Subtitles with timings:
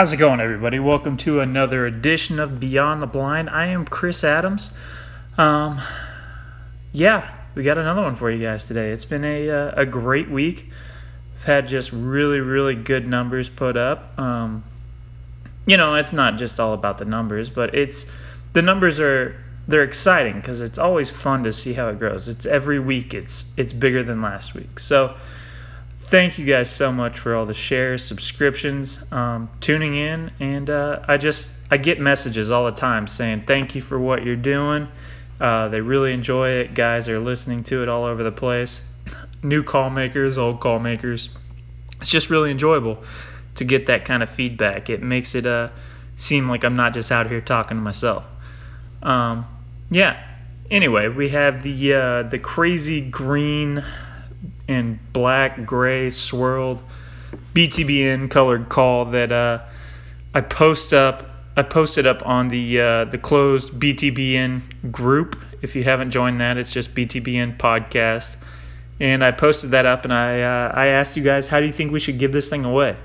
[0.00, 0.78] How's it going, everybody?
[0.78, 3.50] Welcome to another edition of Beyond the Blind.
[3.50, 4.72] I am Chris Adams.
[5.36, 5.78] Um,
[6.90, 8.92] yeah, we got another one for you guys today.
[8.92, 10.70] It's been a uh, a great week.
[11.36, 14.18] I've had just really, really good numbers put up.
[14.18, 14.64] Um,
[15.66, 18.06] you know, it's not just all about the numbers, but it's
[18.54, 19.38] the numbers are
[19.68, 22.26] they're exciting because it's always fun to see how it grows.
[22.26, 24.80] It's every week it's it's bigger than last week.
[24.80, 25.14] So
[26.10, 31.00] thank you guys so much for all the shares, subscriptions, um, tuning in, and uh,
[31.06, 34.88] I just I get messages all the time saying thank you for what you're doing.
[35.40, 36.74] Uh, they really enjoy it.
[36.74, 38.80] Guys are listening to it all over the place.
[39.44, 41.30] New call makers, old call makers.
[42.00, 42.98] It's just really enjoyable
[43.54, 44.90] to get that kind of feedback.
[44.90, 45.68] It makes it uh,
[46.16, 48.24] seem like I'm not just out here talking to myself.
[49.00, 49.46] Um,
[49.90, 50.26] yeah.
[50.72, 53.84] Anyway, we have the uh, the crazy green
[54.70, 56.82] and black gray swirled
[57.54, 59.60] BTBN colored call that uh,
[60.34, 61.26] I post up.
[61.56, 65.36] I posted up on the uh, the closed BTBN group.
[65.60, 68.36] If you haven't joined that, it's just BTBN podcast.
[69.00, 71.72] And I posted that up, and I uh, I asked you guys, how do you
[71.72, 72.96] think we should give this thing away?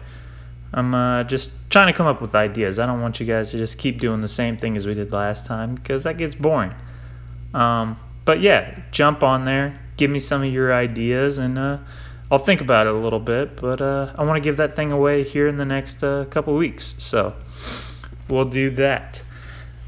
[0.74, 2.80] I'm uh, just trying to come up with ideas.
[2.80, 5.12] I don't want you guys to just keep doing the same thing as we did
[5.12, 6.74] last time because that gets boring.
[7.54, 11.78] Um, but yeah, jump on there, give me some of your ideas, and uh,
[12.30, 13.56] I'll think about it a little bit.
[13.56, 16.56] But uh, I want to give that thing away here in the next uh, couple
[16.56, 17.36] weeks, so
[18.30, 19.22] we'll do that.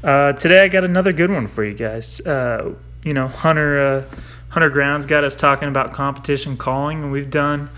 [0.02, 2.20] Uh, today I got another good one for you guys.
[2.20, 4.16] Uh, you know, Hunter uh,
[4.50, 7.70] Hunter Grounds got us talking about competition calling, and we've done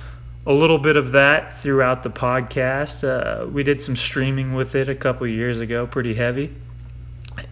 [0.46, 3.50] a little bit of that throughout the podcast.
[3.52, 6.54] We did some streaming with it a couple years ago, pretty heavy,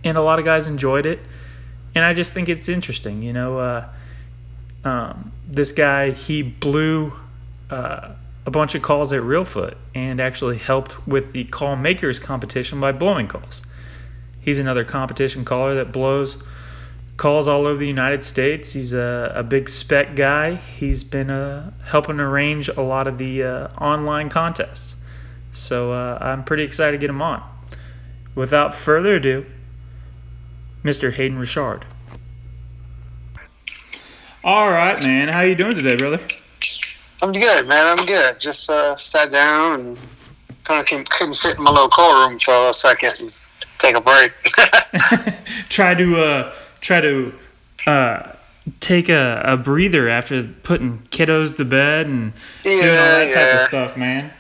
[0.04, 1.20] and a lot of guys enjoyed it.
[1.94, 3.58] And I just think it's interesting, you know.
[3.58, 3.88] Uh,
[4.84, 7.12] um, this guy he blew
[7.70, 8.10] uh,
[8.46, 12.92] a bunch of calls at Reelfoot and actually helped with the call makers competition by
[12.92, 13.62] blowing calls.
[14.40, 16.38] He's another competition caller that blows
[17.18, 18.72] calls all over the United States.
[18.72, 20.54] He's a, a big spec guy.
[20.54, 24.94] He's been uh, helping arrange a lot of the uh, online contests.
[25.52, 27.42] So uh, I'm pretty excited to get him on.
[28.34, 29.44] Without further ado,
[30.84, 31.12] Mr.
[31.12, 31.84] Hayden Richard.
[34.44, 35.28] All right, man.
[35.28, 36.20] How you doing today, brother?
[37.20, 37.98] I'm good, man.
[37.98, 38.38] I'm good.
[38.38, 39.98] Just uh, sat down and
[40.62, 43.30] kind of couldn't sit in my little car room for a second and
[43.78, 44.32] take a break.
[45.68, 47.32] try to uh, try to
[47.88, 48.32] uh,
[48.78, 52.32] take a, a breather after putting kiddos to bed and
[52.64, 54.30] yeah, doing all that type of stuff, man.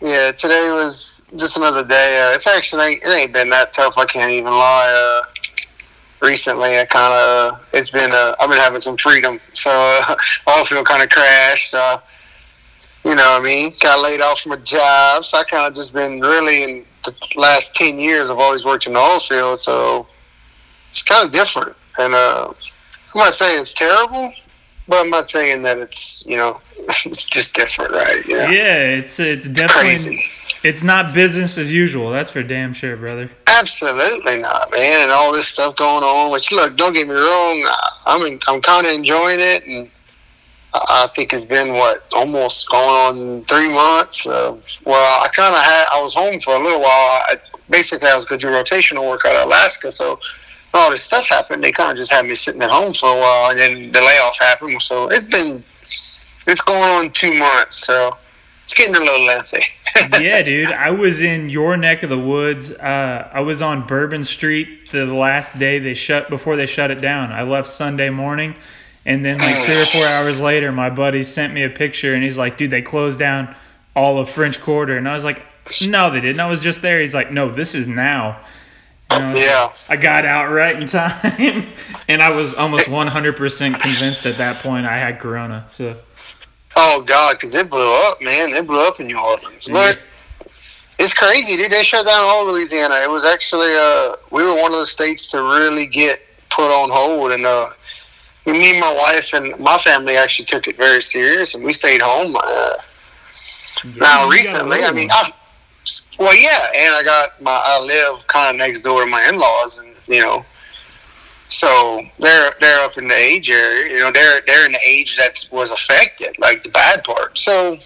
[0.00, 2.24] Yeah, today was just another day.
[2.24, 3.98] Uh, it's actually it ain't been that tough.
[3.98, 5.22] I can't even lie.
[5.22, 5.26] Uh,
[6.22, 9.70] recently, I kind of it's been uh, I've been having some freedom, so
[10.46, 11.74] uh, feel kind of crashed.
[11.74, 11.98] Uh,
[13.04, 13.72] you know what I mean?
[13.80, 17.34] Got laid off from a job, so I kind of just been really in the
[17.38, 18.28] last ten years.
[18.28, 20.06] I've always worked in the oil field, so
[20.90, 21.76] it's kind of different.
[21.98, 24.30] And uh, I'm not saying it's terrible,
[24.90, 28.22] but I'm not saying that it's you know it's just different, right?
[28.26, 30.24] Yeah, Yeah, it's it's definitely crazy.
[30.64, 32.10] it's not business as usual.
[32.10, 33.30] That's for damn sure, brother.
[33.46, 35.02] Absolutely not, man.
[35.02, 36.32] And all this stuff going on.
[36.32, 37.70] Which look, don't get me wrong.
[38.06, 39.90] I'm in, I'm kind of enjoying it, and
[40.74, 44.26] I think it's been what almost going on three months.
[44.26, 46.88] Of, well, I kind of had I was home for a little while.
[46.88, 47.36] I,
[47.68, 50.18] basically, I was going to do rotational work out of Alaska, so
[50.72, 51.62] all this stuff happened.
[51.62, 54.00] They kind of just had me sitting at home for a while, and then the
[54.00, 54.82] layoff happened.
[54.82, 55.62] So it's been
[56.46, 57.86] it's going on two months.
[57.86, 58.16] So
[58.64, 59.64] it's getting a little lengthy.
[60.20, 60.70] yeah, dude.
[60.70, 62.70] I was in your neck of the woods.
[62.70, 67.00] Uh, I was on Bourbon Street the last day they shut before they shut it
[67.00, 67.32] down.
[67.32, 68.54] I left Sunday morning,
[69.04, 72.22] and then like three or four hours later, my buddy sent me a picture, and
[72.22, 73.54] he's like, "Dude, they closed down
[73.96, 75.42] all of French Quarter," and I was like,
[75.88, 76.40] "No, they didn't.
[76.40, 78.38] I was just there." He's like, "No, this is now."
[79.10, 79.68] I was Yeah.
[79.88, 81.14] I got out right in time,
[82.08, 85.64] and I was almost 100% convinced at that point I had Corona.
[85.68, 85.96] So
[86.76, 88.50] Oh God, because it blew up, man.
[88.50, 90.00] It blew up in New Orleans, but
[90.98, 91.72] it's crazy, dude.
[91.72, 92.96] They shut down all Louisiana.
[93.02, 96.90] It was actually uh, we were one of the states to really get put on
[96.92, 97.66] hold, and uh,
[98.46, 102.02] me and my wife and my family actually took it very serious, and we stayed
[102.02, 102.36] home.
[102.36, 102.72] Uh,
[103.98, 105.32] now recently, I mean, one.
[106.20, 109.38] Well, yeah, and I got my I live kind of next door to my in
[109.38, 110.44] laws, and you know.
[111.48, 114.12] So they're they're up in the age area, you know.
[114.12, 117.38] They're they're in the age that was affected, like the bad part.
[117.38, 117.76] So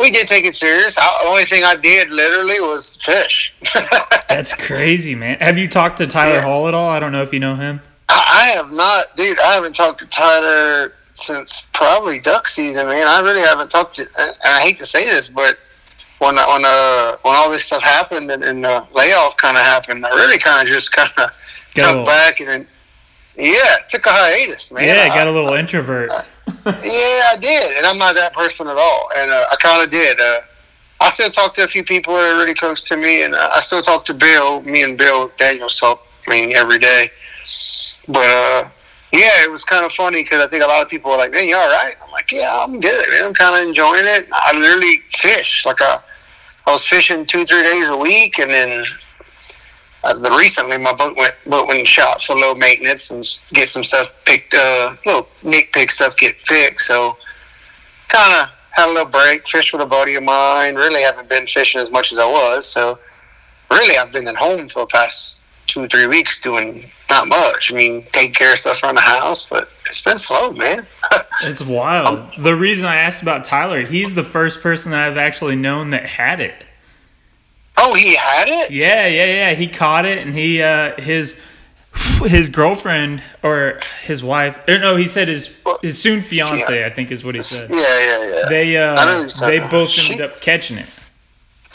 [0.00, 0.98] we did take it serious.
[0.98, 3.54] I, the only thing I did literally was fish.
[4.28, 5.38] That's crazy, man.
[5.38, 6.42] Have you talked to Tyler Yeah.
[6.42, 6.88] Hall at all?
[6.88, 7.80] I don't know if you know him.
[8.08, 9.38] I, I have not, dude.
[9.40, 13.06] I haven't talked to Tyler since probably duck season, man.
[13.06, 15.58] I really haven't talked to, and I hate to say this, but
[16.18, 20.04] when when uh when all this stuff happened and, and the layoff kind of happened,
[20.06, 21.30] I really kind of just kind of
[21.74, 22.66] took back and
[23.38, 24.84] yeah, took a hiatus, man.
[24.88, 26.10] Yeah, I- got a little introvert.
[26.64, 29.08] yeah, I did, and I'm not that person at all.
[29.18, 30.18] And uh, I kind of did.
[30.18, 30.40] Uh,
[31.00, 33.48] I still talk to a few people that are really close to me, and uh,
[33.54, 34.62] I still talk to Bill.
[34.62, 37.10] Me and Bill Daniels talk, I mean, every day.
[38.08, 38.68] But uh,
[39.16, 41.32] yeah, it was kind of funny because I think a lot of people are like,
[41.32, 43.04] "Man, you all right?" I'm like, "Yeah, I'm good.
[43.12, 43.24] Man.
[43.24, 44.28] I'm kind of enjoying it.
[44.32, 45.98] I literally fish like I,
[46.66, 48.84] I was fishing two, three days a week, and then."
[50.04, 53.24] Uh, the, recently, my boat went boat went shop, so low maintenance and
[53.54, 56.86] get some stuff picked, uh, little nitpick stuff get fixed.
[56.86, 57.16] So,
[58.08, 60.76] kind of had a little break, fished with a buddy of mine.
[60.76, 62.68] Really haven't been fishing as much as I was.
[62.68, 63.00] So,
[63.70, 67.72] really, I've been at home for the past two, three weeks doing not much.
[67.72, 70.86] I mean, taking care of stuff around the house, but it's been slow, man.
[71.42, 72.32] It's wild.
[72.38, 76.06] The reason I asked about Tyler, he's the first person that I've actually known that
[76.06, 76.54] had it.
[77.76, 78.70] oh, he had it?
[78.70, 79.54] Yeah, yeah, yeah.
[79.54, 81.38] He caught it, and he uh, his
[82.24, 84.66] his girlfriend or his wife.
[84.66, 85.50] Or no, he said his
[85.82, 86.84] his soon fiance.
[86.86, 87.68] I think is what he said.
[87.68, 88.48] Yeah, yeah, yeah.
[88.48, 90.86] They uh, they both She- ended up catching it.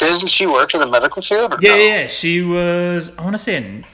[0.01, 1.53] Doesn't she work in the medical field?
[1.53, 1.77] Or Yeah, no?
[1.77, 2.07] yeah.
[2.07, 3.15] She was.
[3.18, 3.86] I want to say an,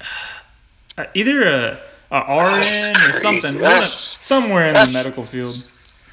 [0.98, 1.77] uh, either a,
[2.12, 3.59] a RN or something.
[3.59, 5.54] That's- somewhere in the medical field.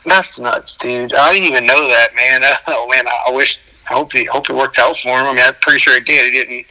[0.06, 1.14] That's nuts, dude.
[1.14, 2.42] I didn't even know that, man.
[2.68, 3.58] Oh man, I wish.
[3.90, 5.26] I hope he hope it worked out for him.
[5.26, 6.34] I mean, I'm pretty sure it did.
[6.34, 6.66] It didn't.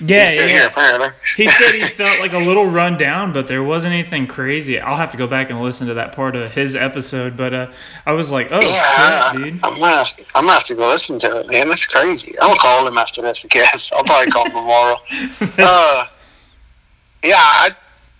[0.00, 0.54] Yeah, He's still yeah.
[0.54, 1.08] here apparently.
[1.36, 4.78] He said he felt like a little run down, but there wasn't anything crazy.
[4.78, 7.36] I'll have to go back and listen to that part of his episode.
[7.36, 7.66] But uh,
[8.06, 9.54] I was like, oh, Yeah, crap, dude.
[9.64, 11.68] I'm gonna have to, I'm gonna have to go listen to it, man.
[11.68, 12.38] That's crazy.
[12.40, 13.92] I'm gonna call him after this, I guess.
[13.92, 14.96] I'll probably call him tomorrow.
[15.58, 16.06] uh,
[17.24, 17.70] yeah, I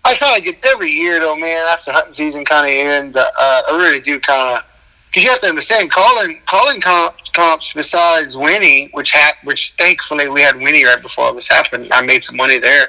[0.05, 1.65] I kind of get every year though, man.
[1.71, 4.65] After hunting season kind of ends, uh, I really do kind of
[5.09, 10.29] because you have to understand calling calling comp, comps besides Winnie, which had which thankfully
[10.29, 11.89] we had Winnie right before this happened.
[11.93, 12.87] I made some money there.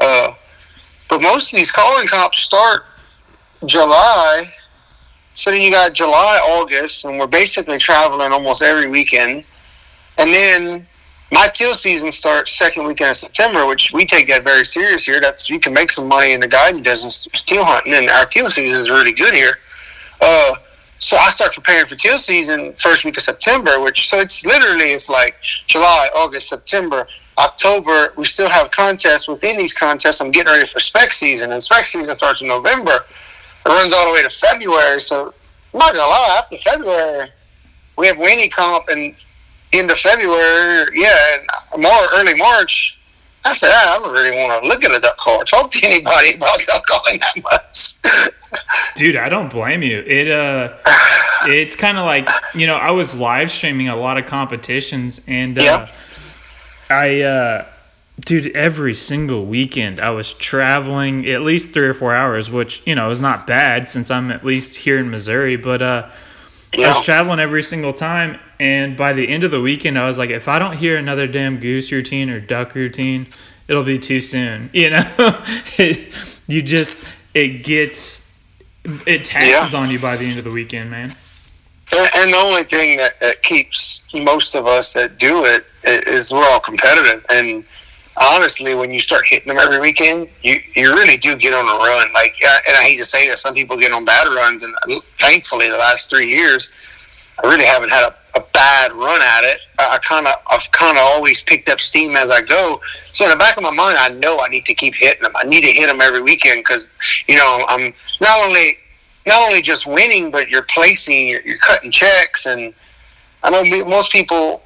[0.00, 0.32] Uh,
[1.08, 2.84] but most of these calling comps start
[3.64, 4.44] July.
[5.34, 9.44] So then you got July, August, and we're basically traveling almost every weekend.
[10.18, 10.86] And then
[11.32, 15.20] my teal season starts second weekend of September, which we take that very serious here.
[15.20, 18.48] That's you can make some money in the guiding business, teal hunting, and our teal
[18.48, 19.58] season is really good here.
[20.98, 24.86] So I start preparing for teal season first week of September, which so it's literally
[24.86, 27.06] it's like July, August, September,
[27.38, 28.14] October.
[28.16, 30.20] We still have contests within these contests.
[30.20, 32.92] I'm getting ready for spec season, and spec season starts in November.
[32.94, 35.00] It runs all the way to February.
[35.00, 35.34] So
[35.74, 37.28] I'm not gonna lie, after February,
[37.98, 39.14] we have Winnie comp and
[39.72, 41.16] into February, yeah,
[41.74, 42.98] and more early March.
[43.46, 45.86] After that, I don't really want to look at a duck call or talk to
[45.86, 48.32] anybody about duck calling that much.
[48.96, 49.98] Dude, I don't blame you.
[50.00, 50.74] It uh,
[51.42, 55.58] it's kind of like you know I was live streaming a lot of competitions, and
[55.58, 55.92] uh, Yeah.
[56.90, 57.66] I uh,
[58.20, 62.94] dude, every single weekend I was traveling at least three or four hours, which you
[62.96, 66.08] know is not bad since I'm at least here in Missouri, but uh.
[66.74, 70.18] I was traveling every single time, and by the end of the weekend, I was
[70.18, 73.26] like, if I don't hear another damn goose routine or duck routine,
[73.68, 74.70] it'll be too soon.
[74.74, 75.02] You know,
[75.78, 76.14] it,
[76.46, 76.96] you just
[77.34, 78.22] it gets
[79.06, 81.10] it taxes on you by the end of the weekend, man.
[81.96, 86.32] and, and the only thing that, that keeps most of us that do it is
[86.32, 87.24] we're all competitive.
[87.30, 87.64] And
[88.20, 91.78] honestly, when you start hitting them every weekend, you, you really do get on a
[91.78, 92.08] run.
[92.14, 94.74] Like, and I hate to say this, some people get on bad runs, and
[95.18, 96.70] thankfully, the last three years,
[97.42, 99.58] I really haven't had a, a bad run at it.
[99.78, 102.80] I, I kind of, I've kind of always picked up steam as I go.
[103.12, 105.32] So in the back of my mind, I know I need to keep hitting them.
[105.36, 106.92] I need to hit them every weekend because,
[107.28, 108.78] you know, I'm not only
[109.26, 112.72] not only just winning, but you're placing, you're, you're cutting checks, and
[113.42, 114.62] I know most people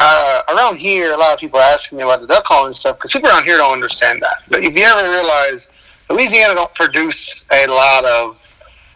[0.00, 1.12] uh, around here.
[1.12, 3.58] A lot of people ask me about the duck calling stuff because people around here
[3.58, 4.42] don't understand that.
[4.48, 5.70] But if you ever realize,
[6.08, 8.46] Louisiana don't produce a lot of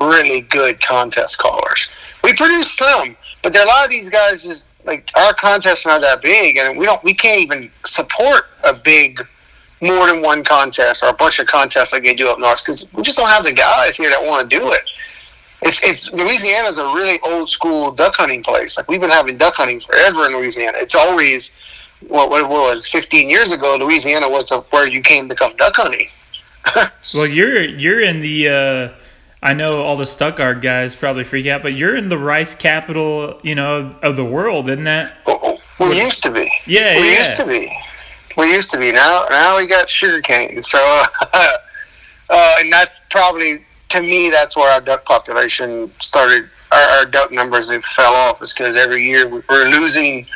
[0.00, 1.90] really good contest callers.
[2.24, 5.86] We produce some, but there are a lot of these guys is like our contests
[5.86, 9.20] are not that big, and we don't we can't even support a big
[9.82, 12.90] more than one contest or a bunch of contests like they do up north because
[12.94, 14.80] we just don't have the guys here that want to do it.
[15.64, 18.76] It's it's Louisiana's a really old school duck hunting place.
[18.76, 20.76] Like we've been having duck hunting forever in Louisiana.
[20.80, 21.52] It's always
[22.06, 23.76] what what it was 15 years ago.
[23.80, 26.08] Louisiana was the where you came to come duck hunting.
[27.14, 28.48] Well, you're you're in the.
[28.48, 28.88] Uh,
[29.42, 33.38] I know all the Stuttgart guys probably freak out, but you're in the rice capital,
[33.42, 35.12] you know, of, the world, isn't that?
[35.78, 36.50] We used to be.
[36.66, 37.18] Yeah, we yeah.
[37.18, 37.70] used to be.
[38.38, 38.90] We used to be.
[38.90, 40.62] Now, now we got sugar cane.
[40.62, 41.06] So, uh,
[42.30, 43.58] uh, and that's probably
[43.90, 46.48] to me, that's where our duck population started.
[46.72, 48.42] Our, our duck numbers have fell off.
[48.42, 50.26] Is because every year we're losing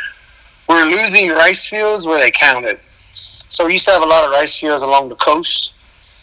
[0.68, 2.78] we're losing rice fields where they counted.
[3.12, 5.74] So we used to have a lot of rice fields along the coast.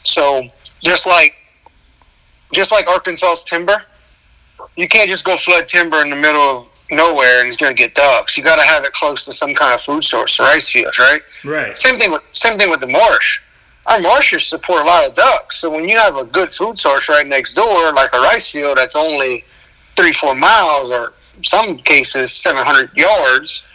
[0.04, 0.44] So
[0.82, 1.36] just like
[2.54, 3.84] just like Arkansas's timber,
[4.76, 7.82] you can't just go flood timber in the middle of nowhere and it's going to
[7.82, 8.38] get ducks.
[8.38, 11.22] You got to have it close to some kind of food source, rice fields, right?
[11.44, 11.78] Right.
[11.78, 13.42] Same thing with same thing with the marsh.
[13.88, 15.58] Our marshes support a lot of ducks.
[15.58, 18.78] So when you have a good food source right next door, like a rice field
[18.78, 19.44] that's only
[19.96, 21.14] three, four miles, or
[21.44, 23.68] some cases seven hundred yards,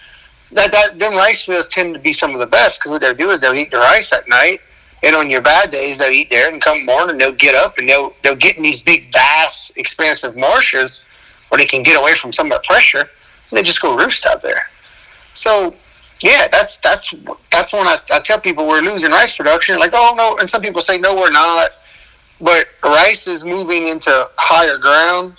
[0.52, 3.14] that that them rice fields tend to be some of the best because what they'll
[3.14, 4.58] do is they'll eat the rice at night,
[5.02, 7.88] and on your bad days they'll eat there, and come morning they'll get up and
[7.88, 11.04] they'll they'll get in these big, vast, expansive marshes
[11.48, 14.26] where they can get away from some of the pressure, and they just go roost
[14.26, 14.62] out there.
[15.34, 15.74] So
[16.22, 17.12] yeah, that's that's
[17.50, 19.78] that's when I, I tell people we're losing rice production.
[19.78, 21.70] Like, oh no, and some people say no, we're not.
[22.40, 25.34] But rice is moving into higher ground,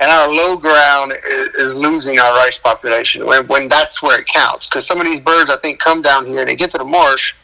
[0.00, 4.26] and our low ground is, is losing our rice population when, when that's where it
[4.26, 4.68] counts.
[4.68, 7.34] Because some of these birds, I think, come down here, they get to the marsh,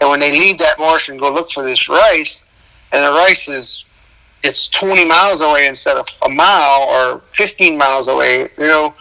[0.00, 2.44] and when they leave that marsh and go look for this rice,
[2.92, 3.84] and the rice is
[4.42, 8.94] it's 20 miles away instead of a mile or 15 miles away, you know,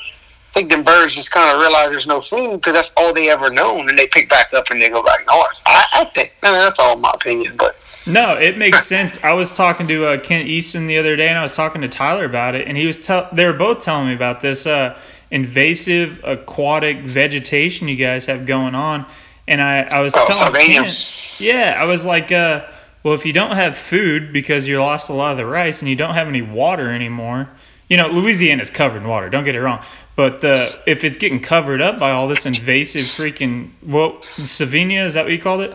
[0.56, 3.50] think them birds just kind of realize there's no food because that's all they ever
[3.52, 5.62] known, and they pick back up and they go back north.
[5.66, 9.22] I, I think I mean, that's all my opinion, but No, it makes sense.
[9.24, 11.88] I was talking to uh, Kent Easton the other day, and I was talking to
[11.90, 13.28] Tyler about it, and he was tell.
[13.34, 14.98] They were both telling me about this uh,
[15.32, 19.06] invasive aquatic vegetation you guys have going on,
[19.48, 20.66] and I, I was Oh, telling.
[20.66, 22.66] Kent, yeah, I was like, uh,
[23.04, 25.90] well, if you don't have food because you lost a lot of the rice and
[25.90, 27.50] you don't have any water anymore,
[27.90, 29.30] you know, Louisiana's covered in water.
[29.30, 29.84] Don't get it wrong.
[30.16, 35.16] But the if it's getting covered up by all this invasive freaking what Savinia is
[35.16, 35.74] that what you called it?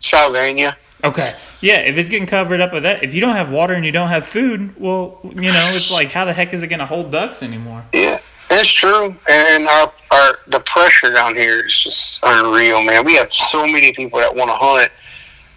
[0.00, 0.76] Salvinia.
[1.04, 1.34] Okay.
[1.60, 3.92] Yeah, if it's getting covered up with that, if you don't have water and you
[3.92, 6.86] don't have food, well, you know, it's like how the heck is it going to
[6.86, 7.82] hold ducks anymore?
[7.92, 8.18] Yeah,
[8.50, 9.14] it's true.
[9.28, 13.04] And our, our the pressure down here is just unreal, man.
[13.04, 14.90] We have so many people that want to hunt,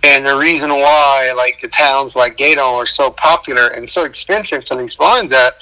[0.04, 4.63] and the reason why like the towns like Gueydan are so popular and so expensive
[4.65, 5.54] to lease blinds at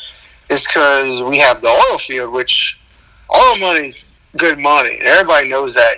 [0.50, 2.80] is because we have the oil field, which
[3.36, 5.96] oil money's good money, and everybody knows that.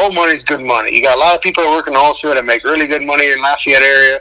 [0.00, 0.94] Oil money's good money.
[0.94, 2.88] You got a lot of people that work in the oil field that make really
[2.88, 4.18] good money in Lafayette area.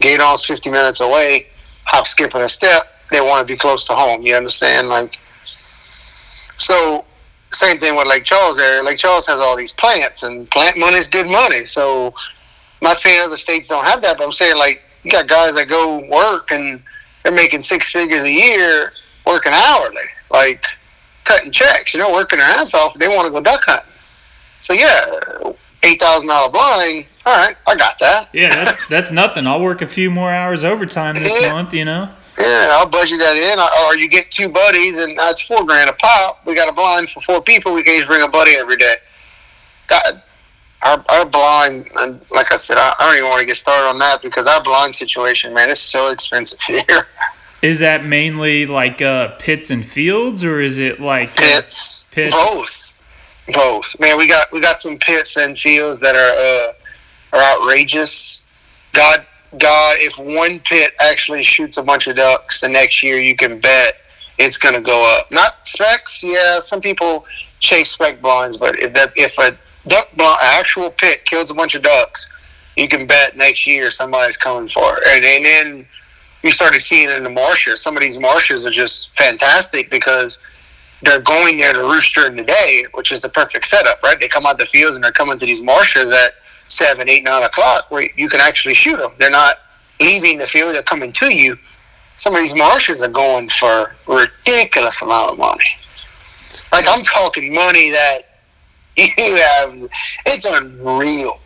[0.00, 1.46] Gueydan's 50 minutes away.
[1.84, 2.82] Hop, skip, and a step.
[3.10, 4.22] They want to be close to home.
[4.22, 4.90] You understand?
[4.90, 5.16] Like,
[6.58, 7.06] so
[7.50, 8.82] same thing with Lake Charles area.
[8.82, 11.64] Lake Charles has all these plants, and plant money is good money.
[11.64, 15.28] So, I'm not saying other states don't have that, but I'm saying like you got
[15.28, 16.82] guys that go work and
[17.22, 18.92] they're making six figures a year
[19.26, 20.64] working hourly, like
[21.24, 21.94] cutting checks.
[21.94, 22.94] You know, working their ass off.
[22.94, 23.92] They want to go duck hunting.
[24.60, 25.52] So yeah,
[25.84, 27.06] eight thousand dollar blind.
[27.26, 28.28] All right, I got that.
[28.32, 29.46] Yeah, that's that's nothing.
[29.46, 31.52] I'll work a few more hours overtime this Yeah.
[31.52, 32.08] month, you know.
[32.38, 33.58] Yeah, I'll budget that in.
[33.86, 36.44] Or you get two buddies, and that's four grand a pop.
[36.46, 37.72] We got a blind for four people.
[37.72, 38.96] We can just bring a buddy every day.
[39.88, 40.22] That,
[40.82, 43.88] our, our blind, and like I said, I, I don't even want to get started
[43.88, 47.06] on that because our blind situation, man, it's so expensive here.
[47.62, 52.34] Is that mainly like uh, pits and fields, or is it like uh, Pits, Pits.
[52.34, 53.02] both,
[53.54, 54.00] both.
[54.00, 58.44] Man, we got we got some pits and fields that are uh, are outrageous.
[58.92, 59.26] God,
[59.58, 63.58] God, if one pit actually shoots a bunch of ducks the next year, you can
[63.60, 63.94] bet
[64.38, 65.26] it's going to go up.
[65.30, 66.58] Not specs, yeah.
[66.58, 67.24] Some people
[67.60, 69.56] chase spec blinds, but if that if a
[69.88, 72.32] duck blind, actual pit kills a bunch of ducks,
[72.76, 75.06] you can bet next year somebody's coming for it.
[75.08, 75.86] And, and then
[76.42, 77.82] you started seeing in the marshes.
[77.82, 80.38] Some of these marshes are just fantastic because
[81.02, 84.18] they're going there to roost during the day, which is the perfect setup, right?
[84.20, 86.32] They come out the fields and they're coming to these marshes at
[86.68, 89.12] seven, eight, nine o'clock where you can actually shoot them.
[89.18, 89.56] They're not
[90.00, 91.56] leaving the field; they're coming to you.
[92.16, 95.64] Some of these marshes are going for ridiculous amount of money.
[96.72, 98.18] Like I'm talking money that
[98.96, 99.74] you have.
[100.26, 101.40] It's unreal.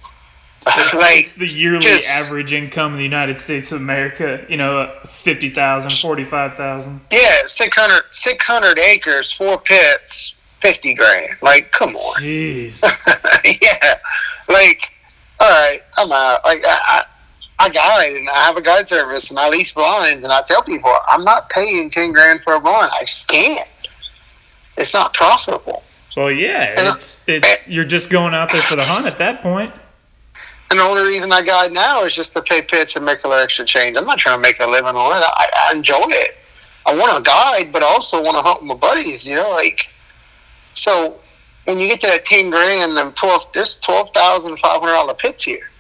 [0.67, 4.45] like it's the yearly just- average income in the United States of America?
[4.49, 7.01] You know, uh, 50,000, 45,000.
[7.13, 11.31] yeah, 600, 600 acres, four pits, fifty grand.
[11.43, 12.21] Like, come on.
[12.23, 12.81] Jeez.
[13.63, 13.95] yeah,
[14.49, 14.91] like,
[15.41, 16.41] all right, I'm out.
[16.45, 17.03] Like, I, I,
[17.67, 20.63] I guide and I have a guide service and I lease blinds and I tell
[20.63, 22.91] people I'm not paying ten grand for a blind.
[22.95, 23.69] I just can't.
[24.79, 25.83] It's not profitable.
[26.17, 29.73] Well, yeah, it's it's you're just going out there for the hunt at that point.
[30.71, 33.29] And the only reason I guide now is just to pay pits and make a
[33.29, 33.97] little extra change.
[33.97, 35.25] I'm not trying to make a living on it.
[35.27, 36.37] I, I enjoy it.
[36.87, 39.27] I want to guide, but I also want to hunt with my buddies.
[39.27, 39.89] You know, like
[40.75, 41.17] so.
[41.65, 45.15] When you get to that ten grand and twelve, there's twelve thousand five hundred dollar
[45.15, 45.71] pits here.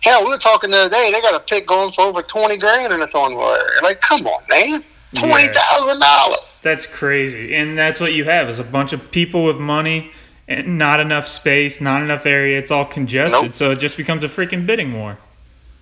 [0.00, 1.10] Hell, we were talking the other day.
[1.10, 3.80] They got a pick going for over twenty grand in a area.
[3.82, 6.60] Like, come on, man, twenty thousand dollars.
[6.62, 7.56] That's crazy.
[7.56, 10.12] And that's what you have is a bunch of people with money
[10.48, 12.58] and not enough space, not enough area.
[12.58, 13.42] It's all congested.
[13.42, 13.54] Nope.
[13.54, 15.18] So it just becomes a freaking bidding war.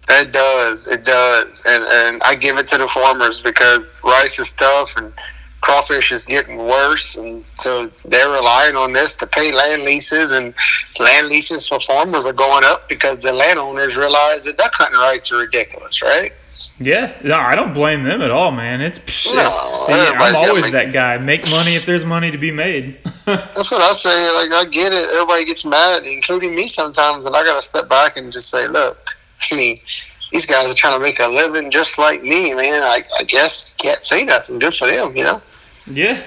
[0.09, 4.53] It does, it does, and and I give it to the farmers because rice is
[4.53, 5.13] tough and
[5.61, 10.55] crawfish is getting worse, and so they're relying on this to pay land leases, and
[11.01, 15.33] land leases for farmers are going up because the landowners realize that duck hunting rights
[15.33, 16.33] are ridiculous, right?
[16.79, 18.81] Yeah, no, I don't blame them at all, man.
[18.81, 21.19] It's psh, No, yeah, I'm always that guy.
[21.19, 22.97] Make money if there's money to be made.
[23.27, 24.11] That's what I say.
[24.35, 25.11] Like I get it.
[25.11, 28.67] Everybody gets mad, including me sometimes, and I got to step back and just say,
[28.67, 28.99] look,
[29.53, 29.79] I mean,
[30.33, 32.83] these guys are trying to make a living just like me, man.
[32.83, 34.59] I, I guess can't say nothing.
[34.59, 35.41] Good for them, you know.
[35.87, 36.21] yeah.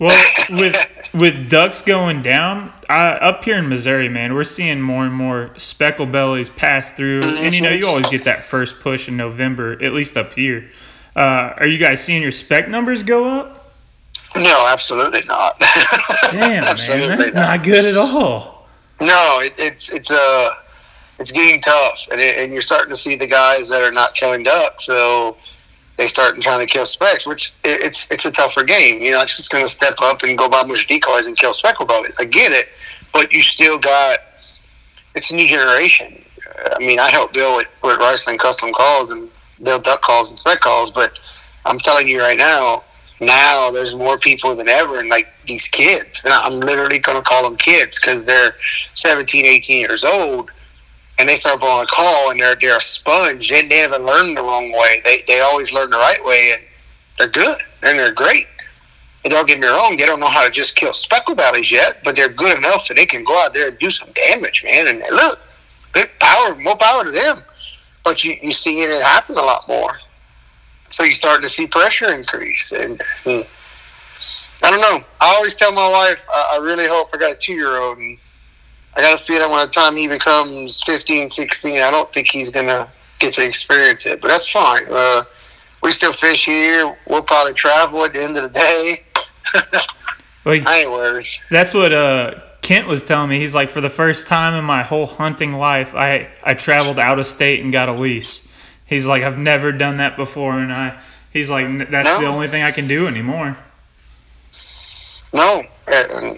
[0.00, 5.04] Well, with with ducks going down, uh, up here in Missouri, man, we're seeing more
[5.04, 9.08] and more speckle bellies pass through, and you know you always get that first push
[9.08, 10.70] in November, at least up here.
[11.14, 13.72] Uh, are you guys seeing your spec numbers go up?
[14.34, 15.60] No, absolutely not.
[16.30, 18.68] Damn, man, Absolutely that's not good at all.
[19.02, 20.50] No, it, it's it's uh
[21.18, 24.14] it's getting tough, and, it, and you're starting to see the guys that are not
[24.14, 25.36] killing ducks, so
[26.00, 29.02] they start trying to kill specks, which it's it's a tougher game.
[29.02, 31.52] You know, it's just going to step up and go buy of decoys and kill
[31.52, 32.16] speckle bellies.
[32.18, 32.68] I get it,
[33.12, 34.16] but you still got
[35.14, 36.24] it's a new generation.
[36.64, 39.28] Uh, I mean, I help Bill with, with Riceland custom calls and
[39.62, 41.18] build duck calls and spec calls, but
[41.66, 42.82] I'm telling you right now,
[43.20, 47.22] now there's more people than ever, and like these kids, and I'm literally going to
[47.22, 48.54] call them kids because they're
[48.94, 50.50] 17, 18 years old,
[51.20, 53.48] and they start blowing a call, and they're they're a sponge.
[53.48, 55.00] They, they haven't learned the wrong way.
[55.04, 56.62] They they always learn the right way, and
[57.18, 58.46] they're good and they're great.
[59.24, 62.00] And don't get me wrong, they don't know how to just kill speckle bellies yet,
[62.04, 64.86] but they're good enough that they can go out there and do some damage, man.
[64.86, 65.38] And look,
[65.92, 67.42] good power, more power to them.
[68.02, 69.98] But you you seeing it happen a lot more.
[70.88, 73.42] So you're starting to see pressure increase, and hmm,
[74.64, 75.06] I don't know.
[75.20, 77.98] I always tell my wife, I, I really hope I got a two year old,
[77.98, 78.18] and
[79.00, 82.50] I got a feeling by the time he becomes 15, 16, I don't think he's
[82.50, 82.86] gonna
[83.18, 84.20] get to experience it.
[84.20, 84.84] But that's fine.
[84.90, 85.24] Uh,
[85.82, 86.94] we still fish here.
[87.08, 88.96] We'll probably travel at the end of the day.
[90.42, 91.26] Like I ain't worried.
[91.50, 93.38] That's what uh, Kent was telling me.
[93.38, 97.18] He's like, for the first time in my whole hunting life, I I traveled out
[97.18, 98.48] of state and got a lease.
[98.86, 100.98] He's like, I've never done that before, and I.
[101.30, 102.20] He's like, that's No.
[102.22, 103.58] the only thing I can do anymore.
[105.34, 106.32] No, uh,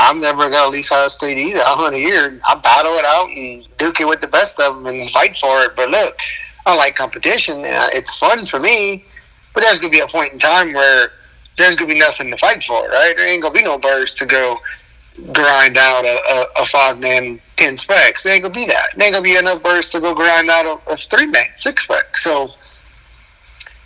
[0.00, 1.60] I've never got a lease out of state either.
[1.60, 2.40] I hunt here.
[2.48, 5.62] I battle it out and duke it with the best of them and fight for
[5.62, 5.76] it.
[5.76, 6.16] But look,
[6.66, 7.62] I like competition.
[7.64, 9.04] It's fun for me.
[9.52, 11.12] But there's gonna be a point in time where
[11.56, 13.14] there's gonna be nothing to fight for, right?
[13.16, 14.58] There ain't gonna be no birds to go
[15.32, 18.22] grind out a, a, a five man ten specs.
[18.22, 18.86] There ain't gonna be that.
[18.96, 21.84] There ain't gonna be enough birds to go grind out a, a three man six
[21.84, 22.16] spec.
[22.16, 22.50] So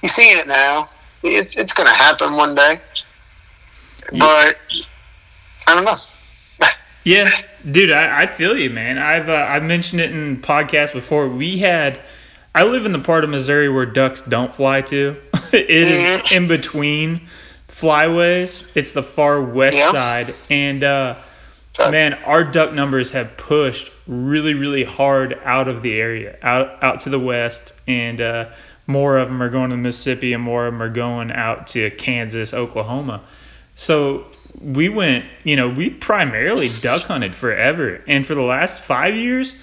[0.02, 0.88] you're seeing it now.
[1.22, 2.76] It's it's gonna happen one day.
[4.18, 4.58] But
[5.66, 5.96] I don't know.
[7.06, 7.28] Yeah,
[7.70, 8.96] dude, I, I feel you, man.
[8.96, 11.28] I've uh, I've mentioned it in podcasts before.
[11.28, 12.00] We had,
[12.54, 15.14] I live in the part of Missouri where ducks don't fly to.
[15.52, 16.36] it is Mhm.
[16.38, 17.20] in between
[17.68, 18.64] flyways.
[18.74, 19.90] It's the far west Yeah.
[19.92, 21.16] side, and uh,
[21.90, 27.00] man, our duck numbers have pushed really, really hard out of the area, out out
[27.00, 28.46] to the west, and uh,
[28.86, 31.90] more of them are going to Mississippi, and more of them are going out to
[31.90, 33.20] Kansas, Oklahoma.
[33.74, 34.24] So
[34.64, 38.00] we went, you know, we primarily duck hunted forever.
[38.08, 39.54] And for the last five years,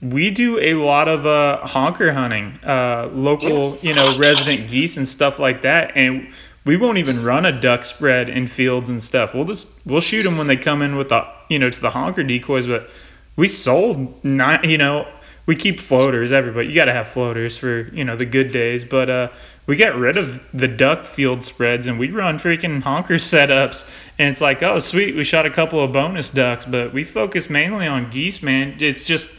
[0.00, 5.06] we do a lot of uh, honker hunting, uh, local, you know, resident geese and
[5.06, 5.96] stuff like that.
[5.96, 6.28] And
[6.64, 9.32] we won't even run a duck spread in fields and stuff.
[9.32, 11.90] We'll just, we'll shoot them when they come in with the, you know, to the
[11.90, 12.66] honker decoys.
[12.66, 12.90] But
[13.36, 15.06] we sold nine, you know,
[15.46, 16.68] we keep floaters, everybody.
[16.68, 18.84] You got to have floaters for, you know, the good days.
[18.84, 19.28] But, uh,
[19.66, 24.28] we got rid of the duck field spreads and we run freaking honker setups and
[24.28, 27.86] it's like oh sweet we shot a couple of bonus ducks but we focus mainly
[27.86, 29.32] on geese man it's just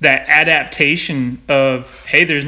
[0.00, 2.44] that adaptation of hey there's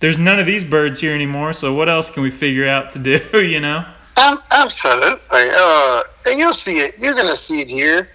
[0.00, 2.98] there's none of these birds here anymore so what else can we figure out to
[3.32, 3.84] do you know
[4.16, 5.18] Um, absolutely.
[5.32, 6.98] Uh, and you'll see it.
[6.98, 8.08] You're to see it here.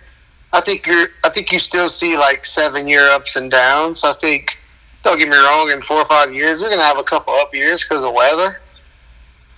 [0.53, 1.07] I think you're.
[1.23, 4.03] I think you still see like seven year ups and downs.
[4.03, 4.57] I think.
[5.09, 5.71] Don't get me wrong.
[5.71, 8.13] In four or five years, we're going to have a couple up years because of
[8.13, 8.59] weather.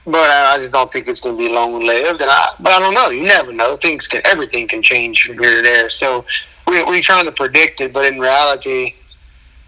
[0.06, 2.22] But I, just don't think it's going to be long lived.
[2.22, 3.10] And I, but I don't know.
[3.10, 3.76] You never know.
[3.76, 4.22] Things can.
[4.24, 5.90] Everything can change from here to there.
[5.90, 6.24] So
[6.68, 8.94] we we're trying to predict it, but in reality.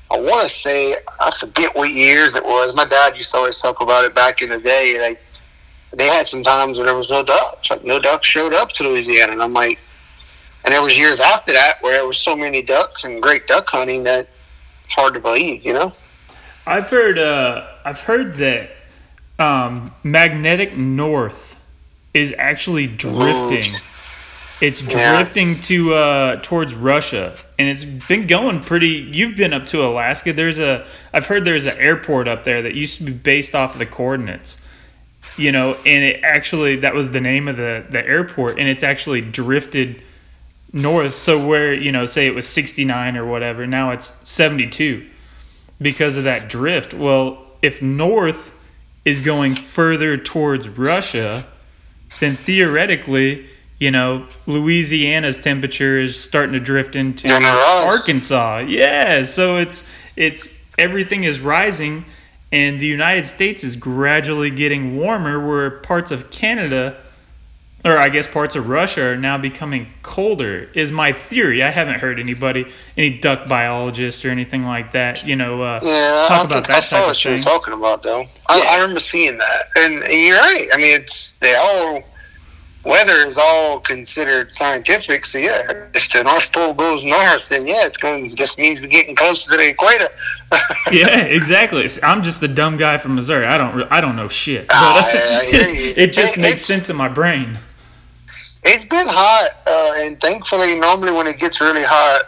[0.09, 2.75] I want to say I forget what years it was.
[2.75, 4.97] My dad used to always talk about it back in the day.
[5.01, 5.21] Like
[5.91, 7.71] they had some times where there was no ducks.
[7.71, 9.79] Like no ducks showed up to Louisiana, and I'm like,
[10.63, 13.65] and there was years after that where there was so many ducks and great duck
[13.67, 14.27] hunting that
[14.83, 15.93] it's hard to believe, you know.
[16.67, 18.69] I've heard uh, I've heard that
[19.39, 21.59] um, magnetic north
[22.13, 23.81] is actually drifting.
[24.61, 25.17] It's Yeah.
[25.17, 28.87] drifting to uh, towards Russia, and it's been going pretty.
[28.87, 30.31] You've been up to Alaska.
[30.31, 33.73] There's a I've heard there's an airport up there that used to be based off
[33.73, 34.57] of the coordinates.
[35.35, 38.83] You know, and it actually that was the name of the the airport, and it's
[38.83, 40.01] actually drifted
[40.73, 41.15] north.
[41.15, 45.05] So where you know, say it was 69 or whatever, now it's 72
[45.81, 46.93] because of that drift.
[46.93, 48.51] Well, if north
[49.05, 51.45] is going further towards Russia,
[52.19, 53.45] then theoretically,
[53.79, 58.59] you know, Louisiana's temperature is starting to drift into Arkansas.
[58.67, 59.83] Yeah, so it's
[60.15, 62.05] it's everything is rising
[62.53, 66.95] and the United States is gradually getting warmer where parts of Canada
[67.85, 71.61] or I guess parts of Russia are now becoming colder is my theory.
[71.63, 72.65] I haven't heard anybody
[72.97, 76.69] any duck biologists or anything like that, you know, uh, Yeah, I, talk about think
[76.69, 78.25] I that saw type what you were talking about though.
[78.47, 78.65] I, Yeah.
[78.69, 80.67] I remember seeing that, and, and you're right.
[80.73, 82.03] I mean, it's they all
[82.85, 85.25] weather is all considered scientific.
[85.25, 85.59] So yeah,
[85.93, 88.29] if the North Pole goes north, then yeah, it's going.
[88.29, 90.09] to, This means we're getting closer to the equator.
[90.91, 91.87] yeah, exactly.
[92.03, 93.45] I'm just a dumb guy from Missouri.
[93.47, 93.91] I don't.
[93.91, 94.67] I don't know shit.
[94.67, 95.93] But Ah, I- I hear you.
[95.97, 97.47] it just It- makes sense in my brain.
[98.63, 102.23] It's been hot, uh, and thankfully, normally when it gets really hot,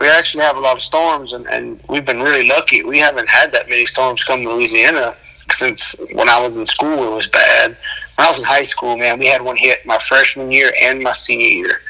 [0.00, 2.84] we actually have a lot of storms, and, and we've been really lucky.
[2.84, 5.14] We haven't had that many storms come to Louisiana
[5.50, 7.06] since when I was in school.
[7.06, 7.70] It was bad.
[7.70, 11.02] When I was in high school, man, we had one hit my freshman year and
[11.02, 11.80] my senior year,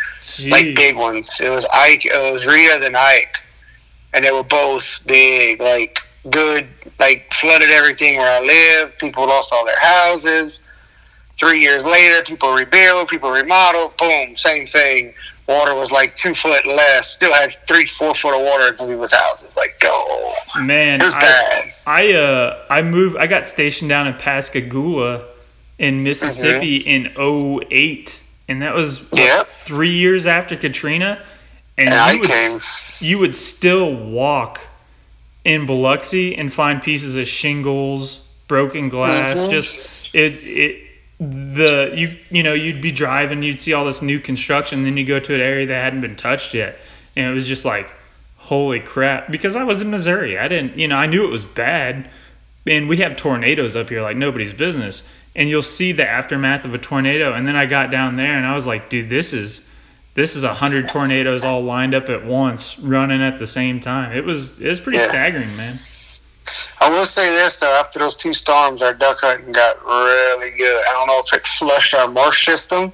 [0.50, 1.40] like big ones.
[1.40, 3.36] It was Ike, it was Rita, then Ike,
[4.14, 5.98] and they were both big, like
[6.30, 6.66] good,
[7.00, 8.96] like flooded everything where I live.
[8.98, 10.67] People lost all their houses.
[11.38, 15.14] Three years later, people rebuild, people remodel, boom, same thing.
[15.46, 18.88] Water was like two foot less, still had three, four foot of water in some
[18.88, 19.56] people's houses.
[19.56, 20.34] Like, go.
[20.60, 21.64] Man, It was I, bad.
[21.86, 23.16] I uh I moved.
[23.16, 25.22] I got stationed down in Pascagoula,
[25.78, 28.22] in Mississippi in 08.
[28.48, 29.46] and that was what, Yep.
[29.46, 31.22] three years after Katrina.
[31.78, 32.58] And And you would, came.
[33.00, 34.60] you would still walk
[35.44, 38.16] in Biloxi and find pieces of shingles,
[38.48, 39.38] broken glass.
[39.38, 39.50] Mhm.
[39.50, 39.78] Just
[40.14, 40.87] it it
[41.18, 45.04] the you you know you'd be driving, you'd see all this new construction, then you
[45.04, 46.76] go to an area that hadn't been touched yet,
[47.16, 47.92] and it was just like,
[48.36, 49.30] holy crap!
[49.30, 52.08] Because I was in Missouri, I didn't you know I knew it was bad,
[52.66, 56.72] and we have tornadoes up here like nobody's business, and you'll see the aftermath of
[56.72, 59.60] a tornado, and then I got down there and I was like, dude, this is
[60.14, 64.12] this is a hundred tornadoes all lined up at once, running at the same time.
[64.16, 65.04] It was it was pretty Yeah.
[65.08, 65.74] staggering, man.
[66.80, 70.84] I will say this though, after those two storms, our duck hunting got really good.
[70.88, 72.92] I don't know if it flushed our marsh system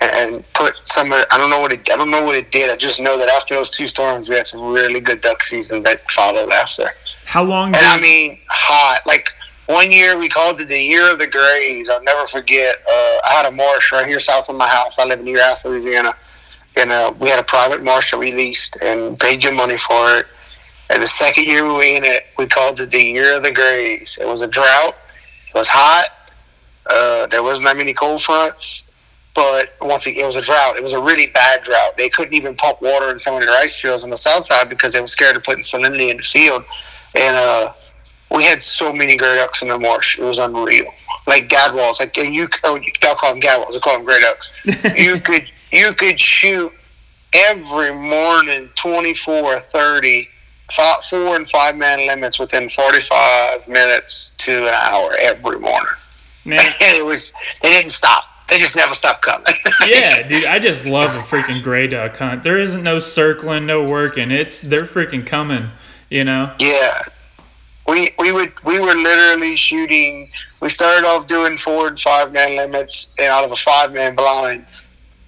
[0.00, 1.12] and, put some.
[1.12, 1.88] Of, I don't know what it.
[1.92, 2.70] I don't know what it did.
[2.70, 5.82] I just know that after those two storms, we had some really good duck season
[5.84, 6.88] that followed after.
[7.26, 7.68] How long?
[7.68, 9.00] And I mean, hot.
[9.06, 9.30] Like
[9.66, 11.88] one year, we called it the year of the grays.
[11.88, 12.76] I'll never forget.
[12.76, 14.98] Uh, I had a marsh right here south of my house.
[14.98, 16.14] I live in Erath, Louisiana,
[16.76, 20.18] and uh, we had a private marsh that we leased and paid good money for
[20.18, 20.26] it.
[20.92, 23.50] And the second year we were in it, we called it the year of the
[23.50, 24.18] grays.
[24.20, 24.94] It was a drought.
[25.48, 26.06] It was hot.
[26.88, 28.90] Uh, there wasn't that many cold fronts.
[29.34, 30.76] But once again, it was a drought.
[30.76, 31.96] It was a really bad drought.
[31.96, 34.68] They couldn't even pump water in some of their ice fields on the south side
[34.68, 36.62] because they were scared of putting salinity in the field.
[37.14, 37.72] And uh,
[38.30, 40.18] we had so many gray ducks in the marsh.
[40.18, 40.92] It was unreal.
[41.26, 42.00] Like gadwalls.
[42.00, 43.74] Like and you, oh, you call them gadwalls.
[43.74, 44.52] I call them gray ducks.
[44.96, 46.70] you could you could shoot
[47.32, 50.28] every morning 24 or 30
[50.72, 55.88] five, four and five man limits within 45 minutes to an hour every morning
[56.44, 57.32] man, it was
[57.62, 59.46] they didn't stop they just never stopped coming
[59.86, 62.42] yeah, dude, I just love a freaking gray duck hunt.
[62.42, 64.30] There isn't no circling, no working.
[64.30, 65.68] It's they're freaking coming.
[66.10, 66.54] You know.
[66.58, 66.90] yeah
[67.88, 70.30] we we would we were literally shooting
[70.60, 74.14] we started off doing four and five man limits and out of a five man
[74.14, 74.66] blind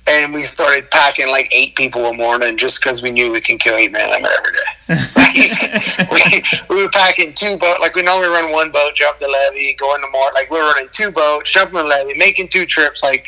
[0.06, 3.58] and we started packing like eight people a morning just because we knew we can
[3.58, 4.64] kill eight man limit every day
[6.12, 7.80] we, we were packing two boats.
[7.80, 10.30] Like we normally run one boat, jump the levee, go in the.
[10.34, 13.02] Like we were running two boats, jumping the levee, making two trips.
[13.02, 13.26] Like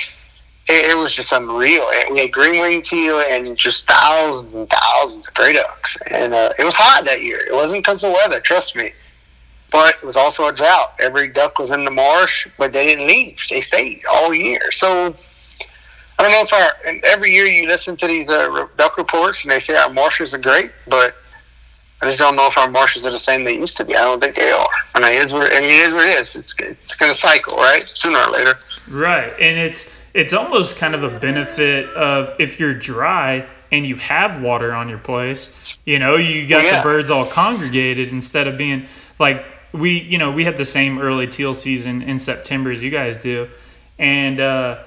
[0.69, 1.87] it, it was just unreal.
[1.95, 6.01] And we had green wing teal and just thousands and thousands of gray ducks.
[6.11, 7.41] And uh, it was hot that year.
[7.47, 8.93] It wasn't because of the weather, trust me.
[9.73, 10.95] But it was also a drought.
[11.01, 13.45] Every duck was in the marsh, but they didn't leave.
[13.51, 14.71] They stayed all year.
[14.71, 15.15] So
[16.19, 19.45] I don't know if our and every year you listen to these uh, duck reports
[19.45, 21.15] and they say our marshes are great, but
[22.01, 23.95] I just don't know if our marshes are the same they used to be.
[23.97, 24.69] I don't think they are.
[24.95, 26.37] And it is what, I mean, it is what it is.
[26.37, 27.81] It's it's going to cycle, right?
[27.81, 28.53] Sooner or later.
[28.93, 33.97] Right, and it's it's almost kind of a benefit of if you're dry, and you
[33.97, 36.79] have water on your place, you know, you got Yeah.
[36.79, 38.87] the birds all congregated instead of being
[39.19, 42.91] like we, you know, we had the same early teal season in September as you
[42.91, 43.49] guys do,
[43.99, 44.79] and uh,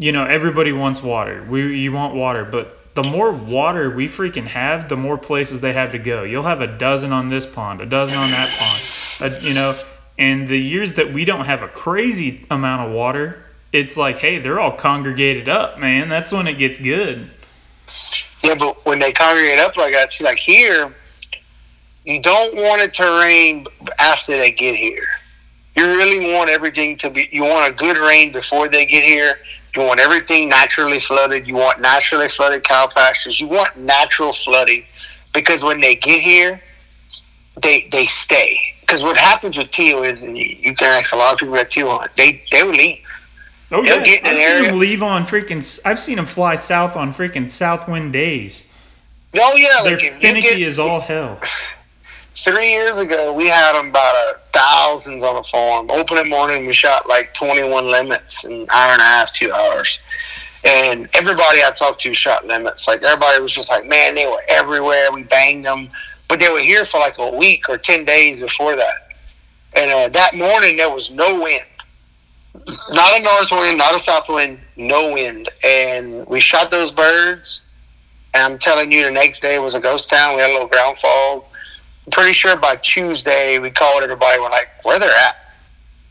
[0.00, 1.44] you know, everybody wants water.
[1.48, 5.74] We you want water, but the more water we freaking have, the more places they
[5.74, 6.22] have to go.
[6.22, 9.74] You'll have a dozen on this pond, a dozen on that pond, a, you know.
[10.18, 14.38] And the years that we don't have a crazy amount of water, it's like, hey,
[14.38, 16.08] they're all congregated up, man.
[16.08, 17.28] That's when it gets good.
[18.42, 20.94] Yeah, but when they congregate up like that, see, like here,
[22.06, 23.66] you don't want it to rain
[23.98, 25.04] after they get here.
[25.76, 27.28] You really want everything to be.
[27.30, 29.34] You want a good rain before they get here.
[29.76, 31.46] You want everything naturally flooded.
[31.48, 33.40] You want naturally flooded cow pastures.
[33.40, 34.84] You want natural flooding
[35.32, 36.60] because when they get here,
[37.62, 38.56] they they stay.
[38.80, 41.54] Because what happens with teal is, and you, you can ask a lot of people
[41.54, 42.98] that teal on, they they will leave.
[43.72, 45.80] Oh They'll yeah, get in I've seen area- them leave on freaking.
[45.86, 48.64] I've seen them fly south on freaking south wind days.
[49.38, 51.40] Oh yeah, They're like finicky get, as all hell.
[52.44, 55.90] three years ago, we had them about a thousands on the farm.
[55.90, 60.00] Opening morning, we shot like 21 limits in an hour and a half, two hours.
[60.64, 62.86] And everybody I talked to shot limits.
[62.88, 65.12] Like everybody was just like, man, they were everywhere.
[65.12, 65.88] We banged them,
[66.28, 68.94] but they were here for like a week or 10 days before that.
[69.76, 71.62] And uh, that morning, there was no wind.
[72.90, 75.48] Not a north wind, not a south wind, no wind.
[75.64, 77.66] And we shot those birds.
[78.34, 80.34] And I'm telling you, the next day was a ghost town.
[80.34, 81.44] We had a little ground fog
[82.10, 84.40] pretty sure by Tuesday we called everybody.
[84.40, 85.36] We're like, where they're at,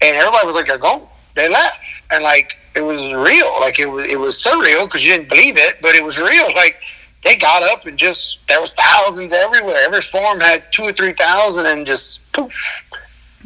[0.01, 1.07] and everybody was like, they're gone.
[1.35, 3.59] They left, and like it was real.
[3.59, 6.45] Like it was it was surreal because you didn't believe it, but it was real.
[6.55, 6.77] Like
[7.23, 9.77] they got up and just there was thousands everywhere.
[9.83, 12.89] Every farm had two or three thousand, and just poof.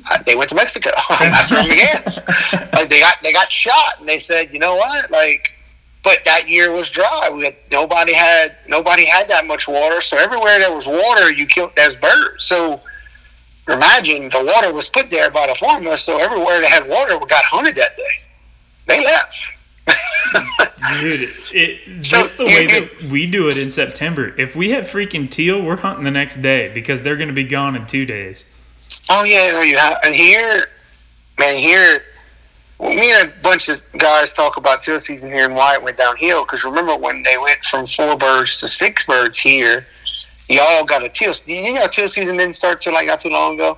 [0.09, 0.91] Uh, They went to Mexico.
[1.19, 2.27] That's where I'm against.
[2.73, 5.52] Like they got they got shot, and they said, you know what, like.
[6.03, 7.29] But that year was dry.
[7.33, 10.01] We had, nobody had nobody had that much water.
[10.01, 12.45] So everywhere there was water, you killed there's birds.
[12.45, 12.81] So
[13.67, 15.95] imagine the water was put there by the farmer.
[15.95, 18.03] So everywhere that had water got hunted that day.
[18.87, 19.47] They left.
[20.99, 21.11] Dude,
[21.53, 24.33] it, So, just the way you- that we do it in September.
[24.37, 27.43] If we have freaking teal, we're hunting the next day because they're going to be
[27.45, 28.43] gone in two days.
[29.09, 29.97] Oh yeah, no, you have.
[30.03, 30.67] And here,
[31.39, 32.03] man, here,
[32.79, 35.97] me and a bunch of guys talk about teal season here and why it went
[35.97, 36.43] downhill.
[36.45, 39.85] Because remember when they went from four birds to six birds here,
[40.49, 41.33] y'all got a teal.
[41.45, 43.77] You know, teal season didn't start till like not too long ago.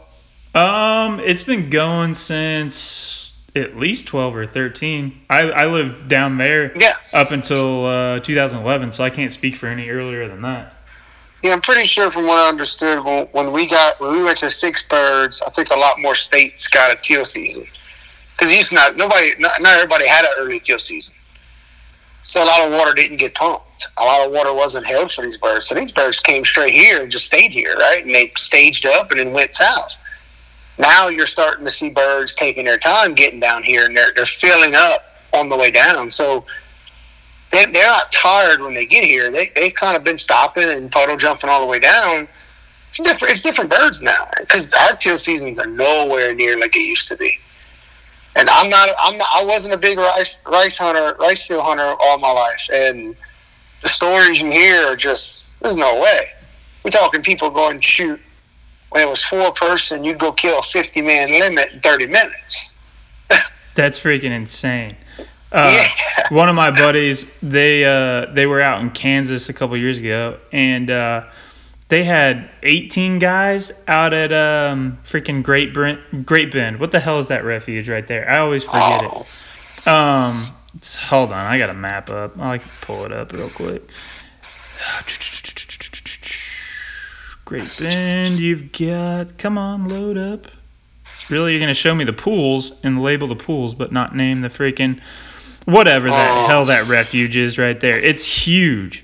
[0.59, 5.21] Um, it's been going since at least twelve or thirteen.
[5.29, 9.67] I I lived down there Yeah, up until uh, 2011, so I can't speak for
[9.67, 10.73] any earlier than that.
[11.43, 11.51] yeah.
[11.53, 14.49] I'm pretty sure from what I understood when, when we got when we went to
[14.49, 17.65] six birds, I think a lot more states got a teal season.
[18.37, 21.15] Because to not nobody, not, not everybody had an early teal season.
[22.23, 23.87] So a lot of water didn't get pumped.
[23.97, 25.67] A lot of water wasn't held for these birds.
[25.67, 28.03] So these birds came straight here and just stayed here, right?
[28.03, 30.01] And they staged up and then went south.
[30.77, 34.25] Now you're starting to see birds taking their time getting down here, and they're they're
[34.25, 35.01] filling up
[35.33, 36.09] on the way down.
[36.09, 36.45] So
[37.51, 39.31] they, they're not tired when they get here.
[39.31, 42.27] They they've kind of been stopping and puddle jumping all the way down.
[42.89, 43.33] It's different.
[43.33, 47.17] It's different birds now because our teal seasons are nowhere near like it used to
[47.17, 47.37] be.
[48.35, 48.89] And I'm not.
[48.99, 49.27] I'm not.
[49.33, 53.15] I wasn't a big rice rice hunter, rice field hunter all my life, and
[53.81, 56.19] the stories you hear are just there's no way.
[56.83, 58.19] We're talking people going to shoot
[58.95, 62.75] when it was four person, you'd go kill a 50 man limit in 30 minutes.
[63.75, 64.95] That's freaking insane.
[65.51, 66.35] Uh, Yeah.
[66.37, 70.37] One of my buddies, they uh, they were out in Kansas a couple years ago,
[70.51, 71.23] and uh,
[71.89, 76.79] they had 18 guys out at um, freaking Great Brent, Great Bend.
[76.79, 78.29] What the hell is that refuge right there?
[78.29, 79.87] I always forget Oh, it.
[79.87, 80.47] Um,
[81.09, 82.39] hold on, I got a map up.
[82.39, 83.83] I can pull it up real quick.
[87.45, 89.37] Great Bend, you've got.
[89.37, 90.47] Come on, load up.
[91.29, 94.49] Really, you're gonna show me the pools and label the pools, but not name the
[94.49, 94.99] freaking
[95.65, 96.47] whatever that Oh.
[96.47, 97.97] hell that refuge is right there.
[97.97, 99.03] It's huge,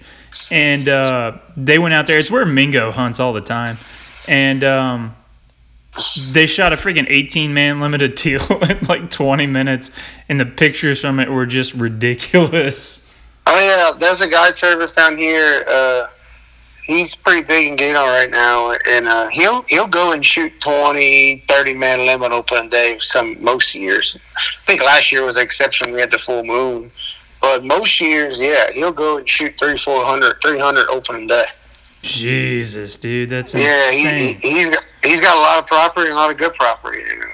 [0.52, 2.18] and uh, they went out there.
[2.18, 3.78] It's where Mingo hunts all the time,
[4.28, 5.16] and um,
[6.32, 9.92] they shot a freaking 18 man limited teal in like 20 minutes,
[10.30, 13.20] and the pictures from it were just ridiculous.
[13.48, 15.66] oh yeah, there's a guide service down here.
[15.68, 16.08] Uh,
[16.86, 21.44] he's pretty big in Gator right now, and uh, he'll he'll go and shoot 20,
[21.48, 22.98] 30 man limit open day.
[23.00, 25.94] Some most years, I think last year was the exception.
[25.94, 26.92] We had the full moon,
[27.42, 31.44] but most years, yeah, he'll go and shoot three, 400, 300 opening day.
[32.02, 34.40] Jesus, dude, that's Yeah, he, insane.
[34.42, 36.98] he, he's got he's got a lot of property and a lot of good property.
[37.08, 37.26] Do you,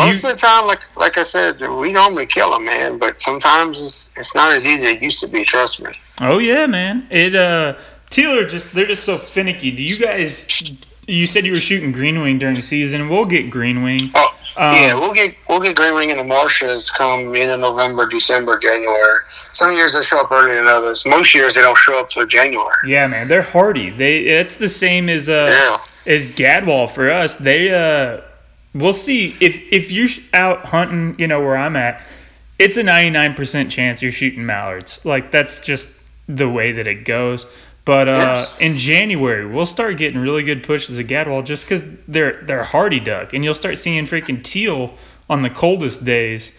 [0.00, 2.98] Most of the time, like like I said, we normally kill them, man.
[2.98, 5.44] But sometimes it's it's not as easy as it used to be.
[5.44, 5.90] Trust me.
[6.20, 7.06] oh yeah, man.
[7.10, 7.74] It uh,
[8.10, 9.70] teal are just they're just so finicky.
[9.70, 10.74] Do you guys?
[11.06, 13.08] You said you were shooting green wing during the season.
[13.08, 14.10] We'll get green wing.
[14.16, 18.06] Oh, Um, yeah, we'll get we'll get green wing in the marshes come in November,
[18.08, 19.18] December, January.
[19.52, 21.04] Some years they show up earlier than others.
[21.06, 22.72] Most years they don't show up till January.
[22.86, 23.90] Yeah, man, they're hardy.
[23.90, 26.12] They it's the same as uh Yeah.
[26.14, 27.36] as Gadwall for us.
[27.36, 28.20] They uh
[28.74, 32.02] we'll see if if you're out hunting, you know where I'm at.
[32.58, 35.04] It's a 99% chance you're shooting mallards.
[35.04, 35.90] Like that's just
[36.26, 37.46] the way that it goes.
[37.86, 42.42] But uh in January, we'll start getting really good pushes of Gadwall just cuz they're
[42.42, 44.92] they're a hardy duck and you'll start seeing freaking teal
[45.30, 46.52] on the coldest days.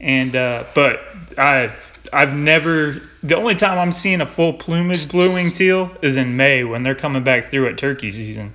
[0.00, 1.00] And uh but
[1.38, 1.72] I
[2.12, 6.36] I've never the only time I'm seeing a full plumage blue wing teal is in
[6.36, 8.52] May when they're coming back through at turkey season.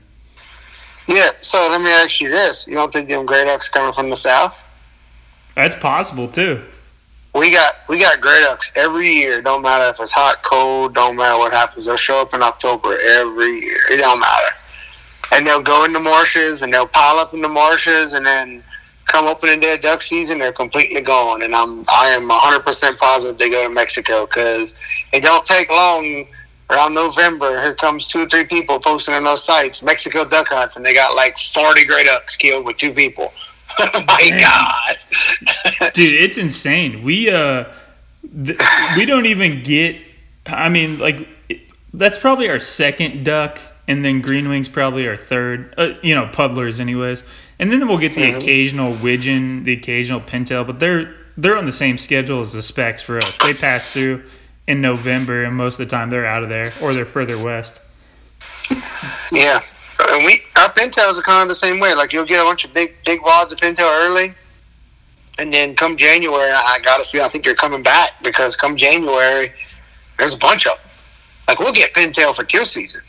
[1.07, 1.29] Yeah.
[1.41, 4.15] So let me ask you this: You don't think them gray ducks coming from the
[4.15, 4.63] south?
[5.55, 6.61] That's possible too.
[7.33, 9.41] We got we got gray ducks every year.
[9.41, 10.93] Don't matter if it's hot, cold.
[10.95, 11.85] Don't matter what happens.
[11.85, 13.79] They'll show up in October every year.
[13.89, 14.55] It don't matter.
[15.33, 18.61] And they'll go in the marshes and they'll pile up in the marshes and then
[19.11, 21.41] come opening day duck season, they're completely gone.
[21.41, 24.77] And I'm I am 100 percent positive they go to Mexico because
[25.13, 26.25] it don't take long.
[26.69, 30.77] Around November, here comes two or three people posting on those sites, Mexico duck hunts,
[30.77, 33.33] and they got like 40 gray ducks killed with two people.
[34.07, 34.37] My.
[34.39, 35.93] God.
[35.93, 37.03] Dude, it's insane.
[37.03, 37.65] We uh
[38.45, 38.59] th-
[38.97, 39.97] we don't even get
[40.47, 41.61] I mean like it-
[41.93, 45.73] that's probably our second duck and then green wings probably our third.
[45.77, 47.23] Uh, you know, puddlers anyways.
[47.59, 48.37] And then we'll get the Mhm.
[48.37, 53.01] occasional widgeon, the occasional pintail, but they're they're on the same schedule as the specs
[53.01, 53.35] for us.
[53.37, 54.23] They pass through
[54.67, 57.79] in November and most of the time they're out of there or they're further west.
[59.31, 59.59] Yeah,
[60.15, 61.93] and we our pintails are kind of the same way.
[61.93, 64.33] Like you'll get a bunch of big big wads of pintail early,
[65.39, 67.23] and then come January, I got a feel.
[67.23, 69.51] I think you're coming back because come January,
[70.17, 70.87] there's a bunch of them.
[71.47, 73.01] Like we'll get pintail for teal season,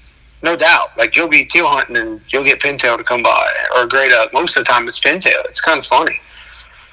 [0.42, 0.96] no doubt.
[0.98, 4.32] Like you'll be teal hunting and you'll get pintail to come by or gray duck.
[4.32, 5.44] Most of the time it's pintail.
[5.46, 6.18] It's kind of funny.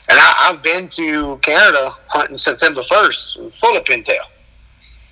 [0.09, 4.23] And I, I've been to Canada hunting September 1st, full of pintail.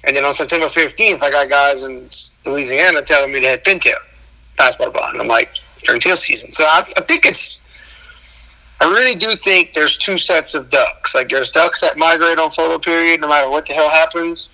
[0.06, 2.08] And then on September 15th, I got guys in
[2.50, 3.98] Louisiana telling me they had pintail,
[4.58, 5.10] passport blah.
[5.12, 5.52] And I'm like,
[5.84, 6.52] during teal season.
[6.52, 7.64] So I, I think it's,
[8.82, 11.16] I really do think there's two sets of ducks.
[11.16, 14.50] Like there's ducks that migrate on photo period no matter what the hell happens.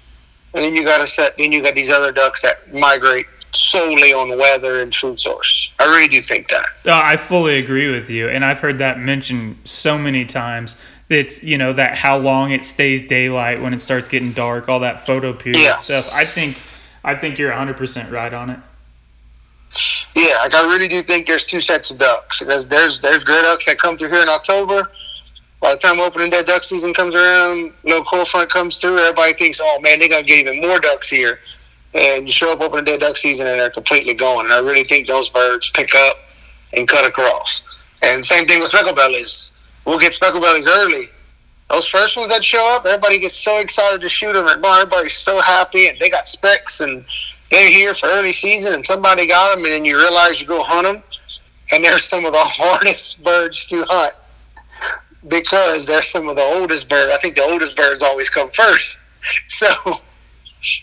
[0.54, 4.13] And then you got a set, then you got these other ducks that migrate solely
[4.13, 5.74] on weather and food source.
[5.80, 6.66] I really do think that.
[6.86, 10.76] Uh, I fully agree with you, and I've heard that mentioned so many times.
[11.10, 14.80] It's you know that how long it stays daylight when it starts getting dark, all
[14.82, 15.76] that photo period Yeah.
[15.76, 16.08] stuff.
[16.13, 16.62] I think,
[17.04, 18.60] I think you're 100 percent right on it.
[20.15, 22.39] Yeah, like I really do think there's two sets of ducks.
[22.39, 24.89] There's there's there's gray ducks that come through here in October.
[25.62, 28.99] By the time opening day duck season comes around, no cold front comes through.
[28.99, 31.39] Everybody thinks, oh man, they're gonna get even more ducks here.
[31.93, 34.45] And you show up opening day duck season and they're completely gone.
[34.45, 36.17] And I really think those birds pick up
[36.73, 37.63] and cut across.
[38.01, 39.57] And same thing with speckle bellies.
[39.86, 41.09] We'll get speckle bellies early.
[41.69, 45.15] Those first ones that show up, everybody gets so excited to shoot them, and everybody's
[45.15, 47.05] so happy, and they got specs, and
[47.54, 50.63] they're here for early season, and somebody got them, and then you realize you go
[50.63, 51.04] hunt them,
[51.72, 54.13] and they're some of the hardest birds to hunt
[55.30, 57.13] because they're some of the oldest birds.
[57.13, 59.00] I think the oldest birds always come first.
[59.48, 59.68] So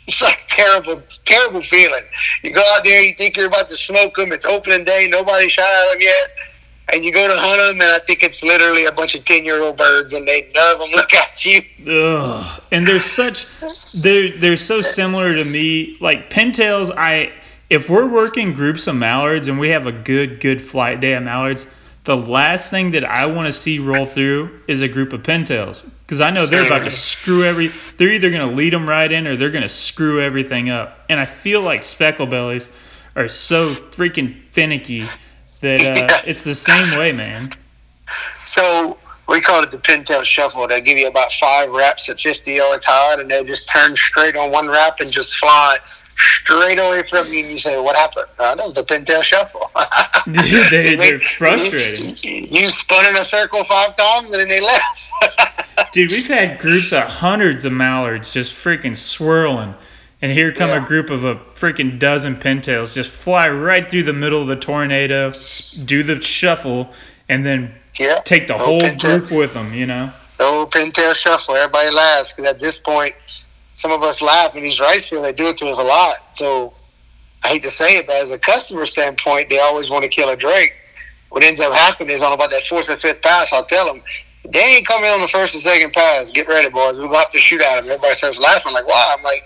[0.06, 2.04] it's like terrible, terrible feeling.
[2.42, 4.32] You go out there, you think you're about to smoke them.
[4.32, 6.24] It's opening day, nobody shot at them yet,
[6.92, 9.44] and you go to hunt them, and I think it's literally a bunch of ten
[9.44, 11.62] year old birds, and they none of them look at you.
[11.88, 12.62] Ugh.
[12.72, 13.46] And they're such
[14.02, 15.96] they're they're so similar to me.
[16.00, 17.32] Like pintails, I
[17.68, 21.22] if we're working groups of mallards and we have a good good flight day of
[21.22, 21.66] mallards,
[22.04, 25.88] the last thing that I want to see roll through is a group of pintails
[26.02, 27.70] because I know they're about to screw every.
[27.96, 30.98] They're either going to lead them right in or they're going to screw everything up.
[31.08, 32.68] And I feel like speckle bellies
[33.14, 35.04] are so freaking finicky
[35.60, 35.78] that
[36.10, 37.50] uh, it's the same way, man.
[38.42, 38.98] So
[39.30, 40.66] we call it the pintail shuffle.
[40.66, 44.36] They give you about five reps at 50 yards high, and they just turn straight
[44.36, 47.40] on one rep and just fly straight away from you.
[47.44, 49.70] And you say, "What happened?" Uh, that was the pintail shuffle.
[50.26, 50.34] Dude,
[50.70, 52.48] they, make- frustrating.
[52.50, 55.12] You, you spun in a circle five times, and then they left.
[55.92, 59.74] Dude, we've had groups of hundreds of mallards just freaking swirling.
[60.22, 60.84] And here come Yeah.
[60.84, 64.56] a group of a freaking dozen pintails just fly right through the middle of the
[64.56, 65.32] tornado,
[65.86, 66.92] do the shuffle,
[67.28, 69.20] and then yeah, take the whole pintail.
[69.20, 70.12] group with them, you know?
[70.38, 71.54] the old pintail shuffle.
[71.54, 73.14] Everybody laughs because at this point,
[73.74, 75.26] some of us laugh in these rice fields.
[75.26, 76.16] They do it to us a lot.
[76.32, 76.72] So
[77.44, 80.28] I hate to say it, but as a customer standpoint, they always want to kill
[80.30, 80.74] a drake.
[81.28, 84.02] what ends up happening is on about that fourth or fifth pass, I'll tell them,
[84.50, 86.30] they ain't coming on the first and second pass.
[86.32, 86.96] Get ready, boys.
[86.96, 87.84] We're going to have to shoot at them.
[87.84, 88.72] Everybody starts laughing.
[88.72, 89.14] like, wow.
[89.16, 89.42] I'm like,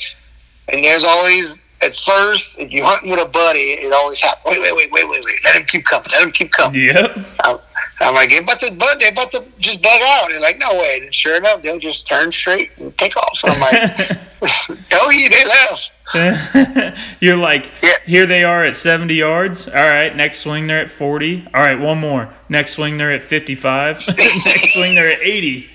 [0.69, 4.45] and there's always, at first, if you're hunting with a buddy, it always happens.
[4.57, 5.35] Wait, wait, wait, wait, wait, wait.
[5.45, 6.05] Let him keep coming.
[6.12, 6.81] Let him keep coming.
[6.85, 7.17] Yep.
[7.45, 7.57] I'm,
[8.01, 10.29] I'm like, they about to bug, they about to just bug out.
[10.31, 10.99] They're like, no way.
[11.03, 13.41] And sure enough, they'll just turn straight and take off.
[13.45, 15.93] And I'm like, oh, tell you they left.
[17.21, 17.93] You're like, Yeah.
[18.07, 19.69] here they are at 70 yards.
[19.69, 21.49] All right, next swing they're at 40.
[21.55, 22.29] All right, one more.
[22.49, 24.01] Next swing they're at 55.
[24.19, 25.67] next swing they're at 80.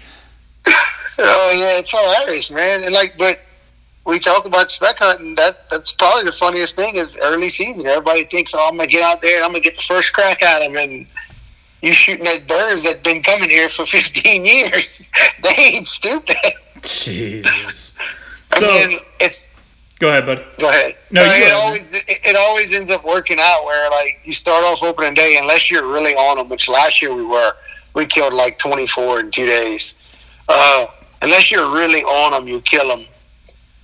[1.21, 2.83] Oh yeah, it's hilarious, man.
[2.83, 3.39] And like, but
[4.05, 5.35] we talk about spec hunting.
[5.35, 7.87] That that's probably the funniest thing is early season.
[7.89, 10.41] Everybody thinks, oh, I'm gonna get out there and I'm gonna get the first crack
[10.41, 11.05] at them, and
[11.81, 15.11] you shooting at birds that have been coming here for 15 years.
[15.43, 16.35] they ain't stupid.
[16.83, 17.93] Jesus.
[18.51, 19.47] I So- mean, it's
[19.99, 20.41] Go ahead, buddy.
[20.57, 20.95] Go ahead.
[21.11, 24.63] No, you it always it, it always ends up working out where like you start
[24.63, 27.51] off opening day unless you're really on them, which last year we were.
[27.95, 30.01] We killed like 24 in two days.
[30.47, 30.85] Uh,
[31.21, 33.05] unless you're really on them, you kill them.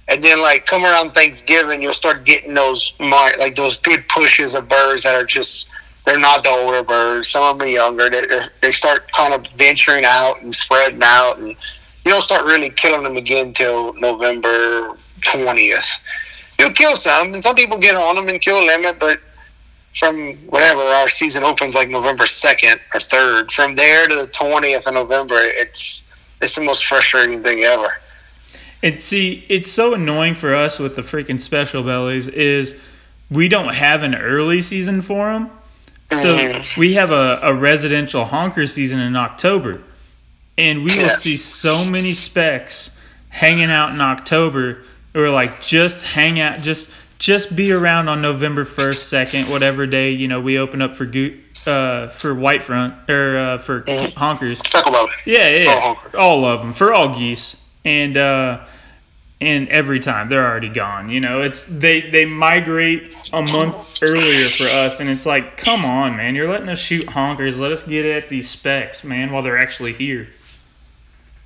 [0.08, 4.70] And then like come around Thanksgiving, you'll start getting those like those good pushes of
[4.70, 5.70] birds that are just
[6.06, 7.30] they're not the older birds.
[7.30, 8.10] Some of them are younger.
[8.10, 8.24] They
[8.62, 13.03] they start kind of venturing out and spreading out, and you don't start really killing
[13.03, 15.99] them again till November 20th
[16.60, 19.20] you'll kill some, and some people get on them and kill a limit, but
[19.93, 24.88] from whatever our season opens like November second or third, from there to the twentieth
[24.88, 26.03] of November, it's
[26.41, 27.88] it's the most frustrating thing ever.
[28.86, 32.75] And see, it's so annoying for us with the freaking speckle bellies is
[33.31, 35.49] we don't have an early season for them.
[36.11, 36.77] So Mhm.
[36.77, 39.81] we have a, a residential honker season in October.
[40.57, 42.91] And we will see so many specs
[43.29, 44.77] hanging out in October
[45.15, 50.11] or like just hang out just just be around on November 1st, 2nd, whatever day,
[50.11, 51.09] you know, we open up for
[51.67, 54.13] uh for white front or uh, for Mhm.
[54.13, 54.61] honkers.
[54.61, 55.15] Talk about it.
[55.25, 55.63] Yeah, yeah.
[55.67, 58.59] Oh, all of them for all geese, and uh,
[59.41, 61.09] and every time they're already gone.
[61.09, 65.83] You know, it's they they migrate a month earlier for us, and it's like, come
[65.86, 67.59] on, man, you're letting us shoot honkers.
[67.59, 70.27] Let us get at these specs, man, while they're actually here.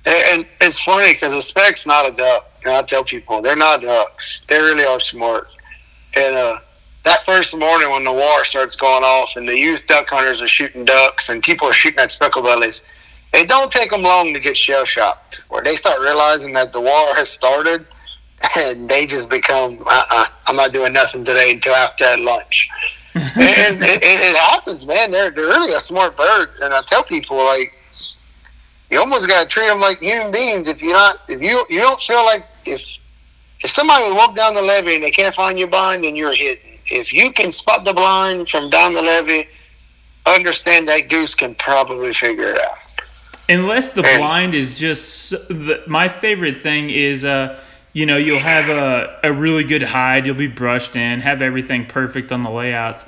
[0.06, 2.50] And, it's funny because the spec's not a duck.
[2.64, 4.42] And I tell people they're not ducks.
[4.42, 5.48] They really are smart.
[6.16, 6.56] And uh,
[7.04, 10.48] that first morning when the war starts going off and the youth duck hunters are
[10.48, 12.84] shooting ducks and people are shooting at speckle bellies,
[13.32, 15.44] it don't take them long to get shell shocked.
[15.48, 17.86] Where they start realizing that the war has started,
[18.58, 22.68] and they just become, uh-uh, I'm not doing nothing today until after lunch.
[23.14, 25.10] and it, it, happens, man.
[25.10, 27.74] They're they're really a smart bird, and I tell people like
[28.88, 30.68] you almost got to treat them like human beings.
[30.68, 32.98] If you're not, if you you don't feel like if
[33.62, 36.34] if somebody would walk down the levee and they can't find your blind, then you're
[36.34, 36.78] hidden.
[36.86, 39.48] If you can spot the blind from down the levee,
[40.26, 42.78] understand that goose can probably figure it out.
[43.50, 47.60] Unless the And- blind is just the, my favorite thing is uh
[47.92, 50.24] you know you'll have a, a really good hide.
[50.24, 53.04] You'll be brushed in have everything perfect on the layouts.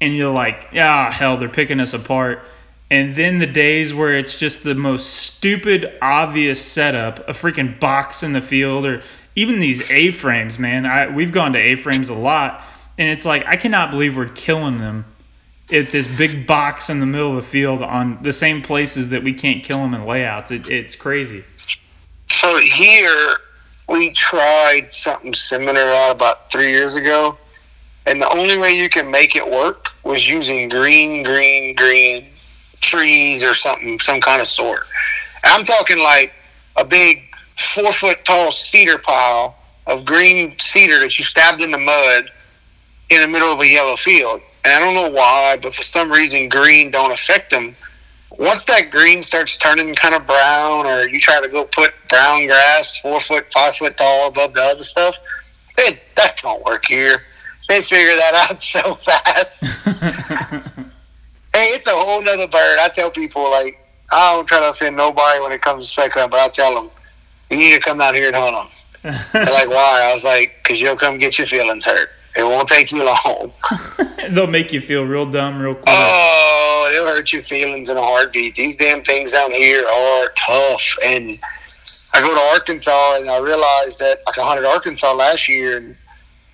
[0.00, 2.40] And you're like ah hell they're picking us apart.
[2.90, 8.22] And then the days where it's just the most stupid obvious setup a freaking box
[8.22, 9.02] in the field or
[9.36, 10.86] even these a-frames man.
[10.86, 12.62] I, we've gone to a-frames a lot.
[12.96, 15.04] And it's like i cannot believe we're killing them
[15.72, 19.22] at this big box in the middle of the field on the same places that
[19.22, 20.50] we can't kill them in layouts.
[20.50, 21.42] It, it's crazy.
[22.28, 23.36] So here
[23.88, 27.38] we tried something similar out about three years ago,
[28.06, 32.26] and the only way you can make it work was using green, green, green
[32.80, 34.80] trees or something, some kind of sort.
[35.44, 36.34] I'm talking like
[36.76, 37.22] a big
[37.56, 39.56] four foot tall cedar pile
[39.86, 42.30] of green cedar that you stabbed in the mud
[43.10, 44.40] in the middle of a yellow field.
[44.64, 47.76] And I don't know why, but for some reason green don't affect them
[48.38, 52.46] once that green starts turning kind of brown, or you try to go put brown
[52.46, 55.18] grass four foot, five foot tall above the other stuff,
[55.78, 57.16] it, that don't work here.
[57.68, 59.64] They figure that out so fast.
[61.54, 62.78] hey, it's a whole nother bird.
[62.80, 63.78] I tell people like
[64.12, 66.74] I don't try to offend nobody when it comes to spec hunt, but I tell
[66.74, 66.90] them
[67.50, 68.73] you need to come down here and hunt them.
[69.04, 70.06] They're like, why?
[70.08, 72.08] I was like, because you'll come get your feelings hurt.
[72.36, 73.52] It won't take you long.
[74.30, 75.86] They'll make you feel real dumb real quick.
[75.88, 78.56] Oh, it'll hurt your feelings in a heartbeat.
[78.56, 80.96] These damn things down here are tough.
[81.06, 81.32] And
[82.14, 85.94] I go to Arkansas and I realized that like I hunted Arkansas last year and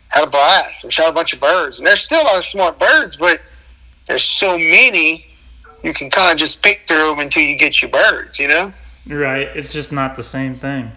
[0.08, 0.84] had a blast.
[0.84, 1.78] We shot a bunch of birds.
[1.78, 3.40] And there's still a lot of smart birds, but
[4.08, 5.24] there's so many
[5.84, 8.72] you can kind of just pick through them until you get your birds, you know?
[9.08, 9.48] right.
[9.54, 10.90] It's just not the same thing.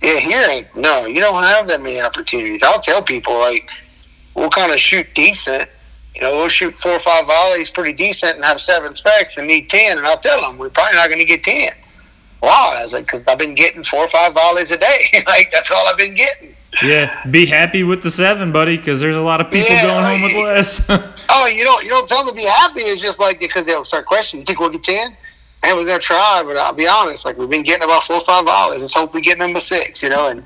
[0.00, 1.06] Yeah, here ain't no.
[1.06, 2.62] You don't have that many opportunities.
[2.62, 3.68] I'll tell people like
[4.34, 5.68] we'll kind of shoot decent,
[6.18, 9.46] you know, we'll shoot four or five volleys pretty decent and have seven specs and
[9.46, 9.98] need 10.
[9.98, 11.68] And I'll tell them, we're probably not going to get 10.
[12.40, 12.74] Why?
[12.76, 15.00] I was like, because I've been getting four or five volleys a day.
[15.26, 16.54] like, that's all I've been getting.
[16.82, 20.04] Yeah, be happy with the seven, buddy, because there's a lot of people Yeah, going
[20.04, 20.88] home with less.
[21.30, 22.80] Oh, you don't you don't tell them to be happy.
[22.80, 24.40] It's just like because they'll start questioning.
[24.40, 25.14] You think we'll get ten?
[25.62, 27.24] And we're gonna try, but I'll be honest.
[27.24, 28.80] Like we've been getting about four or five volleys.
[28.80, 30.02] Let's hope we get number six.
[30.02, 30.44] You know, and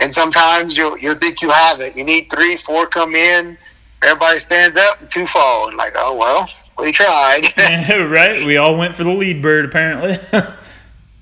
[0.00, 1.96] and sometimes you'll you'll think you have it.
[1.96, 3.58] You need three, four come in.
[4.02, 5.68] Everybody stands up, two fall.
[5.68, 7.42] And like, oh well, we tried.
[8.10, 8.46] right?
[8.46, 10.18] We all went for the lead bird, apparently.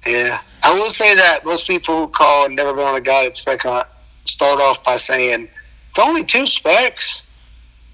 [0.06, 3.36] Yeah, I will say that most people who call and never been on a guided
[3.36, 3.86] spec hunt
[4.24, 5.48] start off by saying,
[5.90, 7.26] "It's only two specs.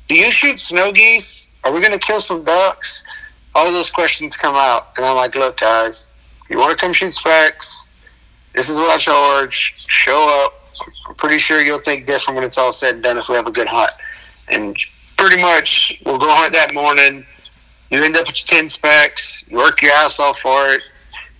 [0.08, 1.56] Do you shoot snow geese?
[1.64, 3.04] Are we going to kill some ducks?"
[3.54, 6.06] All those questions come out, and I'm like, "Look, guys,
[6.44, 7.86] if you want to come shoot specs,
[8.52, 9.74] this is what I charge.
[9.88, 10.60] Show up.
[11.08, 13.46] I'm pretty sure you'll think different when it's all said and done if we have
[13.46, 13.92] a good hunt.
[14.48, 14.76] And
[15.16, 17.24] pretty much, we'll go hunt that morning.
[17.90, 19.44] You end up with your ten specs.
[19.48, 20.82] You work your ass off for it."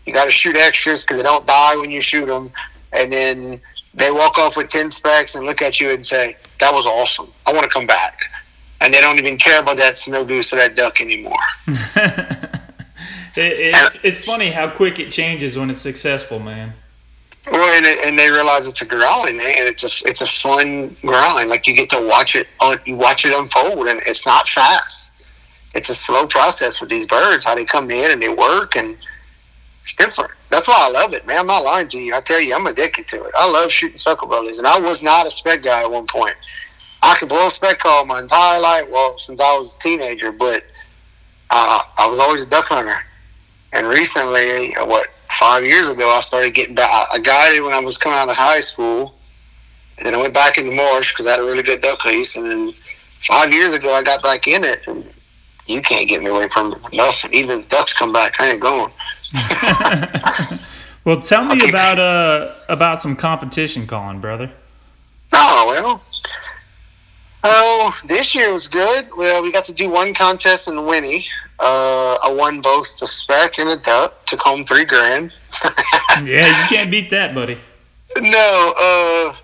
[0.07, 2.51] You got to shoot extras because they don't die when you shoot them.
[2.93, 3.61] And then
[3.95, 7.29] they walk off with 10 specs and look at you and say, that was awesome.
[7.47, 8.19] I want to come back.
[8.81, 11.39] And they don't even care about that snow goose or that duck anymore.
[13.37, 16.73] It, it's, it's funny how quick it changes when it's successful, man.
[17.51, 19.47] Well, and, and they realize it's a grind, man.
[19.47, 21.51] Eh, and it's a, it's a fun grind.
[21.51, 25.15] Like you get to watch it, uh, you watch it unfold and it's not fast.
[25.75, 28.97] It's a slow process with these birds, how they come in and they work and
[29.83, 30.31] it's different.
[30.49, 31.41] That's why I love it, man.
[31.41, 32.15] I'm not lying to you.
[32.15, 33.33] I tell you, I'm addicted to it.
[33.37, 36.37] I love shooting speckle bellies, and I was not a spec guy at one point.
[37.05, 40.33] I could blow a spec call my entire life, well, since I was a teenager,
[40.33, 40.65] but
[41.51, 42.99] uh, I was always a duck hunter.
[43.75, 46.91] And recently, what, five years ago, I started getting back.
[47.13, 49.15] I guided when I was coming out of high school,
[49.99, 52.37] and then I went back into marsh because I had a really good duck lease.
[52.37, 52.73] And then
[53.21, 55.05] five years ago, I got back in it, and
[55.67, 57.35] you can't get me away from it for nothing.
[57.35, 58.93] Even the ducks come back, I ain't going.
[61.05, 64.51] well, tell me about uh about some competition calling, brother.
[65.33, 66.03] Oh well.
[67.47, 69.05] Oh, this year was good.
[69.17, 71.27] Well, we got to do one contest in Winnie.
[71.61, 74.25] Uh, I won both the spec and the duck.
[74.27, 75.33] Took home three grand.
[76.25, 77.59] Yeah, you can't beat that, buddy.
[78.21, 79.35] no, uh,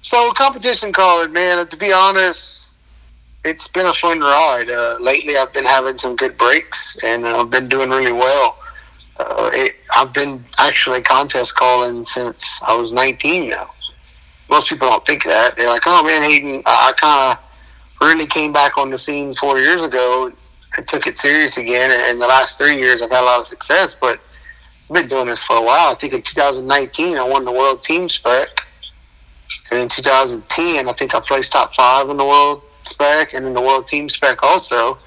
[0.00, 1.66] so competition calling, man.
[1.66, 2.76] To be honest,
[3.44, 4.70] it's been a fun ride.
[4.74, 8.58] Uh, lately, I've been having some good breaks, and I've been doing really well.
[9.18, 13.66] Uh, it, I've been actually contest calling since I was 19 now.
[14.50, 15.52] Most people don't think that.
[15.56, 19.34] They're like, "Oh man, Hayden, I, I kind of really came back on the scene
[19.34, 20.30] four years ago
[20.76, 23.38] and took it serious again." And in the last three years, I've had a lot
[23.38, 24.18] of success, but
[24.90, 25.92] I've been doing this for a while.
[25.92, 28.48] I think in 2019, I won the world team spec.
[29.72, 33.54] And in 2010, I think I placed top five in the world spec and in
[33.54, 34.98] the world team spec also.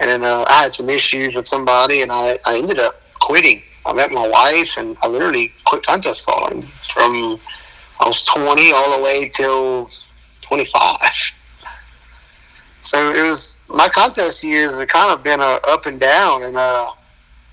[0.00, 3.62] And then uh, I had some issues with somebody, and I, I ended up quitting.
[3.86, 7.38] I met my wife, and I literally quit contest calling from
[8.00, 9.88] I was 20 all the way till
[10.40, 11.36] 25.
[12.82, 16.56] So it was my contest years have kind of been uh, up and down, and
[16.56, 16.90] uh,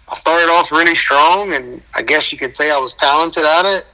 [0.09, 3.65] I started off really strong, and I guess you could say I was talented at
[3.65, 3.85] it.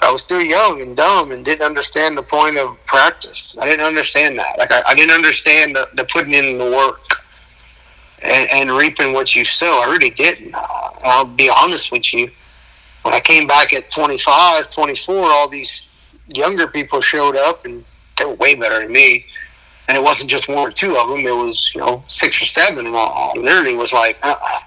[0.00, 3.56] I was still young and dumb and didn't understand the point of practice.
[3.58, 4.58] I didn't understand that.
[4.58, 7.22] Like I, I didn't understand the, the putting in the work
[8.24, 9.82] and, and reaping what you sow.
[9.84, 10.54] I really didn't.
[11.04, 12.28] I'll be honest with you.
[13.02, 15.88] When I came back at 25, 24, all these
[16.28, 17.84] younger people showed up and
[18.18, 19.26] they were way better than me.
[19.88, 21.18] And it wasn't just one or two of them.
[21.18, 22.86] It was, you know, six or seven.
[22.86, 24.58] And I, literally was like, uh-uh,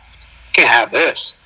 [0.54, 1.38] can't have this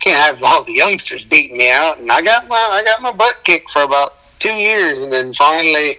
[0.00, 1.98] can't have all the youngsters beating me out.
[1.98, 5.32] And I got my I got my butt kicked for about two years, and then
[5.34, 5.96] finally,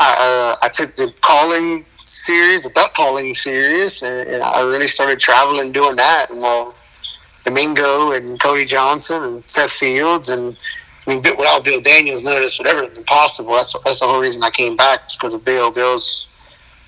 [0.00, 4.88] I uh, I took the calling series, the duck calling series, and, and I really
[4.88, 6.26] started traveling doing that.
[6.30, 6.70] And uh,
[7.48, 10.58] Domingo and Cody Johnson and Seth Fields and.
[11.06, 13.54] I mean, without Bill Daniels, none of this would ever have been possible.
[13.54, 15.72] That's that's the whole reason I came back, is because of Bill.
[15.72, 16.26] Bill's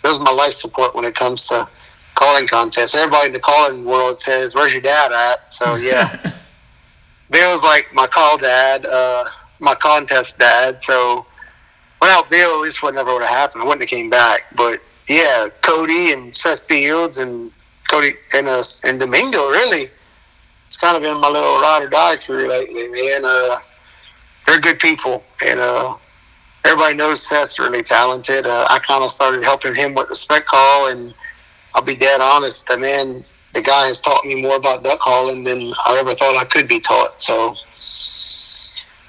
[0.03, 1.67] Bill's my life support when it comes to
[2.17, 2.95] calling contests.
[2.95, 6.33] Everybody in the calling world says, "Where's your dad at?" So yeah,
[7.31, 9.25] Bill's like my call dad, uh,
[9.59, 10.83] my contest dad.
[10.83, 11.25] So
[12.01, 13.63] without Bill, this would never would have happened.
[13.63, 14.43] I wouldn't have came back.
[14.55, 17.51] But yeah, Cody and Seth Fields and
[17.91, 19.87] Cody and us and Domingo really.
[20.71, 23.25] It's kind of been my little ride or die crew lately, man.
[23.25, 23.57] Uh,
[24.47, 25.97] they're good people, and uh,
[26.65, 28.47] everybody knows Seth's really talented.
[28.47, 31.13] Uh, I kind of started helping him with the spec call, and
[31.75, 32.69] I'll be dead honest.
[32.69, 36.37] The man, the guy has taught me more about duck calling than I ever thought
[36.37, 37.21] I could be taught.
[37.21, 37.57] So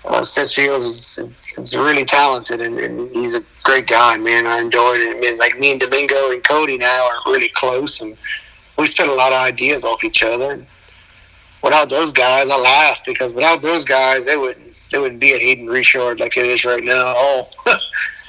[0.09, 4.47] uh, Seth Fields is, is, is really talented and, and, he's a great guy, man.
[4.47, 5.15] I enjoyed it.
[5.15, 8.17] I mean, like me and Domingo and Cody now are really close and
[8.79, 10.59] we spent a lot of ideas off each other.
[11.63, 15.37] Without those guys, I laugh because without those guys, they wouldn't they wouldn't be a
[15.37, 17.13] Hayden Richard like it is right now.
[17.15, 17.49] Oh,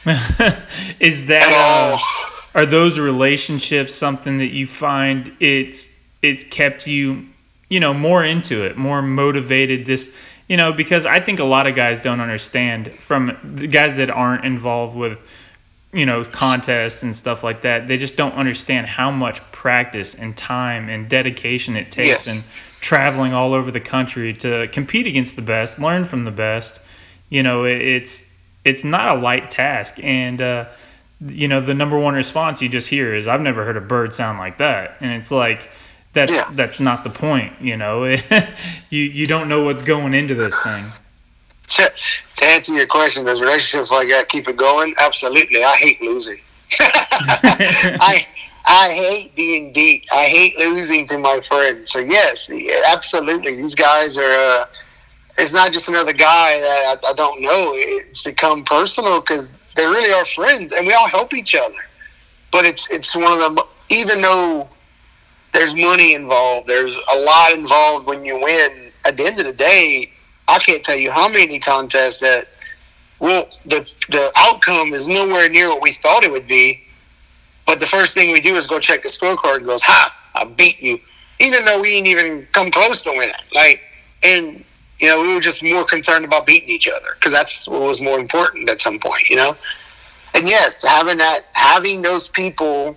[1.00, 1.98] is that uh,
[2.54, 5.88] are those relationships something that you find it's
[6.22, 7.26] it's kept you
[7.68, 9.86] you know more into it, more motivated?
[9.86, 10.14] This
[10.48, 14.10] you know because I think a lot of guys don't understand from the guys that
[14.10, 15.26] aren't involved with
[15.92, 20.36] you know contests and stuff like that they just don't understand how much practice and
[20.36, 22.36] time and dedication it takes yes.
[22.38, 22.46] and
[22.82, 26.80] traveling all over the country to compete against the best learn from the best
[27.30, 28.30] you know it's
[28.64, 30.66] it's not a light task and uh,
[31.20, 34.12] you know the number one response you just hear is i've never heard a bird
[34.12, 35.70] sound like that and it's like
[36.12, 36.44] that's yeah.
[36.52, 38.04] that's not the point you know
[38.90, 40.84] you you don't know what's going into this thing
[41.68, 41.90] to,
[42.34, 44.94] to answer your question, does relationships like that keep it going?
[44.98, 45.62] Absolutely.
[45.64, 46.38] I hate losing.
[46.80, 48.26] I
[48.66, 50.06] I hate being beat.
[50.12, 51.90] I hate losing to my friends.
[51.90, 52.50] So yes,
[52.88, 53.56] absolutely.
[53.56, 54.30] These guys are.
[54.30, 54.64] Uh,
[55.38, 57.72] it's not just another guy that I, I don't know.
[57.74, 61.74] It's become personal because they really are friends, and we all help each other.
[62.50, 63.64] But it's it's one of them.
[63.90, 64.68] Even though
[65.52, 68.90] there's money involved, there's a lot involved when you win.
[69.06, 70.06] At the end of the day,
[70.48, 72.44] I can't tell you how many contests that
[73.18, 76.81] well the the outcome is nowhere near what we thought it would be.
[77.66, 80.14] But the first thing we do is go check the scorecard and goes, "Ha!
[80.34, 80.98] I beat you,"
[81.40, 83.34] even though we didn't even come close to winning.
[83.54, 83.80] Like,
[84.22, 84.64] and
[84.98, 88.02] you know, we were just more concerned about beating each other because that's what was
[88.02, 89.28] more important at some point.
[89.28, 89.52] You know,
[90.34, 92.96] and yes, having that, having those people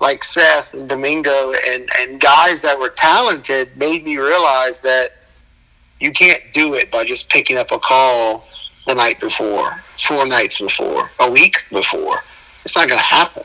[0.00, 5.10] like Seth and Domingo and and guys that were talented made me realize that
[6.00, 8.44] you can't do it by just picking up a call
[8.86, 12.18] the night before, four nights before, a week before.
[12.64, 13.44] It's not going to happen.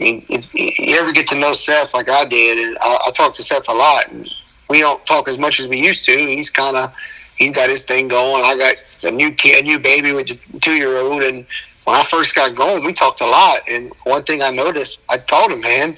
[0.00, 3.34] I if you ever get to know Seth like I did, and I, I talk
[3.34, 4.28] to Seth a lot, and
[4.68, 6.12] we don't talk as much as we used to.
[6.12, 6.94] He's kind of
[7.36, 8.44] he's got his thing going.
[8.44, 11.46] I got a new kid, a new baby with a two year old, and
[11.84, 13.60] when I first got going, we talked a lot.
[13.70, 15.96] And one thing I noticed, I told him, man,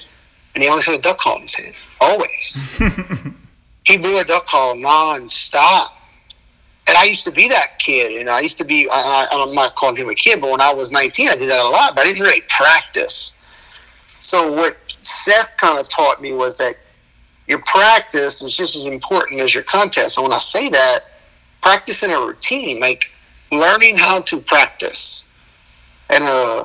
[0.54, 2.78] and he always had a duck call in his head, always.
[3.84, 5.92] he blew a duck call nonstop.
[6.88, 9.74] And I used to be that kid, and I used to be, I, am not
[9.76, 12.00] calling him a kid, but when I was 19, I did that a lot, but
[12.00, 13.37] I didn't really practice.
[14.18, 16.74] So what Seth kind of taught me was that
[17.46, 20.18] your practice is just as important as your contest.
[20.18, 21.00] And when I say that,
[21.62, 23.10] practice in a routine, like
[23.50, 25.24] learning how to practice.
[26.10, 26.64] And uh,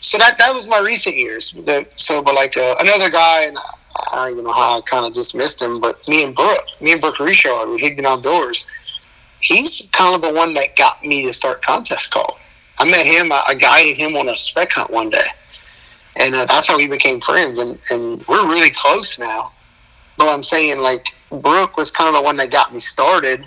[0.00, 1.56] so that that was my recent years.
[1.96, 5.14] so, but like uh, another guy, and I don't even know how I kind of
[5.14, 8.66] dismissed him, but me and Brooke, me and Brooke Richard with Higdon Outdoors,
[9.40, 12.38] he's kind of the one that got me to start contest call.
[12.78, 15.26] I met him, I, guided him on a spec hunt one day,
[16.18, 19.52] and uh, that's how we became friends, and, and we're really close now.
[20.16, 23.46] But I'm saying, like, Brooke was kind of the one that got me started,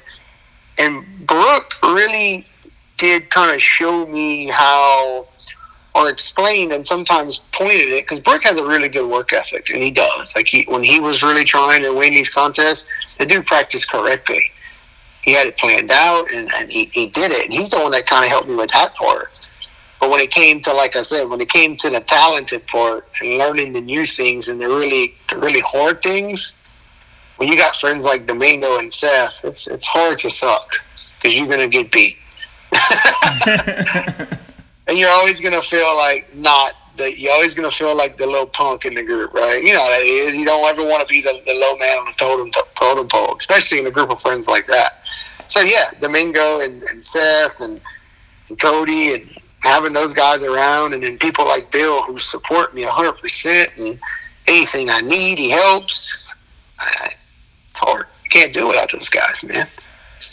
[0.79, 2.45] and Brooke really
[2.97, 5.27] did kind of show me how
[5.93, 9.83] or explained and sometimes pointed it because Brooke has a really good work ethic and
[9.83, 10.33] he does.
[10.35, 14.51] Like he when he was really trying to win these contests, the dude practiced correctly.
[15.23, 17.45] He had it planned out and, and he, he did it.
[17.45, 19.40] And he's the one that kind of helped me with that part.
[20.01, 23.07] But when it came to, like I said, when it came to the talented part
[23.21, 26.57] and learning the new things and the really, the really hard things,
[27.37, 30.71] when you got friends like Domingo and Seth, it's it's hard to suck
[31.15, 32.17] because you're gonna get beat.
[34.87, 38.47] and you're always gonna feel like not the you're always gonna feel like the little
[38.47, 39.61] punk in the group, right?
[39.63, 40.35] You know that is.
[40.35, 43.35] You don't ever want to be the, the low man on the totem totem pole,
[43.37, 45.05] especially in a group of friends like that.
[45.47, 47.79] So yeah, Domingo and, and Seth and,
[48.49, 52.83] and Cody and having those guys around, and then people like Bill who support me
[52.83, 53.99] hundred percent, and
[54.47, 56.35] anything I need, he helps.
[57.05, 58.07] It's hard.
[58.23, 59.67] You can't do it without those guys, man.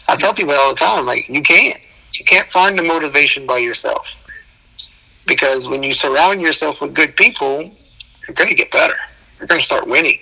[0.09, 1.79] I tell people all the time, like you can't.
[2.15, 4.07] You can't find the motivation by yourself
[5.27, 8.97] because when you surround yourself with good people, you're going to get better.
[9.39, 10.19] You're going to start winning.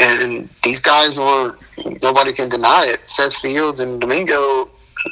[0.00, 1.56] And these guys were,
[2.02, 3.08] nobody can deny it.
[3.08, 4.68] Seth Fields and Domingo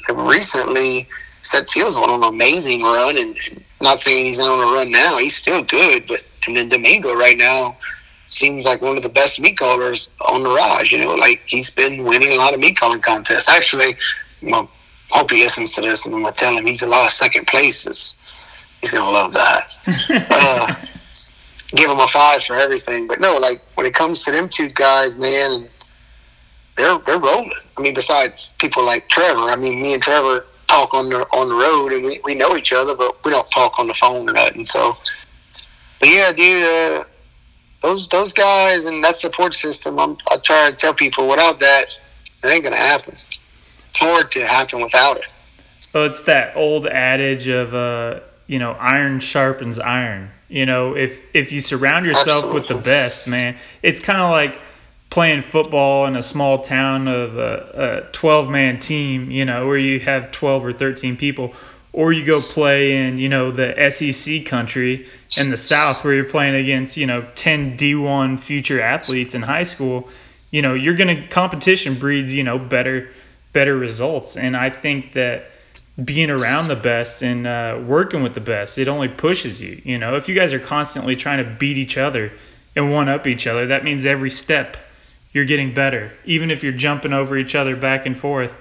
[0.08, 1.08] recently,
[1.42, 3.16] Seth Fields went on an amazing run.
[3.16, 3.36] And
[3.80, 6.06] not saying he's not on a run now, he's still good.
[6.06, 7.76] But, and then Domingo right now
[8.26, 10.92] seems like one of the best meat callers on the rise.
[10.92, 13.48] You know, like he's been winning a lot of meat calling contests.
[13.48, 13.96] Actually,
[14.40, 14.68] you know,
[15.10, 17.46] hope he listens to this and I'm to tell him he's a lot of second
[17.46, 18.16] places
[18.80, 19.74] he's gonna love that.
[20.30, 20.74] uh,
[21.70, 23.06] give him a five for everything.
[23.06, 25.68] But no, like when it comes to them two guys, man,
[26.76, 27.52] they're they're rolling.
[27.78, 29.50] I mean, besides people like Trevor.
[29.50, 32.56] I mean, me and Trevor talk on the on the road, and we, we know
[32.56, 34.66] each other, but we don't talk on the phone or nothing.
[34.66, 34.96] So,
[35.98, 37.04] but yeah, dude, uh,
[37.82, 41.86] those those guys and that support system, I'm, I try to tell people without that,
[42.44, 43.14] it ain't gonna happen.
[43.14, 45.26] It's hard to happen without it.
[45.80, 50.30] So it's that old adage of uh, you know, iron sharpens iron.
[50.48, 52.60] You know, if if you surround yourself Absolutely.
[52.60, 54.60] with the best, man, it's kind of like
[55.10, 59.76] playing football in a small town of a, a 12 man team, you know, where
[59.76, 61.52] you have 12 or 13 people,
[61.92, 65.06] or you go play in, you know, the SEC country
[65.38, 69.64] in the South where you're playing against, you know, 10 D1 future athletes in high
[69.64, 70.08] school,
[70.52, 73.08] you know, you're going to competition breeds, you know, better
[73.52, 74.36] better results.
[74.36, 75.46] And I think that
[76.04, 79.80] being around the best and uh, working with the best, it only pushes you.
[79.84, 82.30] You know, if you guys are constantly trying to beat each other
[82.76, 84.76] and one up each other, that means every step
[85.32, 86.12] you're getting better.
[86.24, 88.52] Even if you're jumping over each other back and forth,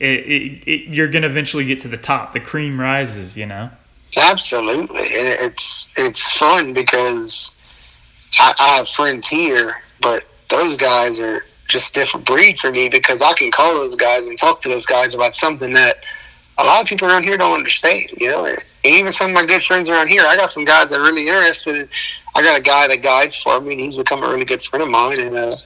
[0.00, 2.32] it, it, it, you're going to eventually get to the top.
[2.32, 3.70] The cream rises, you know.
[4.18, 7.56] Absolutely, it's it's fun because
[8.38, 13.20] I, I have friends here, but those guys are just different breed for me because
[13.20, 15.96] I can call those guys and talk to those guys about something that
[16.58, 18.10] a lot of people around here don't understand.
[18.16, 21.00] You know, even some of my good friends around here, I got some guys that
[21.00, 21.88] are really interested.
[22.34, 24.82] I got a guy that guides for me, and he's become a really good friend
[24.82, 25.20] of mine.
[25.20, 25.56] And uh,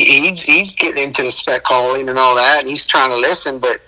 [0.00, 3.58] he's he's getting into the spec calling and all that, and he's trying to listen.
[3.58, 3.78] But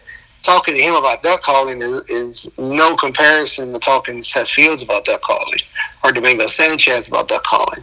[0.42, 4.82] talking to him about duck calling is, is no comparison to talking to Seth Fields
[4.82, 5.59] about duck calling
[6.04, 7.82] or Domingo Sanchez about duck calling.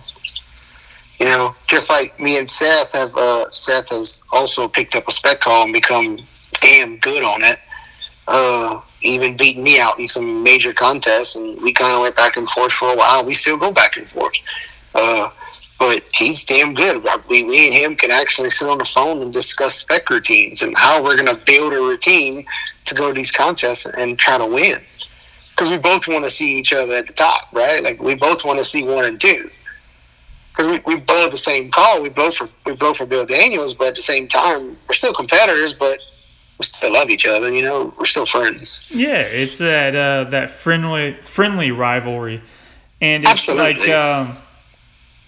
[1.19, 5.11] You know, just like me and Seth have, uh, Seth has also picked up a
[5.11, 6.17] spec call and become
[6.59, 7.57] damn good on it.
[8.27, 12.37] Uh, even beating me out in some major contests, and we kind of went back
[12.37, 13.25] and forth for a while.
[13.25, 14.35] We still go back and forth.
[14.95, 15.29] Uh,
[15.79, 17.03] but he's damn good.
[17.29, 20.75] We, we and him can actually sit on the phone and discuss spec routines and
[20.77, 22.45] how we're going to build a routine
[22.85, 24.77] to go to these contests and try to win.
[25.51, 27.83] Because we both want to see each other at the top, right?
[27.83, 29.49] Like we both want to see one and two.
[30.49, 32.01] Because we, we both the same call.
[32.01, 35.13] We both for we both for Bill Daniels, but at the same time, we're still
[35.13, 35.99] competitors, but
[36.59, 37.51] we still love each other.
[37.51, 38.91] You know, we're still friends.
[38.93, 42.41] Yeah, it's that uh, that friendly friendly rivalry,
[43.01, 43.87] and it's Absolutely.
[43.87, 43.89] like.
[43.89, 44.37] Um,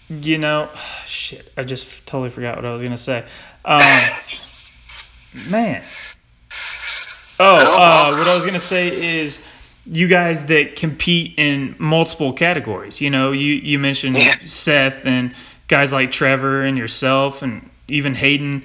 [0.10, 0.70] you know,
[1.06, 3.26] shit, I just totally forgot what I was gonna say.
[3.64, 3.80] Um,
[5.50, 5.84] man.
[7.38, 9.46] Oh, uh, what I was gonna say is
[9.86, 13.02] you guys that compete in multiple categories.
[13.02, 15.34] You know, you you mentioned Seth and
[15.68, 18.64] guys like Trevor and yourself and even Hayden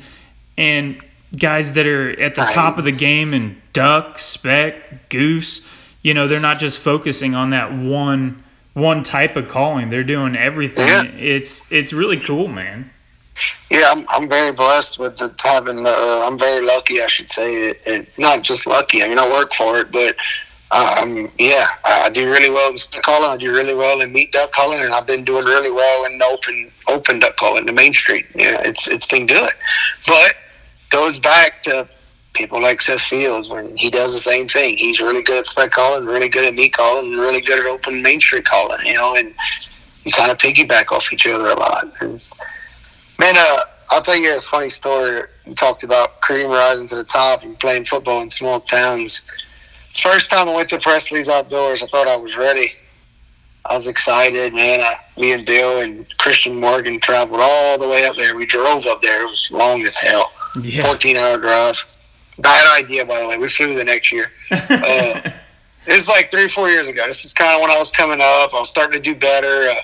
[0.56, 1.00] and
[1.36, 5.66] guys that are at the top of the game in duck, spec, goose.
[6.02, 8.42] You know, they're not just focusing on that one
[8.74, 9.90] one type of calling.
[9.90, 10.86] They're doing everything.
[10.86, 11.02] Yeah.
[11.04, 12.90] It's it's really cool, man.
[13.70, 15.86] Yeah, I'm, I'm very blessed with the, having.
[15.86, 19.02] Uh, I'm very lucky, I should say, and not just lucky.
[19.02, 20.16] I mean, I work for it, but
[20.72, 23.30] um, yeah, I do really well in duck calling.
[23.30, 26.20] I do really well in meat duck calling, and I've been doing really well in
[26.22, 28.26] open open duck calling, the Main Street.
[28.34, 29.50] Yeah, it's it's been good,
[30.06, 30.34] but
[30.90, 31.88] goes back to
[32.40, 34.76] people like Seth Fields when he does the same thing.
[34.76, 37.66] He's really good at spec calling, really good at meat calling, and really good at
[37.66, 38.78] open main street calling.
[38.86, 39.34] You know, and
[40.04, 41.84] you kind of piggyback off each other a lot.
[42.00, 42.12] And
[43.18, 43.60] man, uh,
[43.90, 45.22] I'll tell you a funny story.
[45.44, 49.26] You talked about cream rising to the top and playing football in small towns.
[49.96, 52.66] First time I went to Presley's Outdoors, I thought I was ready.
[53.68, 54.80] I was excited, man.
[54.80, 58.34] I, me and Bill and Christian Morgan traveled all the way up there.
[58.34, 59.22] We drove up there.
[59.22, 60.32] It was long as hell.
[60.62, 60.86] Yeah.
[60.86, 61.76] 14 hour drive.
[62.40, 63.38] Bad idea, by the way.
[63.38, 64.30] We flew the next year.
[64.70, 65.30] Uh,
[65.86, 67.06] it was like three, or four years ago.
[67.06, 68.54] This is kind of when I was coming up.
[68.54, 69.70] I was starting to do better.
[69.70, 69.82] Uh,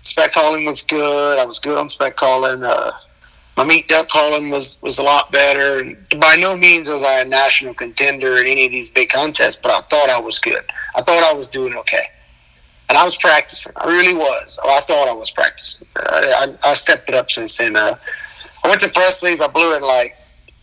[0.00, 1.38] spec calling was good.
[1.38, 2.62] I was good on spec calling.
[2.64, 2.92] Uh,
[3.56, 5.80] my meat duck calling was, was a lot better.
[5.80, 9.56] And by no means was I a national contender in any of these big contests,
[9.56, 10.64] but I thought I was good.
[10.96, 12.06] I thought I was doing okay.
[12.88, 13.72] And I was practicing.
[13.76, 14.58] I really was.
[14.64, 15.86] I thought I was practicing.
[15.96, 17.76] I, I, I stepped it up since then.
[17.76, 17.96] Uh,
[18.64, 19.40] I went to Presley's.
[19.40, 20.16] I blew it like,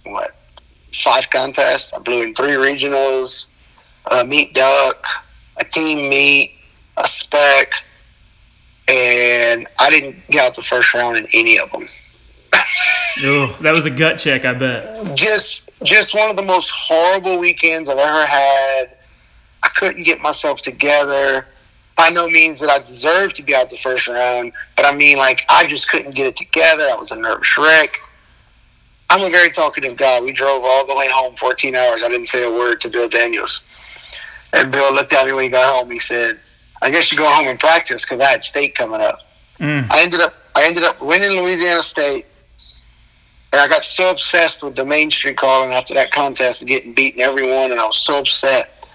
[0.05, 0.35] what,
[0.93, 1.93] five contests.
[1.93, 3.49] I blew in three regionals,
[4.11, 5.05] a meat duck,
[5.59, 6.53] a team meat,
[6.97, 7.73] a spec,
[8.87, 11.85] and I didn't get out the first round in any of them.
[13.23, 15.15] oh, that was a gut check, I bet.
[15.15, 18.97] Just, just one of the most horrible weekends I've ever had.
[19.63, 21.45] I couldn't get myself together.
[21.97, 25.17] By no means that I deserved to be out the first round, but I mean,
[25.17, 26.87] like, I just couldn't get it together.
[26.89, 27.91] I was a nervous wreck.
[29.11, 30.21] I'm a very talkative guy.
[30.21, 32.01] We drove all the way home 14 hours.
[32.01, 33.63] I didn't say a word to Bill Daniels.
[34.53, 35.91] And Bill looked at me when he got home.
[35.91, 36.39] He said,
[36.81, 39.19] "I guess you go home and practice because I had state coming up."
[39.59, 39.91] Mm.
[39.91, 42.25] I ended up I ended up winning Louisiana State.
[43.53, 46.93] And I got so obsessed with the Main Street calling after that contest and getting
[46.93, 48.85] beaten everyone, and I was so upset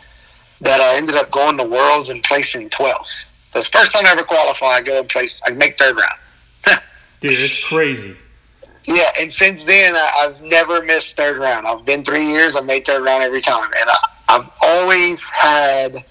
[0.63, 3.29] that I ended up going to Worlds and placing 12th.
[3.51, 4.67] So the first time I ever qualify.
[4.67, 6.19] I go and place, I make third round.
[7.21, 8.17] Dude, it's crazy.
[8.89, 11.67] Yeah, and since then I, I've never missed third round.
[11.67, 12.57] I've been three years.
[12.57, 16.05] I've made third round every time, and I, I've always had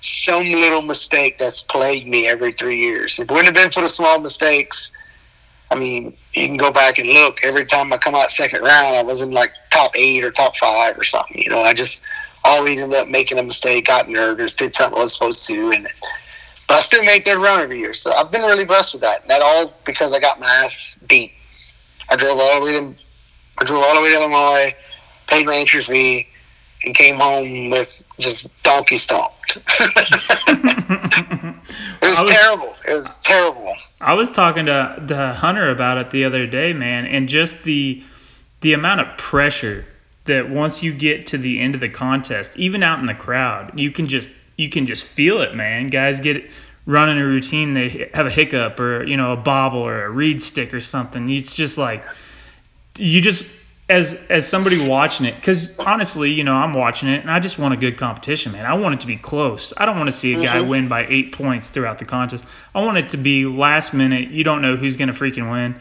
[0.00, 3.18] some little mistake that's plagued me every three years.
[3.18, 4.92] If it wouldn't have been for the small mistakes,
[5.70, 7.38] I mean, you can go back and look.
[7.44, 10.56] Every time I come out second round, I was in like top eight or top
[10.56, 11.40] five or something.
[11.42, 12.04] You know, I just
[12.44, 15.86] always ended up making a mistake, got nervous, did something I was supposed to, and
[16.68, 17.94] but I still make third round every year.
[17.94, 19.22] So I've been really blessed with that.
[19.22, 21.32] And that all because I got my ass beat.
[22.10, 22.94] I drove all the way to
[23.60, 24.74] I drove all the way to Illinois,
[25.26, 26.28] paid my entry fee,
[26.84, 29.58] and came home with just donkey stomped.
[29.66, 31.54] it
[32.02, 32.74] was, was- terrible.
[32.86, 33.72] It was terrible.
[34.06, 38.02] I was talking to the Hunter about it the other day, man, and just the
[38.60, 39.84] the amount of pressure
[40.24, 43.78] that once you get to the end of the contest, even out in the crowd,
[43.78, 45.88] you can just you can just feel it, man.
[45.88, 46.44] Guys get
[46.88, 50.42] running a routine, they have a hiccup or you know a bobble or a reed
[50.42, 51.30] stick or something.
[51.30, 52.02] It's just like
[52.96, 53.46] you just
[53.90, 57.58] as as somebody watching it because honestly you know i'm watching it and i just
[57.58, 58.66] want a good competition man.
[58.66, 59.72] I want it to be close.
[59.78, 62.44] I don't want to see a guy win by eight points throughout the contest.
[62.74, 65.76] I want it to be last minute you don't know who's going to freaking win.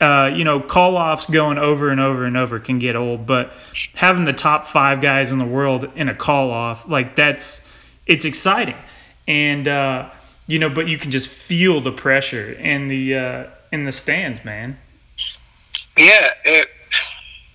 [0.00, 3.52] Uh, you know call offs going over and over and over can get old but
[3.94, 7.60] having the top five guys in the world in a call off like that's
[8.06, 8.76] it's exciting.
[9.28, 10.08] And uh,
[10.50, 14.44] you know but you can just feel the pressure in the uh, in the stands
[14.44, 14.76] man
[15.96, 16.68] Yeah, it,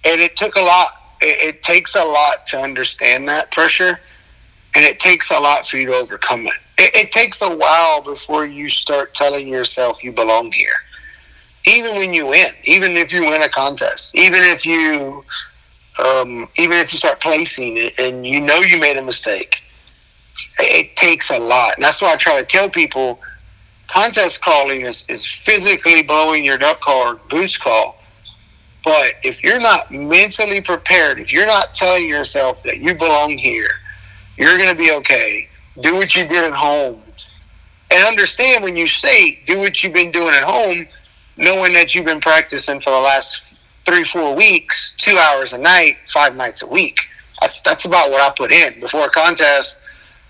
[0.08, 0.88] and it took a lot.
[1.22, 4.00] It, it takes a lot to understand that pressure,
[4.76, 6.54] and it takes a lot for you to overcome it.
[6.78, 6.96] it.
[6.96, 10.76] It takes a while before you start telling yourself you belong here.
[11.68, 15.24] Even when you win, even if you win a contest, even if you,
[16.00, 19.65] um, even if you start placing it and you know you made a mistake,
[20.60, 21.76] it takes a lot.
[21.76, 23.20] And that's why I try to tell people
[23.88, 27.98] contest calling is, is physically blowing your duck call or goose call.
[28.84, 33.70] But if you're not mentally prepared, if you're not telling yourself that you belong here,
[34.38, 35.48] you're going to be okay.
[35.82, 37.02] Do what you did at home.
[37.92, 40.88] And understand when you say do what you've been doing at home,
[41.38, 45.98] knowing that you've been practicing for the last three, four weeks, two hours a night,
[46.06, 47.00] five nights a week.
[47.42, 48.80] That's, that's about what I put in.
[48.80, 49.80] Before a contest,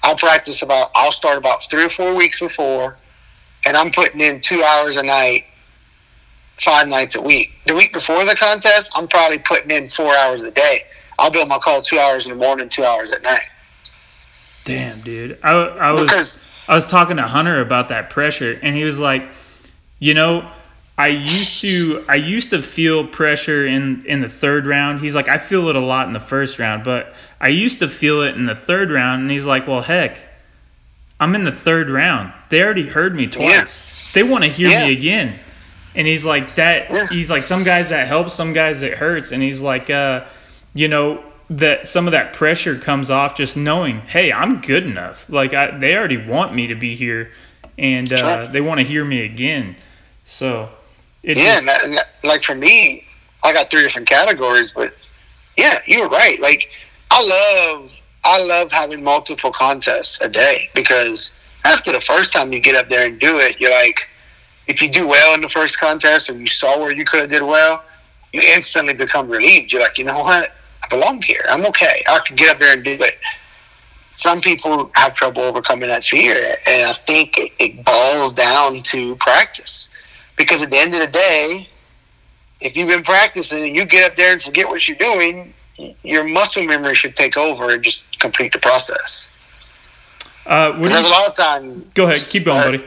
[0.05, 2.95] I'll practice about, I'll start about three or four weeks before,
[3.67, 5.45] and I'm putting in two hours a night
[6.59, 7.51] five nights a week.
[7.65, 10.81] The week before the contest, I'm probably putting in four hours a day.
[11.17, 13.47] I'll build my call two hours in the morning, two hours at night.
[14.63, 18.75] damn dude i, I was Because I was talking to Hunter about that pressure, and
[18.75, 19.23] he was like,
[19.99, 20.47] you know,
[20.97, 25.01] I used to I used to feel pressure in in the third round.
[25.01, 27.87] He's like, I feel it a lot in the first round, but I used to
[27.89, 29.21] feel it in the third round.
[29.23, 30.17] And he's like, well, heck,
[31.19, 32.33] I'm in the third round.
[32.49, 34.13] They already heard me twice.
[34.13, 34.87] They want to hear Yeah.
[34.87, 35.33] me again.
[35.95, 36.89] And he's like that.
[37.09, 39.31] He's like some guys that helps, some guys that hurts.
[39.31, 40.25] And he's like, uh,
[40.73, 45.29] you know, that some of that pressure comes off just knowing, hey, I'm good enough.
[45.29, 47.31] Like I, they already want me to be here,
[47.77, 49.75] and uh, they want to hear me again.
[50.25, 50.69] So,
[51.23, 53.05] it yeah, just- and that, like for me,
[53.43, 54.93] I got three different categories, but
[55.55, 56.39] yeah, you're right.
[56.41, 56.71] Like
[57.11, 62.59] I love, I love having multiple contests a day because after the first time you
[62.59, 64.07] get up there and do it, you're like,
[64.67, 67.29] if you do well in the first contest or you saw where you could have
[67.29, 67.83] did well,
[68.33, 69.71] you instantly become relieved.
[69.71, 70.51] You're like, you know what?
[70.83, 71.45] I belong here.
[71.49, 72.03] I'm okay.
[72.07, 73.17] I can get up there and do it.
[74.13, 79.89] Some people have trouble overcoming that fear, and I think it, boils down to practice.
[80.37, 81.67] Because at the end of the day,
[82.61, 85.53] if you've been practicing and you get up there and forget what you're doing,
[86.03, 89.31] your muscle memory should take over and just complete the process.
[90.45, 91.93] uh, There's a lot of times.
[91.93, 92.77] go ahead, keep going, uh, buddy.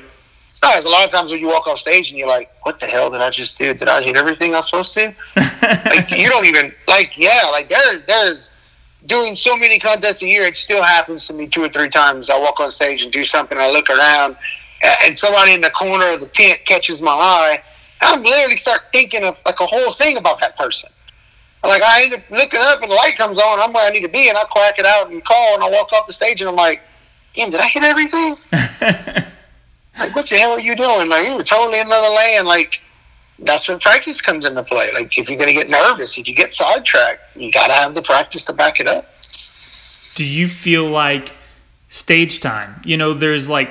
[0.62, 2.80] No, there's a lot of times when you walk off stage and you're like, "What
[2.80, 3.72] the hell did I just do?
[3.74, 7.68] Did I hit everything I was supposed to?" like you don't even like yeah like
[7.68, 8.50] there's there's
[9.06, 12.30] doing so many contests a year it still happens to me two or three times
[12.30, 14.36] i walk on stage and do something i look around
[15.04, 17.62] and somebody in the corner of the tent catches my eye
[18.02, 20.90] i'm literally start thinking of like a whole thing about that person
[21.68, 23.60] like i end up looking up and the light comes on.
[23.60, 25.70] I'm where i need to be and i quack it out and call and i
[25.70, 26.82] walk off the stage and i'm like
[27.34, 28.34] damn did i hit everything?
[29.98, 31.08] Like what the hell are you doing?
[31.08, 32.80] Like you were totally in another lane like
[33.40, 34.92] that's when practice comes into play.
[34.92, 37.94] Like if you're going to get nervous, if you get sidetracked, you got to have
[37.94, 39.06] the practice to back it up.
[40.14, 41.32] do you feel like
[41.88, 42.80] stage time?
[42.84, 43.70] You know there's like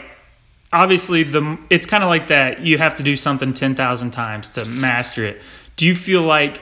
[0.74, 4.82] obviously the it's kind of like that you have to do something 10,000 times to
[4.82, 5.41] master it.
[5.76, 6.62] Do you feel like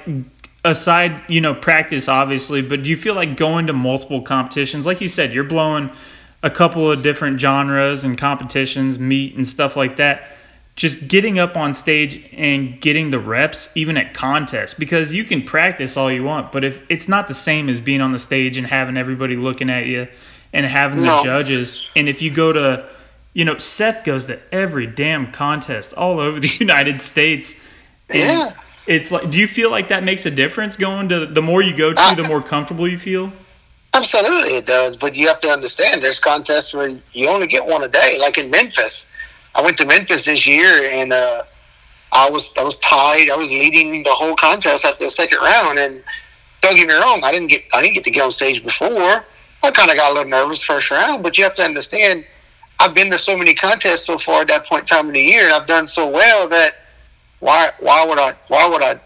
[0.66, 4.86] aside, you know, practice obviously, but do you feel like going to multiple competitions?
[4.86, 5.90] Like you said, you're blowing
[6.44, 10.32] a couple of different genres and competitions, meat and stuff like that.
[10.76, 15.42] Just getting up on stage and getting the reps, even at contests, because you can
[15.42, 18.58] practice all you want, but if it's not the same as being on the stage
[18.58, 20.08] and having everybody looking at you
[20.52, 21.24] and having the No.
[21.24, 22.84] judges, and if you go to,
[23.34, 27.56] you know, Seth goes to every damn contest all over the United States.
[28.14, 28.50] Yeah.
[28.88, 31.76] It's like, do you feel like that makes a difference going to the more you
[31.76, 33.32] go to, the more comfortable you feel?
[33.94, 34.98] Absolutely, it does.
[34.98, 38.18] But you have to understand, there's contests where you only get one a day.
[38.20, 39.12] Like in Memphis,
[39.56, 41.44] I went to Memphis this year, and uh,
[42.12, 43.30] I was I was tied.
[43.30, 46.04] I was leading the whole contest after the second round, and
[46.62, 49.24] don't get me wrong, I didn't get I didn't get to get on stage before.
[49.64, 52.26] I kind of got a little nervous first round, but you have to understand,
[52.80, 55.22] I've been to so many contests so far at that point in time in the
[55.22, 56.85] year, and I've done so well that
[57.46, 59.00] why why would I why would I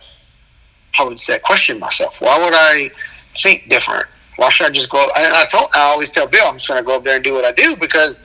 [0.97, 2.21] I would say question myself?
[2.21, 2.89] Why would I
[3.35, 4.05] think different?
[4.37, 5.05] Why should I just go?
[5.17, 7.23] And I told, I always tell Bill, I'm just going to go up there and
[7.23, 8.23] do what I do because,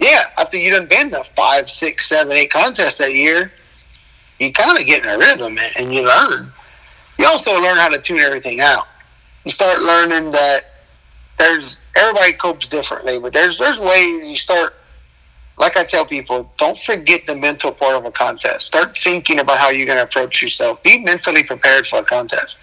[0.00, 3.52] yeah, after you done been to five, six, seven, eight contests that year,
[4.38, 6.50] you kind of get in a rhythm and, and you learn.
[7.18, 8.88] You also learn how to tune everything out.
[9.44, 10.60] You start learning that
[11.36, 14.74] there's everybody copes differently, but there's there's ways you start.
[15.60, 18.66] Like I tell people, don't forget the mental part of a contest.
[18.66, 20.82] Start thinking about how you're going to approach yourself.
[20.82, 22.58] Be mentally prepared for a contest.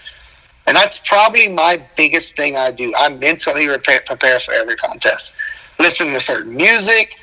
[0.66, 2.92] And that's probably my biggest thing I do.
[2.98, 5.38] I mentally prepare, prepare for every contest.
[5.80, 7.16] Listen to certain music,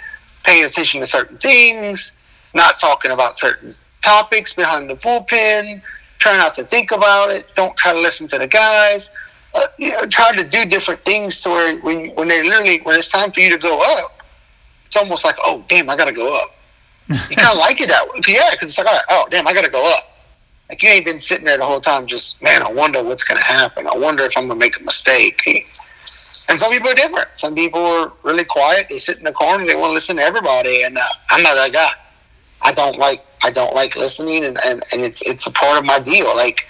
[0.44, 2.16] paying attention to certain things,
[2.54, 5.82] not talking about certain topics behind the bullpen,
[6.18, 9.10] try not to think about it, don't try to listen to the guys.
[9.52, 12.94] Uh, you know, try to do different things to where when, when they literally, when
[12.96, 14.23] it's time for you to go up,
[14.94, 16.54] it's almost like, oh, damn, I got to go up.
[17.08, 18.20] You kind of like it that way.
[18.28, 20.04] Yeah, because it's like, oh, damn, I got to go up.
[20.68, 22.62] Like you ain't been sitting there the whole time, just man.
[22.62, 23.86] I wonder what's going to happen.
[23.86, 25.42] I wonder if I'm going to make a mistake.
[25.46, 27.28] And some people are different.
[27.34, 28.86] Some people are really quiet.
[28.88, 29.66] They sit in the corner.
[29.66, 30.84] They want to listen to everybody.
[30.84, 31.90] And uh, I'm not that guy.
[32.62, 33.18] I don't like.
[33.42, 36.34] I don't like listening, and, and, and it's it's a part of my deal.
[36.34, 36.66] Like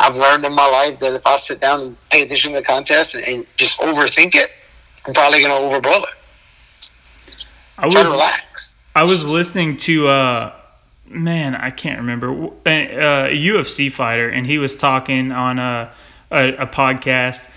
[0.00, 2.64] I've learned in my life that if I sit down and pay attention to the
[2.64, 4.50] contest and, and just overthink it,
[5.06, 6.19] I'm probably going to overblow it.
[7.80, 8.76] I Try to was relax.
[8.94, 10.52] I was listening to uh
[11.08, 12.30] man, I can't remember
[12.66, 15.90] a, a UFC fighter, and he was talking on a
[16.30, 17.50] a, a podcast,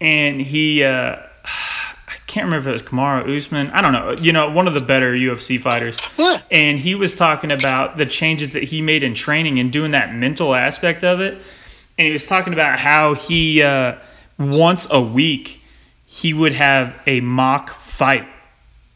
[0.00, 3.70] and he uh, I can't remember if it was Kamaru Usman.
[3.70, 4.14] I don't know.
[4.20, 5.96] You know, one of the better UFC fighters.
[6.18, 6.38] Yeah.
[6.50, 10.14] And he was talking about the changes that he made in training and doing that
[10.14, 11.34] mental aspect of it.
[11.98, 13.96] And he was talking about how he uh,
[14.38, 15.62] once a week
[16.06, 18.26] he would have a mock fight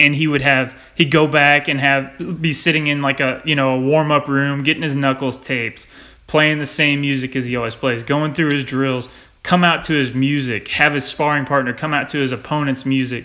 [0.00, 3.54] and he would have he'd go back and have be sitting in like a you
[3.54, 5.86] know a warm up room, getting his knuckles tapes,
[6.26, 9.08] playing the same music as he always plays, going through his drills,
[9.42, 13.24] come out to his music, have his sparring partner come out to his opponent's music,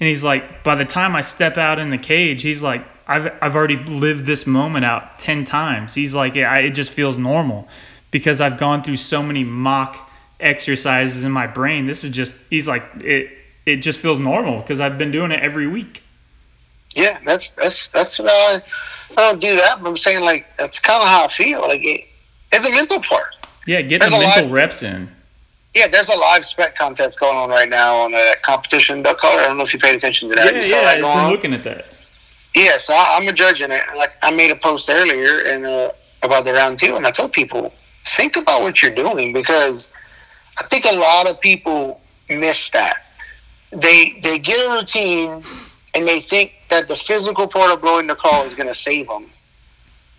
[0.00, 3.32] and he's like, by the time I step out in the cage, he's like, I've
[3.42, 5.94] I've already lived this moment out ten times.
[5.94, 7.68] He's like, I, it just feels normal
[8.10, 11.86] because I've gone through so many mock exercises in my brain.
[11.86, 13.30] This is just he's like it.
[13.64, 16.01] It just feels normal because I've been doing it every week.
[16.94, 18.60] Yeah, that's that's that's what I,
[19.16, 21.60] I don't do that, but I'm saying like that's kind of how I feel.
[21.62, 22.00] Like it,
[22.52, 23.34] it's a mental part.
[23.66, 25.08] Yeah, get There's the mental lot- reps in.
[25.74, 29.00] Yeah, there's a live spec contest going on right now on a competition.
[29.02, 29.40] Duck color.
[29.40, 30.54] I don't know if you paid attention to that.
[30.54, 31.30] Yeah, yeah, I've been on?
[31.32, 31.86] looking at that.
[32.54, 33.80] Yeah, so I, I'm a judge in it.
[33.96, 35.88] Like I made a post earlier and uh,
[36.22, 37.72] about the round two, and I told people
[38.04, 39.94] think about what you're doing because
[40.58, 42.94] I think a lot of people miss that.
[43.70, 45.42] They they get a routine
[45.94, 49.06] and they think that the physical part of blowing the call is going to save
[49.08, 49.26] them,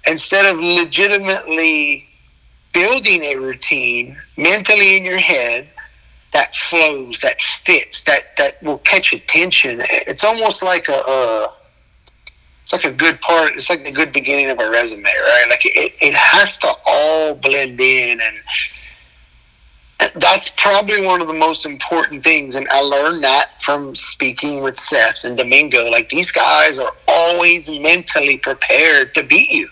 [0.10, 2.06] instead of legitimately
[2.74, 5.68] building a routine mentally in your head
[6.34, 9.82] that flows, that fits, that that will catch attention.
[10.08, 11.48] It's almost like a.
[12.64, 13.52] it's like a good part.
[13.56, 15.46] It's like the good beginning of a resume, right?
[15.50, 18.38] Like it, it has to all blend in, and
[20.16, 22.56] that's probably one of the most important things.
[22.56, 25.90] And I learned that from speaking with Seth and Domingo.
[25.90, 29.68] Like these guys are always mentally prepared to beat you.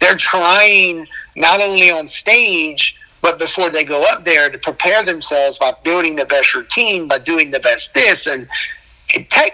[0.00, 5.58] They're trying not only on stage, but before they go up there to prepare themselves
[5.58, 8.48] by building the best routine, by doing the best this, and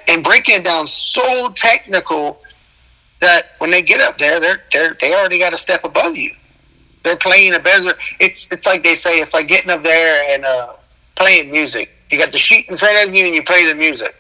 [0.09, 2.41] and breaking it down so technical
[3.21, 6.31] that when they get up there, they're they're they already got a step above you.
[7.05, 7.93] They're playing a better.
[8.19, 9.21] It's it's like they say.
[9.21, 10.73] It's like getting up there and uh,
[11.17, 11.91] playing music.
[12.11, 14.15] You got the sheet in front of you and you play the music.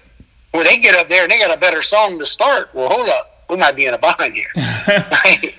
[0.52, 2.72] Well, they get up there and they got a better song to start.
[2.74, 3.44] Well, hold up.
[3.50, 4.48] we might be in a bind here.
[4.56, 5.56] like,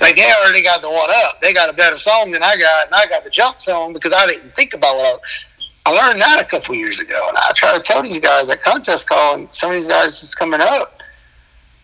[0.00, 1.40] like, they already got the one up.
[1.40, 4.12] They got a better song than I got, and I got the jump song because
[4.12, 5.20] I didn't think about what
[5.86, 7.26] I, I learned that a couple years ago.
[7.28, 10.20] And I try to tell these guys at contest call, and some of these guys
[10.20, 11.00] just coming up,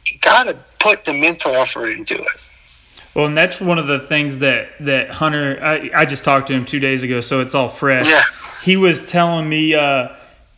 [0.06, 2.40] you got to put the mental effort into it.
[3.14, 5.58] Well, and that's one of the things that that Hunter.
[5.62, 8.08] I, I just talked to him two days ago, so it's all fresh.
[8.08, 8.20] Yeah.
[8.62, 10.08] He was telling me, uh,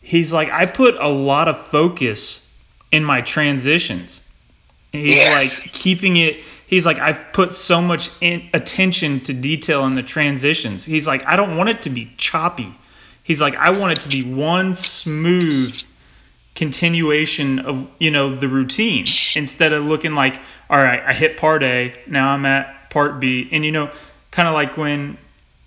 [0.01, 2.47] he's like, I put a lot of focus
[2.91, 4.21] in my transitions.
[4.91, 5.65] He's Yes.
[5.65, 6.35] like keeping it.
[6.67, 10.85] He's like, I've put so much in, attention to detail in the transitions.
[10.85, 12.71] He's like, I don't want it to be choppy.
[13.23, 15.81] He's like, I want it to be one smooth
[16.55, 19.05] continuation of you know the routine.
[19.35, 20.39] Instead of looking like
[20.69, 23.47] all right i hit part a now i'm at part b.
[23.51, 23.89] And you know
[24.31, 25.17] kind of like when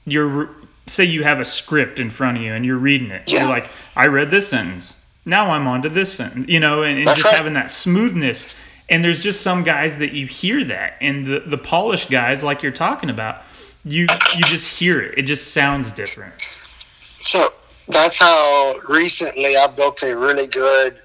[0.06, 0.48] you're
[0.86, 3.22] say you have a script in front of you and you're reading it.
[3.26, 3.40] Yeah.
[3.40, 4.96] you're like i read this sentence.
[5.24, 7.34] Now i'm on to this sentence you know and, and just right.
[7.34, 8.56] having that smoothness.
[8.90, 10.98] And there's just some guys that you hear that.
[11.00, 13.40] And the, the polished guys like you're talking about
[13.84, 14.02] you
[14.36, 15.18] you just hear it.
[15.18, 16.40] It just sounds different.
[16.40, 17.52] So
[17.88, 20.98] that's how recently I built a really good.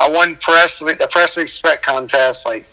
[0.00, 2.66] I won press the press spec contest like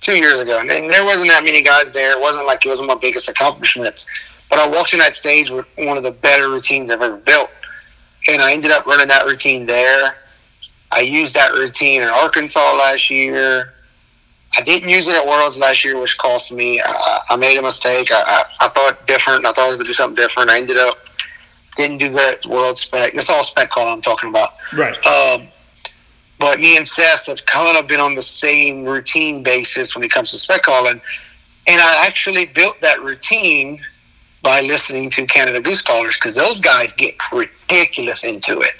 [0.00, 2.16] two years ago, and there wasn't that many guys there.
[2.16, 4.10] It wasn't like it was my biggest accomplishments,
[4.48, 7.50] but I walked in that stage with one of the better routines I've ever built,
[8.28, 10.16] and I ended up running that routine there.
[10.90, 13.74] I used that routine in Arkansas last year.
[14.56, 16.80] I didn't use it at Worlds last year, which cost me.
[16.80, 18.10] I, I made a mistake.
[18.10, 18.22] I,
[18.60, 19.44] I, I thought different.
[19.44, 20.48] I thought I was going to do something different.
[20.48, 20.98] I ended up
[21.78, 23.12] didn't do that at World Spec.
[23.14, 24.50] That's all spec call I'm talking about.
[24.74, 25.48] right Um,
[26.38, 30.10] but me and Seth have kind of been on the same routine basis when it
[30.10, 31.00] comes to spec calling.
[31.66, 33.78] And I actually built that routine
[34.42, 38.74] by listening to Canada Goose Callers because those guys get ridiculous into it.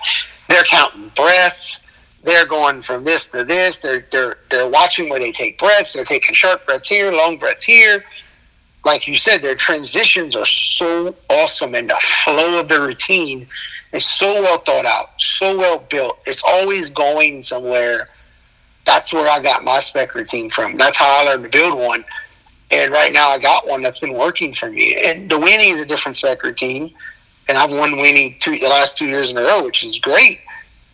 [0.48, 1.84] They're counting breaths.
[2.24, 3.80] They're going from this to this.
[3.80, 5.92] They're they're they're watching where they take breaths.
[5.92, 8.04] They're taking short breaths here, long breaths here.
[8.84, 13.46] Like you said, their transitions are so awesome, and the flow of the routine
[13.92, 16.20] is so well thought out, so well built.
[16.26, 18.08] It's always going somewhere.
[18.84, 20.76] That's where I got my spec routine from.
[20.76, 22.02] That's how I learned to build one.
[22.70, 24.96] And right now I got one that's been working for me.
[25.04, 26.90] And the winning is a different spec routine.
[27.48, 30.40] And I've won winning two, the last two years in a row, which is great.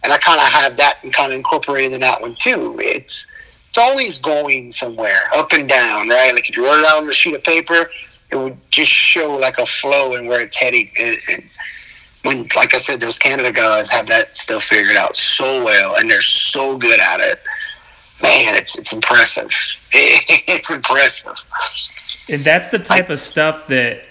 [0.05, 2.77] And I kind of have that and kind of incorporated in that one too.
[2.79, 3.27] It's
[3.75, 6.33] it's always going somewhere, up and down, right?
[6.33, 7.91] Like if you wrote it out on a sheet of paper,
[8.31, 10.89] it would just show like a flow and where it's heading.
[11.03, 11.43] And, and
[12.23, 16.09] when, like I said, those Canada guys have that stuff figured out so well, and
[16.09, 17.41] they're so good at it.
[18.23, 19.51] Man, it's it's impressive.
[20.47, 21.35] It's impressive.
[22.29, 24.05] and that's the type of stuff that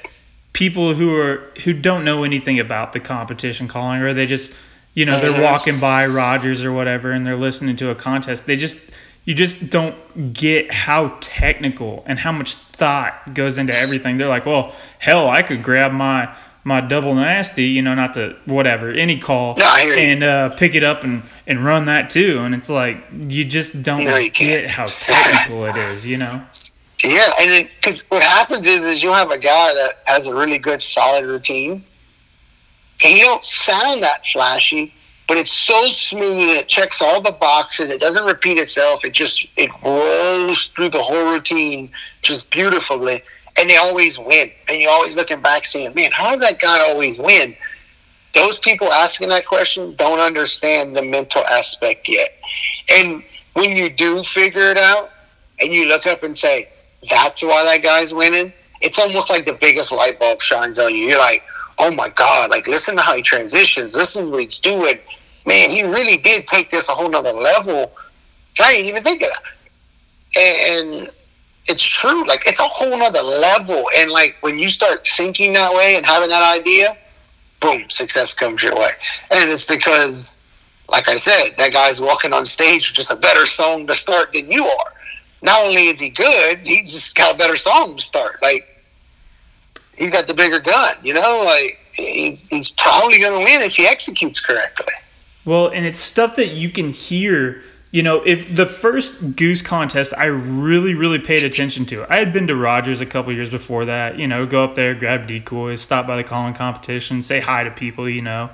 [0.51, 4.53] people who are who don't know anything about the competition calling or they just
[4.93, 5.41] you know they're Mhm.
[5.43, 8.77] walking by Rogers or whatever and they're listening to a contest they just
[9.25, 9.95] you just don't
[10.33, 14.17] get how technical and how much thought goes into everything.
[14.17, 16.33] They're like well hell I could grab my
[16.65, 19.99] my double nasty you know not to whatever any call No, I hear you.
[19.99, 22.39] and uh, pick it up and and run that too.
[22.39, 26.41] And it's like you just don't No, you get how technical it is you know?
[27.05, 30.57] Yeah, and because what happens is, is you'll have a guy that has a really
[30.57, 31.83] good, solid routine,
[33.05, 34.93] and you don't sound that flashy,
[35.27, 36.49] but it's so smooth.
[36.49, 37.89] It checks all the boxes.
[37.89, 39.05] It doesn't repeat itself.
[39.05, 41.89] It just it rolls through the whole routine
[42.21, 43.21] just beautifully,
[43.57, 44.51] and they always win.
[44.69, 47.55] And you're always looking back, saying, "Man, how does that guy always win?"
[48.33, 52.29] Those people asking that question don't understand the mental aspect yet.
[52.91, 53.23] And
[53.53, 55.11] when you do figure it out,
[55.61, 56.67] and you look up and say,
[57.09, 61.07] that's why that guy's winning, it's almost like the biggest light bulb shines on you.
[61.07, 61.43] You're like,
[61.79, 64.97] oh my God, like listen to how he transitions, listen to what he's doing.
[65.45, 67.91] Man, he really did take this a whole nother level.
[68.61, 69.43] I didn't even think of that.
[70.35, 71.09] And
[71.67, 73.89] it's true, like it's a whole nother level.
[73.97, 76.95] And like when you start thinking that way and having that idea,
[77.59, 78.91] boom, success comes your way.
[79.31, 80.39] And it's because,
[80.89, 84.33] like I said, that guy's walking on stage with just a better song to start
[84.33, 84.93] than you are
[85.43, 88.41] not only is he good, he's just got a better song to start.
[88.41, 88.72] Like
[89.97, 91.43] he's got the bigger gun, you know.
[91.45, 94.93] Like he's he's probably going to win if he executes correctly.
[95.45, 97.61] Well, and it's stuff that you can hear.
[97.91, 102.33] You know, if the first goose contest I really, really paid attention to, I had
[102.33, 104.17] been to Rogers a couple years before that.
[104.17, 107.69] You know, go up there, grab decoys, stop by the calling competition, say hi to
[107.69, 108.09] people.
[108.09, 108.49] You know,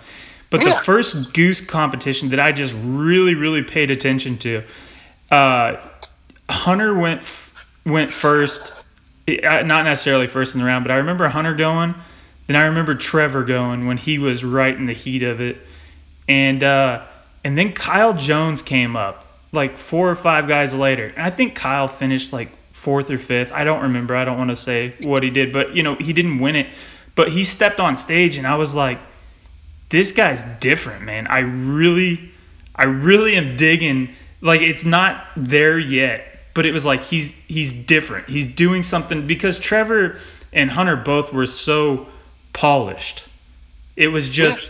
[0.49, 4.63] but the first goose competition that I just really, really paid attention to,
[5.31, 5.77] uh,
[6.49, 7.21] Hunter went
[7.85, 8.83] went first.
[9.37, 11.95] Not necessarily first in the round, but I remember Hunter going.
[12.47, 15.57] Then I remember Trevor going when he was right in the heat of it
[16.29, 17.01] and uh,
[17.43, 21.07] and then Kyle Jones came up, like four or five guys later.
[21.07, 23.51] And I think Kyle finished like fourth or fifth.
[23.51, 24.15] I don't remember.
[24.15, 26.67] I don't want to say what he did, but you know, he didn't win it.
[27.15, 28.99] But he stepped on stage and I was like,
[29.89, 31.25] this guy's different, man.
[31.27, 32.29] I really
[32.75, 37.71] I really am digging like it's not there yet, but it was like he's he's
[37.71, 38.27] different.
[38.27, 40.17] He's doing something because Trevor
[40.53, 42.07] and Hunter both were so
[42.53, 43.27] polished.
[43.95, 44.61] It was just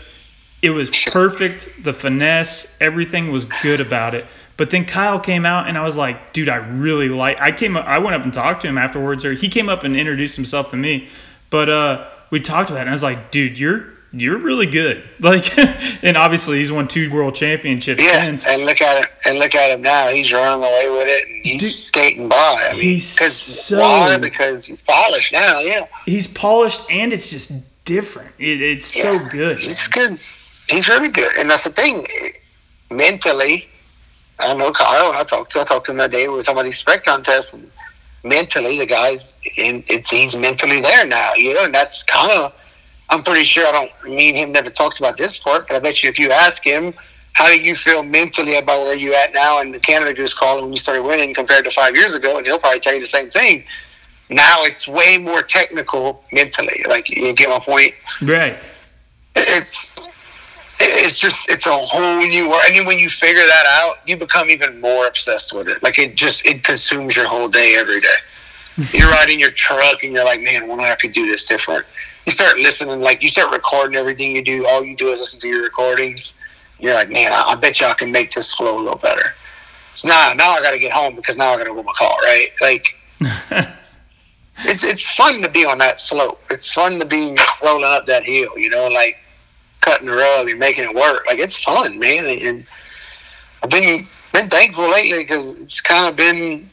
[0.62, 1.82] it was perfect.
[1.82, 4.26] The finesse, everything was good about it.
[4.56, 7.40] But then Kyle came out, and I was like, dude, I really like.
[7.40, 9.84] I came, up, I went up and talked to him afterwards, or he came up
[9.84, 11.08] and introduced himself to me.
[11.48, 15.04] But uh, we talked about it, and I was like, dude, you're you're really good.
[15.20, 15.56] Like,
[16.02, 18.46] and obviously he's won two world championships Yeah, since.
[18.46, 20.08] and look at him, and look at him now.
[20.08, 22.36] He's running away with it, and he's Dude, skating by.
[22.68, 24.16] I mean, he's because so- why?
[24.18, 25.60] Because he's polished now.
[25.60, 27.52] Yeah, He's polished, and it's just
[27.84, 28.30] different.
[28.38, 29.10] It, it's Yeah.
[29.10, 29.58] so good.
[29.58, 30.18] He's good.
[30.70, 32.02] He's really good, and that's the thing.
[32.90, 33.68] Mentally,
[34.40, 35.12] I know Kyle.
[35.12, 35.52] I talked.
[35.52, 37.70] To, I talked to him that day with some of these spec contests, and
[38.32, 41.34] mentally, the guys, in it's he's mentally there now.
[41.34, 42.54] You know, and that's kind of.
[43.10, 43.66] I'm pretty sure.
[43.66, 44.14] I don't.
[44.14, 46.64] Me and him never talks about this part, but I bet you if you ask
[46.64, 46.94] him,
[47.32, 50.60] how do you feel mentally about where you at now in the Canada Goose Call
[50.62, 53.06] when you started winning compared to five years ago, and he'll probably tell you the
[53.06, 53.64] same thing.
[54.28, 56.84] Now it's way more technical mentally.
[56.88, 57.92] Like you get my point
[58.22, 58.56] Right.
[59.34, 60.08] it's
[60.82, 62.62] it's just it's a whole new world.
[62.66, 65.82] And then when you figure that out, you become even more obsessed with it.
[65.82, 68.16] Like it just it consumes your whole day every day.
[68.96, 71.84] You're riding your truck and you're like, man, wonder I could do this different.
[72.30, 74.64] You start listening, like you start recording everything you do.
[74.68, 76.38] All you do is listen to your recordings.
[76.78, 79.34] You're like, man, I, I bet you I can make this flow a little better.
[79.96, 81.92] So now, now I got to get home because now I got to go my
[81.98, 82.46] car, right?
[82.62, 82.94] Like
[84.60, 86.40] it's it's fun to be on that slope.
[86.50, 89.18] It's fun to be rolling up that hill, you know, like
[89.80, 91.26] cutting the rug and making it work.
[91.26, 92.26] Like it's fun, man.
[92.26, 92.64] And,
[93.64, 96.70] I've been been thankful lately because it's kind of been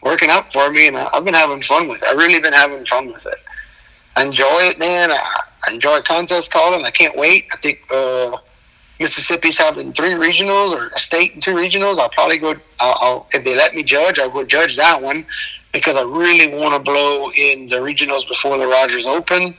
[0.00, 2.08] working out for me, and I've been having fun with it.
[2.08, 3.40] I really been having fun with it.
[4.20, 5.10] Enjoy it, man.
[5.10, 6.84] I, enjoy contest calling.
[6.84, 7.44] I can't wait.
[7.52, 8.36] I think uh,
[9.00, 11.98] Mississippi's having three regionals or a state and two regionals.
[11.98, 12.54] I'll probably go.
[12.80, 15.24] I'll, I'll if they let me judge, I'll go judge that one
[15.72, 19.54] because I really want to blow in the regionals before the Rogers Open.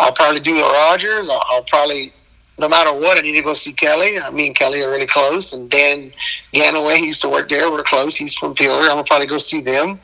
[0.00, 1.28] I'll probably do the Rogers.
[1.30, 2.12] I'll, I'll probably,
[2.58, 4.18] no matter what, I need to go see Kelly.
[4.18, 6.10] I mean, Kelly are really close, and Dan
[6.52, 7.70] Ganaway, he used to work there.
[7.70, 8.16] We're close.
[8.16, 8.90] He's from Peoria.
[8.90, 10.00] I'm gonna probably go see them.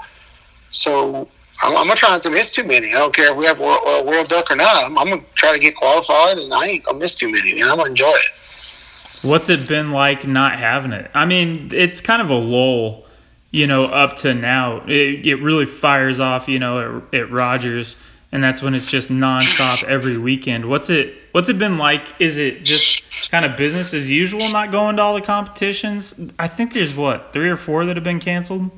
[0.71, 1.29] So
[1.63, 2.95] I'm, I'm gonna try not to miss too many.
[2.95, 4.85] I don't care if we have World, uh, World Duck or not.
[4.85, 7.61] I'm, I'm gonna try to get qualified, and I ain't gonna miss too many.
[7.61, 9.25] And I'm gonna enjoy it.
[9.25, 11.11] What's it been like not having it?
[11.13, 13.05] I mean, it's kind of a lull,
[13.51, 14.83] you know, up to now.
[14.87, 17.97] It, it really fires off, you know, at, at Rogers,
[18.31, 20.69] and that's when it's just nonstop every weekend.
[20.69, 21.15] What's it?
[21.33, 22.21] What's it been like?
[22.21, 26.15] Is it just kind of business as usual, not going to all the competitions?
[26.39, 28.71] I think there's what three or four that have been canceled.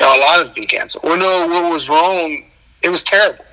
[0.00, 1.04] A lot has been canceled.
[1.04, 2.44] Well, no, what was wrong?
[2.82, 3.44] It was terrible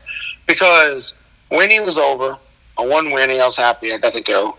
[0.47, 1.15] because
[1.51, 2.37] Winnie was over.
[2.77, 3.39] I won Winnie.
[3.39, 3.93] I was happy.
[3.93, 4.49] I got to go.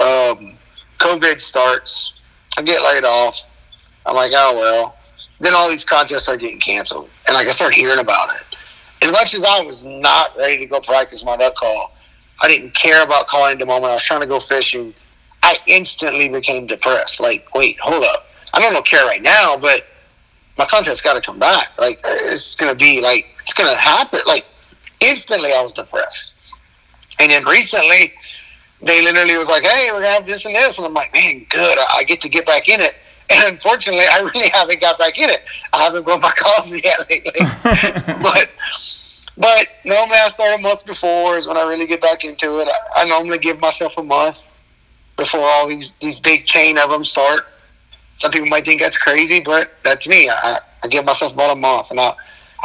[0.00, 0.56] Um,
[0.98, 2.20] COVID starts.
[2.58, 3.48] I get laid off.
[4.06, 4.96] I'm like, oh well.
[5.40, 8.42] Then all these contests are getting canceled, and like I start hearing about it.
[9.02, 11.94] As much as I was not ready to go practice my duck call,
[12.42, 13.90] I didn't care about calling the moment.
[13.90, 14.92] I was trying to go fishing.
[15.42, 17.20] I instantly became depressed.
[17.20, 18.26] Like, wait, hold up.
[18.52, 19.86] I don't care right now, but
[20.60, 21.72] my content's got to come back.
[21.78, 24.20] Like it's gonna be like it's gonna happen.
[24.26, 24.44] Like
[25.00, 26.36] instantly, I was depressed.
[27.18, 28.12] And then recently,
[28.82, 31.46] they literally was like, "Hey, we're gonna have this and this," and I'm like, "Man,
[31.48, 31.78] good.
[31.78, 32.94] I, I get to get back in it."
[33.32, 35.48] And unfortunately, I really haven't got back in it.
[35.72, 37.30] I haven't grown my calls yet lately.
[38.24, 38.50] but
[39.38, 42.66] but normally I start a month before is when I really get back into it.
[42.66, 44.44] I, I normally give myself a month
[45.16, 47.46] before all these these big chain of them start.
[48.16, 50.28] Some people might think that's crazy, but that's me.
[50.28, 52.12] I, I give myself about a month, and I,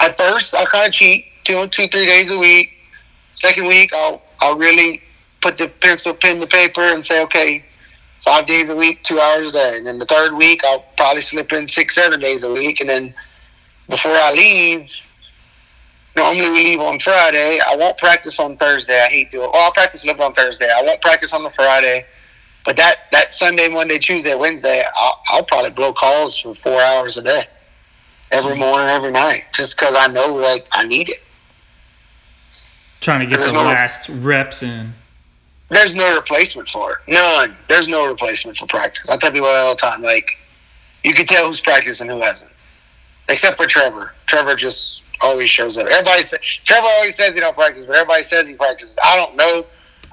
[0.01, 2.71] at first I kind of cheat two, two, three days a week.
[3.33, 5.01] Second week, I'll I'll really
[5.41, 7.63] put the pencil, pen, to paper, and say, okay,
[8.21, 9.73] five days a week, two hours a day.
[9.77, 12.89] And then the third week, I'll probably slip in six, seven days a week, and
[12.89, 13.13] then
[13.89, 15.01] before I leave.
[16.15, 17.59] Normally we leave on Friday.
[17.59, 18.97] I won't practice on Thursday.
[19.03, 19.49] I hate doing.
[19.51, 20.69] Well, I'll practice a little on Thursday.
[20.73, 22.05] I won't practice on the Friday.
[22.65, 27.17] But that, that Sunday, Monday, Tuesday, Wednesday, I'll, I'll probably blow calls for four hours
[27.17, 27.43] a day,
[28.31, 28.61] every mm-hmm.
[28.61, 31.23] morning, every night, just because I know like I need it.
[33.01, 34.93] Trying to get the no- last reps in.
[35.69, 36.97] There's no replacement for it.
[37.07, 37.55] None.
[37.67, 39.09] There's no replacement for practice.
[39.09, 40.01] I tell people that all the time.
[40.01, 40.37] Like,
[41.03, 42.53] you can tell who's practicing who hasn't,
[43.29, 44.13] except for Trevor.
[44.27, 45.87] Trevor just always shows up.
[45.87, 48.97] Everybody, say, Trevor always says he don't practice, but everybody says he practices.
[49.03, 49.65] I don't know.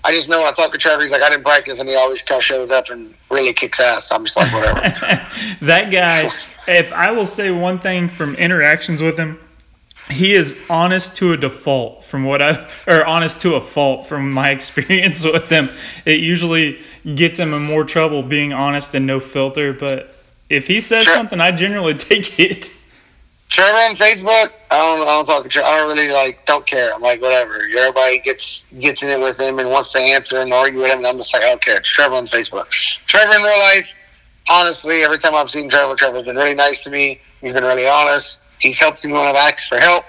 [0.04, 1.94] I just know when I talk to Trevor, he's like, I didn't practice, and he
[1.94, 4.10] always kind of shows up and really kicks ass.
[4.10, 4.80] I'm just like, whatever.
[5.62, 6.24] that guy,
[6.68, 9.38] if I will say one thing from interactions with him,
[10.10, 14.32] he is honest to a default from what I or honest to a fault from
[14.32, 15.70] my experience with him.
[16.04, 16.80] It usually
[17.14, 20.14] gets him in more trouble being honest and no filter, but
[20.50, 21.14] if he says Sure.
[21.14, 22.70] something, I generally take it.
[23.52, 25.68] Trevor on Facebook, I don't, I don't talk to Trevor.
[25.68, 26.90] I don't really like, don't care.
[26.94, 27.60] I'm like, whatever.
[27.76, 30.98] Everybody gets gets in it with him and wants to answer and argue with him.
[30.98, 31.76] And I'm just like, I don't care.
[31.76, 32.66] It's Trevor on Facebook.
[32.70, 33.94] Trevor in real life,
[34.50, 37.20] honestly, every time I've seen Trevor, Trevor's been really nice to me.
[37.42, 38.42] He's been really honest.
[38.58, 40.06] He's helped me when I've asked for help.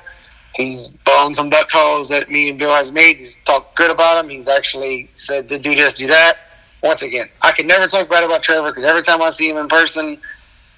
[0.56, 3.18] He's blown some duck calls that me and Bill has made.
[3.18, 4.30] He's talked good about him.
[4.30, 6.36] He's actually said to do this, do that.
[6.82, 9.57] Once again, I can never talk bad about Trevor because every time I see him
[9.57, 10.18] in person,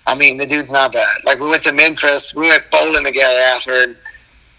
[0.07, 1.17] I mean, the dude's not bad.
[1.25, 3.97] Like we went to Memphis, we went bowling together after, and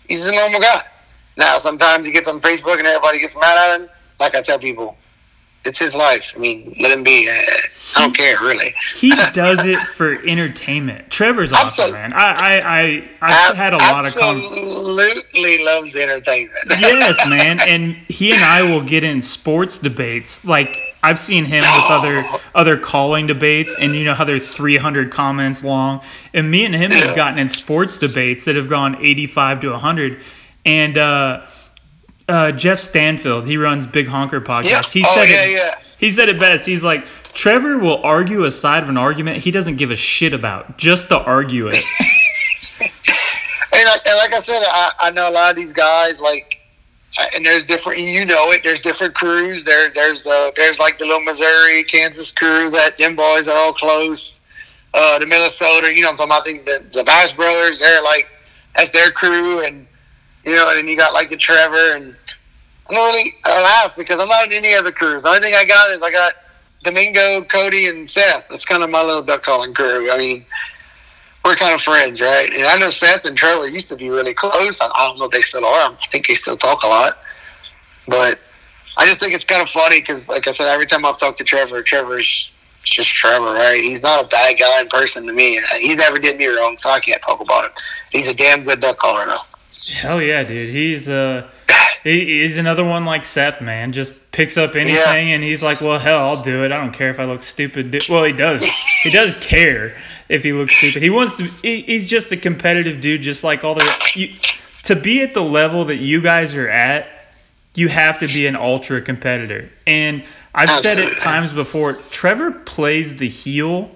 [0.09, 0.81] he's a normal guy.
[1.36, 3.89] Now sometimes he gets on Facebook and everybody gets mad at him.
[4.18, 4.97] Like I tell people,
[5.64, 6.32] it's his life.
[6.36, 7.28] I mean, let him be.
[7.28, 7.56] Uh,
[7.97, 8.74] I don't care really.
[8.97, 11.10] He does it for entertainment.
[11.10, 11.98] Trevor's awesome, Absolutely.
[12.01, 12.12] man.
[12.14, 16.56] I I I I've had a lot of Absolutely loves entertainment.
[16.78, 17.59] yes, man.
[17.68, 20.44] And he and I will get in sports debates.
[20.44, 22.24] Like I've seen him with other
[22.55, 26.01] other calling debates, and you know how they're 300 comments long.
[26.35, 30.18] And me and him have gotten in sports debates that have gone 85 to 100.
[30.64, 31.47] And uh,
[32.28, 34.70] uh, Jeff Stanfield, he runs Big Honker podcast.
[34.70, 34.82] Yeah.
[35.01, 35.55] He Oh, said yeah, it.
[35.55, 35.82] yeah.
[35.98, 36.66] He said it best.
[36.66, 37.06] He's like.
[37.35, 41.09] Trevor will argue a side of an argument he doesn't give a shit about, just
[41.10, 41.77] to argue it.
[43.73, 46.56] And, like- and like I said, I, I know a lot of these guys like,
[47.35, 48.01] and there's different.
[48.01, 48.63] You know it.
[48.63, 49.65] There's different crews.
[49.65, 53.73] There, there's uh, there's like the little Missouri, Kansas crew that them boys are all
[53.73, 54.43] close.
[54.95, 56.45] Uh, the Minnesota, you know, I'm talking about.
[56.45, 58.29] The the bass brothers, they're like
[58.75, 59.87] that's their crew, and
[60.45, 62.17] you know, and you got like the Trevor, and
[62.91, 65.23] I don't really I laugh because I'm not in any other crews.
[65.23, 66.35] The only thing I got is I got
[66.83, 68.49] Domingo, Cody, and Seth.
[68.49, 70.11] That's kind of my little duck calling crew.
[70.11, 70.45] I mean,
[71.47, 72.48] we're kind of friends, right?
[72.52, 74.81] And I know Seth and Trevor used to be really close.
[74.81, 75.90] I, I don't know if they still are.
[75.90, 77.18] I think they still talk a lot.
[78.09, 78.40] But
[78.98, 81.39] I just think it's kind of funny because, like I said, every time I've talked
[81.39, 82.52] to Trevor, Trevor's
[82.82, 83.81] just Trevor, right?
[83.81, 85.60] He's not a bad guy in person to me.
[85.78, 87.73] He never did me wrong, so I can't talk about it.
[88.10, 89.93] He's a damn good duck caller, though.
[89.93, 90.70] Hell yeah, dude.
[90.70, 91.48] He's uh
[92.02, 93.93] he, he's another one like Seth, man.
[93.93, 96.73] Just picks up anything and he's like, "Well, hell, I'll do it.
[96.73, 98.64] I don't care if I look stupid." Well, he does.
[99.02, 99.97] he does care
[100.28, 101.03] if he looks stupid.
[101.03, 104.28] He wants to he, he's just a competitive dude just like all the you,
[104.85, 107.09] to be at the level that you guys are at,
[107.74, 109.69] you have to be an ultra competitor.
[109.86, 110.24] And
[110.55, 113.90] I've said it times before, Trevor plays the heel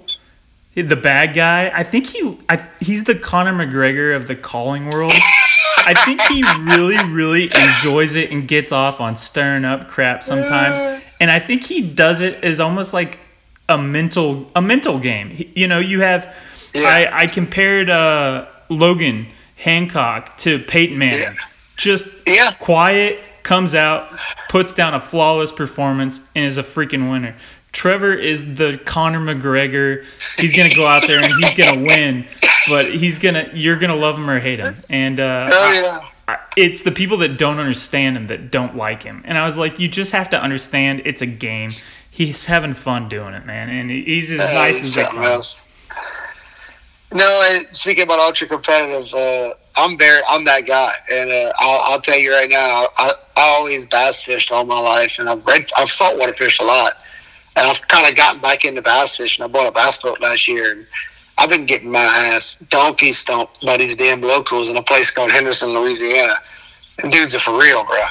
[0.74, 1.70] the bad guy.
[1.74, 5.12] I think he I, he's the Conor McGregor of the calling world.
[5.86, 6.42] I think he
[6.74, 11.02] really, really enjoys it and gets off on stirring up crap sometimes.
[11.20, 13.18] And I think he does it as almost like
[13.70, 15.32] a mental a mental game.
[15.54, 16.34] You know, you have
[16.74, 16.82] Yeah.
[16.88, 19.26] I, I compared uh, Logan
[19.56, 21.18] Hancock to Peyton Manning.
[21.20, 21.32] Yeah.
[21.76, 22.50] Just Yeah.
[22.58, 24.10] quiet, comes out,
[24.48, 27.34] puts down a flawless performance, and is a freaking winner.
[27.72, 30.04] Trevor is the Conor McGregor.
[30.38, 32.26] He's gonna go out there and he's gonna win,
[32.68, 34.74] but he's gonna you're gonna love him or hate him.
[34.90, 36.08] And uh, Oh, yeah.
[36.34, 39.22] I- it's the people that don't understand him that don't like him.
[39.24, 41.70] And I was like, you just have to understand it's a game.
[42.20, 45.64] He's having fun doing it, man, and he's as Uh, nice as they something else.
[47.14, 51.80] No, and speaking about ultra competitive, uh, I'm very, I'm that guy, and uh, I'll,
[51.94, 55.46] I'll tell you right now, I, I always bass fished all my life, and I've
[55.46, 56.92] read, I've saltwater fished a lot,
[57.56, 59.42] and I've kind of gotten back into bass fishing.
[59.42, 60.86] I bought a bass boat last year, and
[61.38, 65.32] I've been getting my ass donkey stomped by these damn locals in a place called
[65.32, 66.34] Henderson, Louisiana.
[67.02, 68.04] And dudes are for real, bro.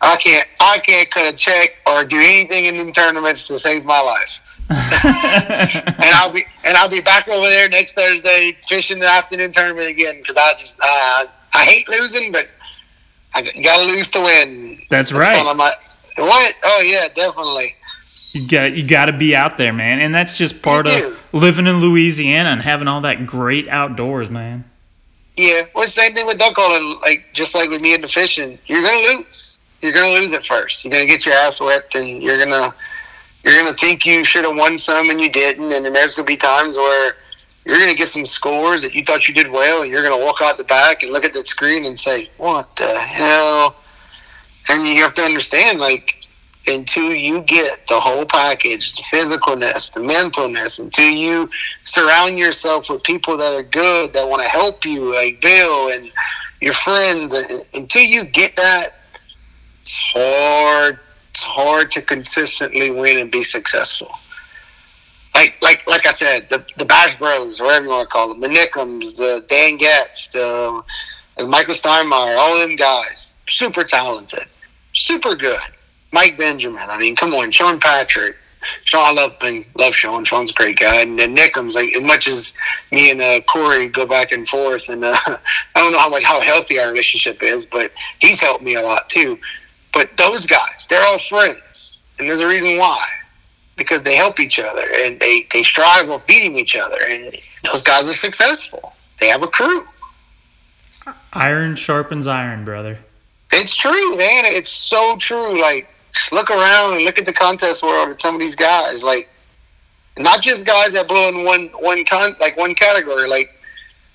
[0.00, 3.84] I can't, I can't cut a check or do anything in them tournaments to save
[3.84, 9.08] my life and I'll be and I'll be back over there next Thursday fishing the
[9.08, 12.46] afternoon tournament again because I just uh, I hate losing, but
[13.34, 14.76] I got to lose to win.
[14.90, 15.40] That's That's right.
[15.40, 15.72] of my
[16.18, 16.54] what?
[16.64, 17.76] Oh yeah, definitely.
[18.32, 21.34] You got you got to be out there, man, and that's just part You of
[21.34, 24.64] living in Louisiana and having all that great outdoors, man.
[25.38, 26.98] Yeah, well, same thing with duck calling.
[27.00, 29.60] Like just like with me in the fishing, you're gonna lose.
[29.80, 30.84] You're gonna lose at first.
[30.84, 32.74] You're gonna get your ass whipped, and you're gonna
[33.44, 35.72] you're gonna think you should have won some and you didn't.
[35.72, 37.14] And then there's gonna be times where
[37.64, 40.36] you're gonna get some scores that you thought you did well, and you're gonna walk
[40.42, 43.76] out the back and look at that screen and say, "What the hell?"
[44.70, 46.14] And you have to understand, like.
[46.70, 51.48] Until you get the whole package, the physicalness, the mentalness, until you
[51.84, 56.10] surround yourself with people that are good, that want to help you, like Bill and
[56.60, 57.32] your friends,
[57.72, 58.97] until you get that,
[59.88, 60.98] It's hard.
[61.30, 64.10] It's hard to consistently win and be successful.
[65.34, 68.40] Like, like, like I said, the the Bash Bros, whatever you want to call them,
[68.40, 70.82] the Nickums, the Dan Getz, the,
[71.38, 74.44] the Michael Steinmeier, all them guys, super talented,
[74.92, 75.58] super good.
[76.12, 78.36] Mike Benjamin, I mean, come on, Sean Patrick,
[78.84, 79.36] Sean, I love
[79.76, 80.24] love Sean.
[80.24, 81.00] Sean's a great guy.
[81.00, 82.52] And then Nickums, like as much as
[82.92, 85.38] me and uh, Corey go back and forth, and uh, I
[85.76, 89.08] don't know how much how healthy our relationship is, but he's helped me a lot
[89.08, 89.38] too.
[89.98, 93.04] But those guys, they're all friends, and there's a reason why.
[93.74, 97.34] Because they help each other and they, they strive of beating each other, and
[97.64, 98.92] those guys are successful.
[99.18, 99.82] They have a crew.
[101.32, 102.96] Iron sharpens iron, brother.
[103.50, 104.44] It's true, man.
[104.46, 105.60] It's so true.
[105.60, 105.88] Like
[106.30, 109.28] look around and look at the contest world and some of these guys, like
[110.16, 113.28] not just guys that blow in one one con like one category.
[113.28, 113.52] Like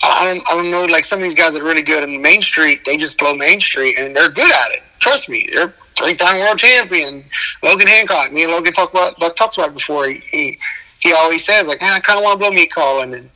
[0.02, 2.22] I don't, I don't know, like some of these guys that are really good in
[2.22, 4.84] Main Street, they just blow Main Street and they're good at it.
[5.04, 7.24] Trust me, they're three time world champion.
[7.62, 10.08] Logan Hancock, me and Logan talked about like, talked about before.
[10.08, 10.58] He, he
[11.02, 13.30] he always says like, I kind of want to blow meat calling, and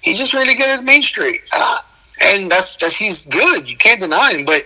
[0.00, 1.40] he's just really good at Main Street.
[1.54, 1.78] Uh,
[2.22, 3.70] and that's that's he's good.
[3.70, 4.62] You can't deny him, but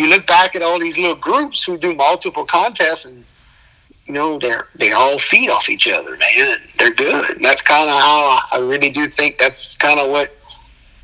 [0.00, 3.24] you look back at all these little groups who do multiple contests and
[4.06, 7.88] you know they're they all feed off each other man they're good and that's kind
[7.88, 10.36] of how i really do think that's kind of what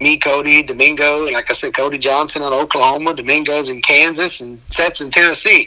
[0.00, 5.00] me cody domingo like i said cody johnson in oklahoma domingo's in kansas and Seth's
[5.00, 5.66] in tennessee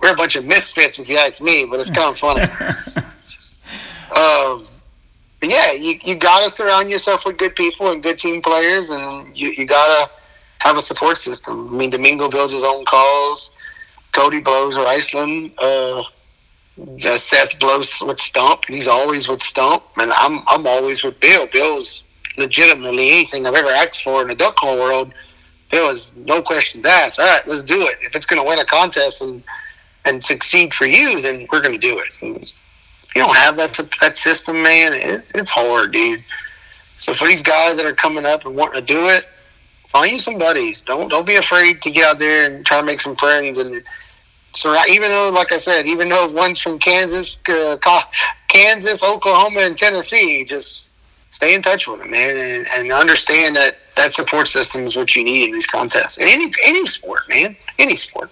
[0.00, 2.42] we're a bunch of misfits if you ask me but it's kind of funny
[4.16, 4.66] um,
[5.40, 9.36] but yeah you, you gotta surround yourself with good people and good team players and
[9.36, 10.10] you, you gotta
[10.60, 11.74] have a support system.
[11.74, 13.56] I mean, Domingo builds his own calls.
[14.12, 15.52] Cody blows or Iceland.
[15.58, 16.02] Uh,
[16.98, 18.64] Seth blows with Stump.
[18.66, 21.46] He's always with Stump, and I'm I'm always with Bill.
[21.52, 22.04] Bill's
[22.38, 25.12] legitimately anything I've ever asked for in the duck call world.
[25.70, 27.20] There was no questions asked.
[27.20, 27.96] All right, let's do it.
[28.00, 29.42] If it's going to win a contest and
[30.06, 32.08] and succeed for you, then we're going to do it.
[32.22, 36.22] If you don't have that that system, man, it, it's hard, dude.
[36.96, 39.24] So for these guys that are coming up and wanting to do it,
[39.88, 40.82] find you some buddies.
[40.82, 43.58] Don't don't be afraid to get out there and try to make some friends.
[43.58, 43.82] And
[44.54, 47.76] so even though, like I said, even though one's from Kansas, uh,
[48.48, 50.89] Kansas, Oklahoma, and Tennessee, just
[51.40, 55.16] stay in touch with them, man, and, and understand that that support system is what
[55.16, 56.18] you need in these contests.
[56.18, 58.30] And any any sport, man, any sport.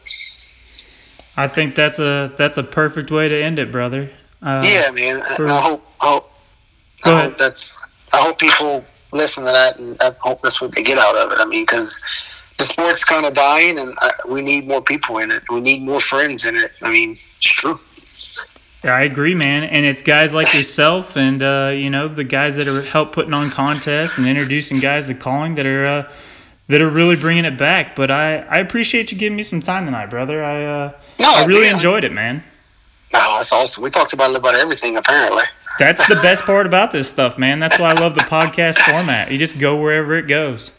[1.37, 4.11] I think that's a that's a perfect way to end it, brother.
[4.43, 5.23] Uh, yeah, man.
[5.23, 6.31] I hope, I hope,
[7.05, 7.87] I hope that's.
[8.13, 11.33] I hope people listen to that, and I hope that's what they get out of
[11.33, 11.39] it.
[11.41, 12.03] I mean, because
[12.59, 15.43] the sport's kind of dying, and I, we need more people in it.
[15.51, 16.73] We need more friends in it.
[16.83, 17.79] I mean, it's true.
[18.85, 19.65] I agree, man.
[19.65, 23.35] And it's guys like yourself, and uh, you know the guys that are help putting
[23.35, 26.13] on contests and introducing guys to calling that are uh,
[26.69, 27.97] that are really bringing it back.
[27.97, 30.45] But I, I appreciate you giving me some time tonight, brother.
[30.45, 32.45] I uh, no, I really enjoyed it, man.
[33.13, 33.83] No, that's awesome.
[33.83, 35.45] We talked about about everything apparently.
[35.79, 37.59] That's the best part about this stuff, man.
[37.59, 39.33] That's why I love the podcast format.
[39.33, 40.73] You just go wherever it goes.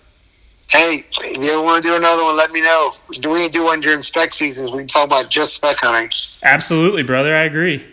[0.69, 2.91] Hey, if you ever want to do another one, let me know.
[3.11, 4.71] Do we do one during spec seasons?
[4.71, 6.11] We can talk about just spec hunting.
[6.43, 7.35] Absolutely, brother.
[7.35, 7.77] I agree.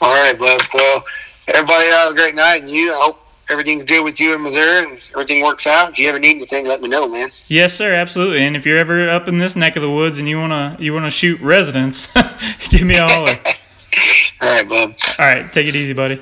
[0.00, 0.60] All right, bud.
[0.72, 1.04] Well,
[1.48, 2.90] everybody have a great night, and you.
[2.90, 3.20] I hope
[3.50, 5.90] everything's good with you in Missouri and everything works out.
[5.90, 7.28] If you ever need anything, let me know, man.
[7.48, 7.94] Yes, sir.
[7.94, 8.42] Absolutely.
[8.42, 10.92] And if you're ever up in this neck of the woods and you wanna you
[10.92, 12.06] wanna shoot residents,
[12.70, 13.32] give me a holler.
[14.40, 14.90] All right, bub.
[15.18, 16.16] All right, take it easy, buddy.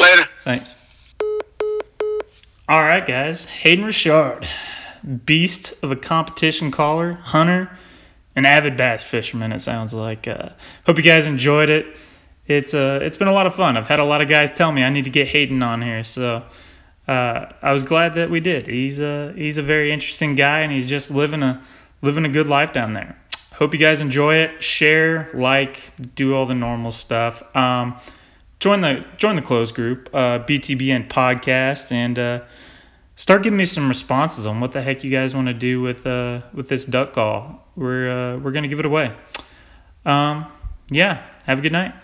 [0.00, 0.24] Later.
[0.44, 1.14] Thanks.
[2.68, 3.44] All right, guys.
[3.44, 4.48] Hayden Richard,
[5.26, 7.70] beast of a competition caller, hunter,
[8.36, 9.52] an avid bass fisherman.
[9.52, 10.28] It sounds like.
[10.28, 10.50] Uh,
[10.86, 11.96] hope you guys enjoyed it.
[12.46, 13.76] It's uh, it's been a lot of fun.
[13.76, 16.04] I've had a lot of guys tell me I need to get Hayden on here,
[16.04, 16.44] so
[17.08, 18.66] uh, I was glad that we did.
[18.66, 21.62] He's a he's a very interesting guy, and he's just living a
[22.02, 23.16] living a good life down there
[23.54, 24.62] hope you guys enjoy it.
[24.62, 27.42] Share, like, do all the normal stuff.
[27.56, 27.96] Um,
[28.60, 32.40] join the join the closed group, uh, BTBN podcast, and uh,
[33.16, 36.06] start giving me some responses on what the heck you guys want to do with
[36.06, 37.66] uh, with this duck call.
[37.76, 39.12] We're uh, we're gonna give it away.
[40.04, 40.46] Um,
[40.90, 41.94] yeah, have a good night.